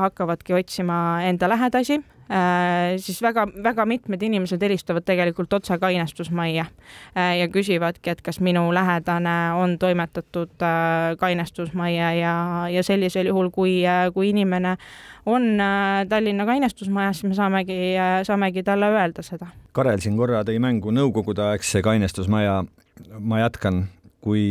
hakkavadki 0.00 0.54
otsima 0.56 1.20
enda 1.28 1.48
lähedasi. 1.48 2.00
Äh, 2.30 2.94
siis 3.02 3.22
väga-väga 3.22 3.82
mitmed 3.90 4.22
inimesed 4.22 4.62
helistavad 4.62 5.02
tegelikult 5.02 5.52
otse 5.52 5.74
kainestusmajja 5.82 6.62
äh, 6.62 7.38
ja 7.40 7.48
küsivadki, 7.50 8.12
et 8.12 8.20
kas 8.22 8.38
minu 8.38 8.68
lähedane 8.70 9.32
on 9.58 9.74
toimetatud 9.82 10.62
äh, 10.62 11.16
kainestusmajja 11.18 12.12
ja, 12.14 12.34
ja 12.70 12.84
sellisel 12.86 13.32
juhul, 13.32 13.50
kui, 13.50 13.72
kui 14.14 14.30
inimene 14.30 14.76
on 15.26 15.58
Tallinna 16.08 16.46
kainestusmajas, 16.46 17.18
siis 17.18 17.32
me 17.32 17.34
saamegi, 17.34 17.80
saamegi 18.22 18.62
talle 18.62 18.92
öelda 18.94 19.26
seda. 19.26 19.50
Karel 19.74 19.98
siin 19.98 20.14
korra 20.16 20.44
tõi 20.46 20.62
mängu 20.62 20.94
nõukogudeaegse 20.94 21.82
kainestusmaja, 21.82 22.60
ma 23.18 23.42
jätkan, 23.42 23.88
kui 24.22 24.46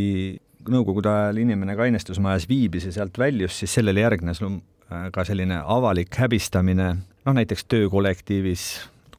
nõukogude 0.67 1.09
ajal 1.11 1.39
inimene 1.39 1.75
kainestusmajas 1.79 2.47
viibis 2.49 2.89
ja 2.89 2.91
sealt 2.91 3.17
väljus, 3.17 3.59
siis 3.61 3.73
sellele 3.79 4.03
järgnes 4.03 4.41
ka 5.13 5.23
selline 5.25 5.61
avalik 5.63 6.15
häbistamine 6.17 6.89
noh, 6.95 7.35
näiteks 7.37 7.65
töökollektiivis 7.69 8.65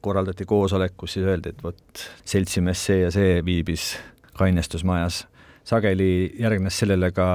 korraldati 0.01 0.45
koosolek, 0.45 0.95
kus 0.97 1.15
siis 1.15 1.25
öeldi, 1.25 1.53
et 1.53 1.63
vot 1.63 2.05
seltsimees 2.25 2.85
see 2.87 3.01
ja 3.03 3.11
see 3.13 3.41
viibis 3.45 3.95
kainestusmajas. 4.37 5.27
sageli 5.63 6.33
järgnes 6.39 6.79
sellele 6.79 7.11
ka 7.11 7.25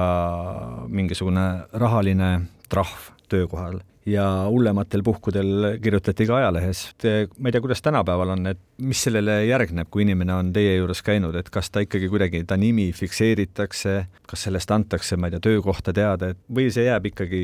mingisugune 0.87 1.45
rahaline 1.73 2.31
trahv 2.69 3.11
töökohal 3.29 3.79
ja 4.07 4.25
hullematel 4.47 5.03
puhkudel 5.03 5.77
kirjutati 5.83 6.25
ka 6.27 6.37
ajalehes. 6.37 6.83
ma 7.39 7.49
ei 7.49 7.51
tea, 7.51 7.61
kuidas 7.61 7.81
tänapäeval 7.81 8.29
on, 8.37 8.47
et 8.47 8.59
mis 8.81 9.03
sellele 9.03 9.41
järgneb, 9.45 9.89
kui 9.91 10.05
inimene 10.05 10.33
on 10.33 10.51
teie 10.55 10.77
juures 10.77 11.01
käinud, 11.03 11.35
et 11.35 11.49
kas 11.51 11.69
ta 11.69 11.83
ikkagi 11.83 12.09
kuidagi, 12.09 12.43
ta 12.47 12.57
nimi 12.57 12.91
fikseeritakse, 12.95 13.97
kas 14.27 14.45
sellest 14.47 14.71
antakse, 14.71 15.17
ma 15.17 15.27
ei 15.27 15.35
tea, 15.35 15.43
töökohta 15.49 15.93
teada, 15.93 16.31
et 16.31 16.39
või 16.47 16.69
see 16.71 16.87
jääb 16.87 17.09
ikkagi 17.11 17.41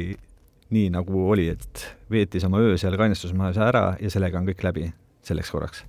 nii, 0.74 0.88
nagu 0.94 1.28
oli, 1.34 1.50
et 1.54 1.84
veetis 2.12 2.48
oma 2.48 2.64
öö 2.64 2.78
seal 2.80 2.96
kainestusmajas 2.98 3.60
ära 3.62 3.84
ja 4.00 4.14
sellega 4.14 4.40
on 4.40 4.48
kõik 4.48 4.64
läbi 4.64 4.88
selleks 5.28 5.52
korraks? 5.52 5.84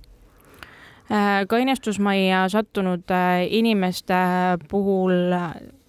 Äh, 1.05 1.45
kainestusmajja 1.47 2.47
sattunud 2.49 3.11
äh, 3.13 3.45
inimeste 3.53 4.19
puhul 4.69 5.31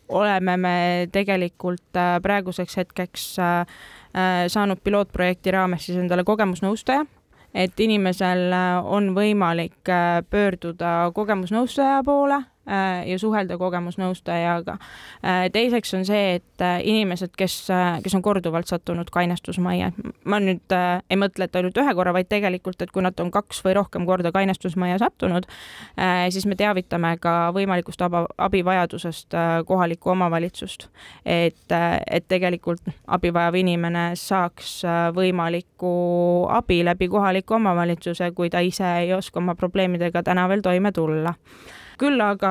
oleme 0.08 0.56
me 0.56 0.76
tegelikult 1.12 1.96
äh, 1.96 2.16
praeguseks 2.22 2.76
hetkeks 2.76 3.28
saanud 4.48 4.80
pilootprojekti 4.80 5.52
raames 5.52 5.82
siis 5.84 5.98
endale 6.00 6.22
kogemusnõustaja, 6.24 7.02
et 7.52 7.80
inimesel 7.84 8.48
on 8.88 9.10
võimalik 9.12 9.90
pöörduda 10.32 11.10
kogemusnõustaja 11.12 11.98
poole 12.06 12.38
Äh, 12.40 12.55
ja 13.06 13.18
suhelda 13.18 13.58
kogemusnõustajaga. 13.58 14.76
Äh, 15.24 15.46
teiseks 15.52 15.94
on 15.94 16.04
see, 16.08 16.36
et 16.40 16.64
äh, 16.64 16.80
inimesed, 16.84 17.34
kes, 17.38 17.68
kes 18.02 18.16
on 18.18 18.22
korduvalt 18.22 18.66
sattunud 18.70 19.10
kainestusmajja, 19.14 19.92
ma 20.24 20.40
nüüd 20.42 20.74
ei 20.74 21.18
mõtle, 21.18 21.46
et 21.46 21.58
ainult 21.58 21.78
ühe 21.78 21.94
korra, 21.94 22.14
vaid 22.16 22.28
tegelikult, 22.30 22.82
et 22.82 22.92
kui 22.94 23.04
nad 23.04 23.18
on 23.22 23.30
kaks 23.34 23.62
või 23.64 23.76
rohkem 23.78 24.06
korda 24.08 24.32
kainestusmajja 24.34 24.98
sattunud, 25.02 25.46
siis 26.34 26.46
me 26.48 26.56
teavitame 26.58 27.14
ka 27.22 27.52
võimalikust 27.54 28.02
abivajadusest 28.02 29.36
kohalikku 29.66 30.10
omavalitsust. 30.12 30.88
et, 31.24 31.72
et 32.10 32.28
tegelikult 32.28 32.82
abi 33.06 33.32
vajav 33.34 33.54
inimene 33.60 34.10
saaks 34.18 34.82
võimalikku 35.14 35.94
abi 36.50 36.82
läbi 36.84 37.08
kohaliku 37.08 37.54
omavalitsuse, 37.60 38.30
kui 38.36 38.50
ta 38.50 38.60
ise 38.60 38.86
ei 39.00 39.12
oska 39.14 39.40
oma 39.40 39.54
probleemidega 39.54 40.22
täna 40.22 40.48
veel 40.48 40.62
toime 40.62 40.92
tulla 40.92 41.34
küll 42.00 42.20
aga 42.22 42.50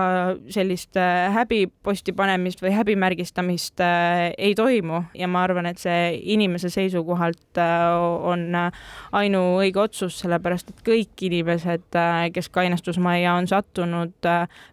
sellist 0.53 0.97
äh, 0.99 1.29
häbiposti 1.35 2.13
panemist 2.17 2.61
või 2.63 2.73
häbimärgistamist 2.75 3.81
äh, 3.83 4.31
ei 4.37 4.55
toimu 4.57 5.03
ja 5.17 5.29
ma 5.31 5.43
arvan, 5.45 5.69
et 5.69 5.81
see 5.81 6.15
inimese 6.35 6.71
seisukohalt 6.73 7.61
äh, 7.61 7.85
on 8.31 8.47
ainuõige 9.15 9.83
otsus, 9.85 10.19
sellepärast 10.23 10.73
et 10.73 10.83
kõik 10.85 11.25
inimesed, 11.27 11.99
kes 12.33 12.49
kainestusmajja 12.53 13.35
on 13.37 13.47
sattunud, 13.49 14.29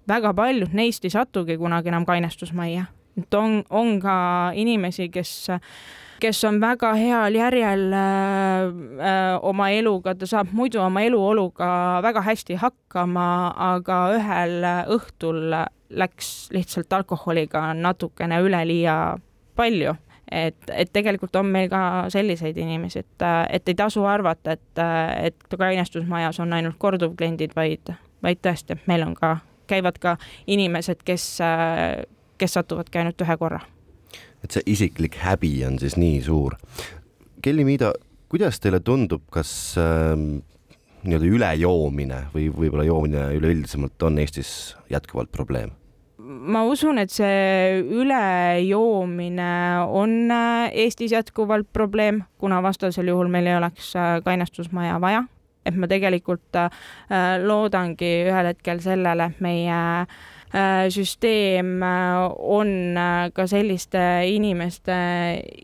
väga 0.09 0.35
paljud 0.37 0.75
neist 0.77 1.05
ei 1.05 1.13
satugi 1.15 1.59
kunagi 1.61 1.93
enam 1.93 2.07
kainestusmajja. 2.09 2.87
et 3.19 3.35
on, 3.35 3.63
on 3.71 3.99
ka 4.01 4.17
inimesi, 4.55 5.09
kes 5.13 5.51
kes 6.23 6.45
on 6.47 6.61
väga 6.63 6.93
heal 6.95 7.35
järjel 7.35 7.89
äh, 7.93 8.69
äh, 9.09 9.39
oma 9.43 9.69
eluga, 9.75 10.15
ta 10.15 10.27
saab 10.29 10.53
muidu 10.55 10.81
oma 10.83 11.03
eluoluga 11.03 11.69
väga 12.05 12.23
hästi 12.23 12.59
hakkama, 12.63 13.27
aga 13.73 13.99
ühel 14.19 14.69
õhtul 14.97 15.57
läks 16.03 16.31
lihtsalt 16.55 16.93
alkoholiga 16.93 17.73
natukene 17.75 18.39
üleliia 18.45 18.97
palju. 19.59 19.97
Et, 20.33 20.57
et 20.73 20.89
tegelikult 20.89 21.35
on 21.37 21.51
meil 21.53 21.69
ka 21.69 21.83
selliseid 22.13 22.57
inimesi, 22.57 23.03
et, 23.03 23.25
et 23.53 23.69
ei 23.69 23.77
tasu 23.77 24.07
arvata, 24.09 24.55
et, 24.55 24.81
et 25.29 25.59
kainestusmajas 25.59 26.41
on 26.41 26.55
ainult 26.57 26.79
korduvkliendid, 26.81 27.53
vaid, 27.59 27.93
vaid 28.25 28.41
tõesti, 28.41 28.79
meil 28.89 29.05
on 29.05 29.13
ka, 29.19 29.35
käivad 29.69 30.01
ka 30.01 30.17
inimesed, 30.47 31.05
kes, 31.05 31.27
kes 32.41 32.59
satuvadki 32.61 33.03
ainult 33.03 33.27
ühe 33.27 33.37
korra 33.43 33.61
et 34.45 34.55
see 34.55 34.65
isiklik 34.75 35.19
häbi 35.23 35.55
on 35.67 35.79
siis 35.83 35.97
nii 36.01 36.23
suur. 36.23 36.57
Kelly 37.43 37.65
Miida, 37.67 37.93
kuidas 38.31 38.61
teile 38.63 38.81
tundub, 38.81 39.25
kas 39.35 39.53
äh, 39.81 40.17
nii-öelda 41.03 41.31
ülejoomine 41.37 42.25
või 42.35 42.49
võib-olla 42.55 42.87
joomine 42.87 43.29
üleüldisemalt 43.37 44.09
on 44.09 44.19
Eestis 44.23 44.75
jätkuvalt 44.91 45.33
probleem? 45.35 45.73
ma 46.23 46.63
usun, 46.71 47.01
et 47.03 47.11
see 47.13 47.83
ülejoomine 47.83 49.53
on 49.91 50.33
äh, 50.33 50.71
Eestis 50.85 51.13
jätkuvalt 51.13 51.69
probleem, 51.75 52.23
kuna 52.39 52.61
vastasel 52.63 53.11
juhul 53.11 53.31
meil 53.33 53.49
ei 53.51 53.59
oleks 53.59 53.93
äh, 53.99 54.19
kainestusmaja 54.25 55.01
vaja. 55.03 55.25
et 55.67 55.77
ma 55.79 55.87
tegelikult 55.87 56.57
äh, 56.59 56.71
loodangi 57.43 58.13
ühel 58.27 58.49
hetkel 58.51 58.81
sellele, 58.83 59.29
et 59.31 59.43
meie 59.45 59.77
süsteem 60.93 61.81
on 61.83 62.99
ka 63.35 63.47
selliste 63.49 64.03
inimeste 64.29 64.97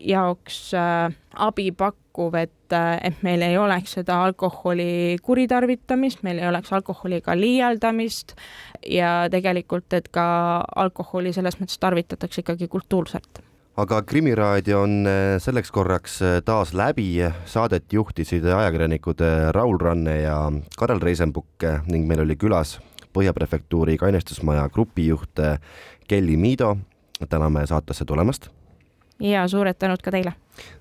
jaoks 0.09 0.71
abi 0.73 1.69
pakkuv, 1.77 2.37
et, 2.39 2.73
et 2.73 3.21
meil 3.25 3.43
ei 3.45 3.57
oleks 3.57 3.93
seda 3.99 4.17
alkoholi 4.25 5.19
kuritarvitamist, 5.23 6.23
meil 6.25 6.41
ei 6.41 6.49
oleks 6.49 6.73
alkoholiga 6.73 7.37
liialdamist 7.37 8.33
ja 8.89 9.27
tegelikult, 9.31 9.93
et 9.93 10.09
ka 10.13 10.25
alkoholi 10.75 11.33
selles 11.37 11.59
mõttes 11.61 11.77
tarvitatakse 11.79 12.41
ikkagi 12.41 12.67
kultuurselt. 12.67 13.45
Aga 13.79 14.01
Krimiraadio 14.03 14.81
on 14.83 15.07
selleks 15.39 15.69
korraks 15.71 16.17
taas 16.43 16.73
läbi, 16.75 17.21
saadet 17.47 17.93
juhtisid 17.93 18.43
ajakirjanikud 18.43 19.21
Raul 19.55 19.79
Ranne 19.79 20.17
ja 20.25 20.41
Karel 20.75 20.99
Reisenbuk 20.99 21.69
ning 21.87 22.09
meil 22.09 22.25
oli 22.25 22.35
külas 22.35 22.75
Põhja 23.13 23.33
Prefektuuri 23.33 23.97
kainestusmaja 23.97 24.69
grupijuht 24.69 25.39
Kelly 26.07 26.37
Miido. 26.37 26.77
täname 27.29 27.65
saatesse 27.67 28.05
tulemast. 28.05 28.49
ja 29.19 29.47
suured 29.47 29.75
tänud 29.79 30.01
ka 30.03 30.11
teile. 30.11 30.33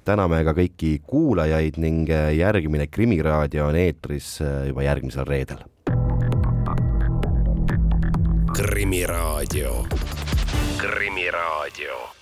täname 0.04 0.44
ka 0.44 0.52
kõiki 0.52 1.00
kuulajaid 1.06 1.76
ning 1.76 2.08
järgmine 2.36 2.86
Krimiraadio 2.86 3.66
on 3.66 3.76
eetris 3.76 4.38
juba 4.66 4.82
järgmisel 4.82 5.24
reedel 5.24 5.58
Krimiraadio. 8.52 9.86
krimiraadio 10.78 12.17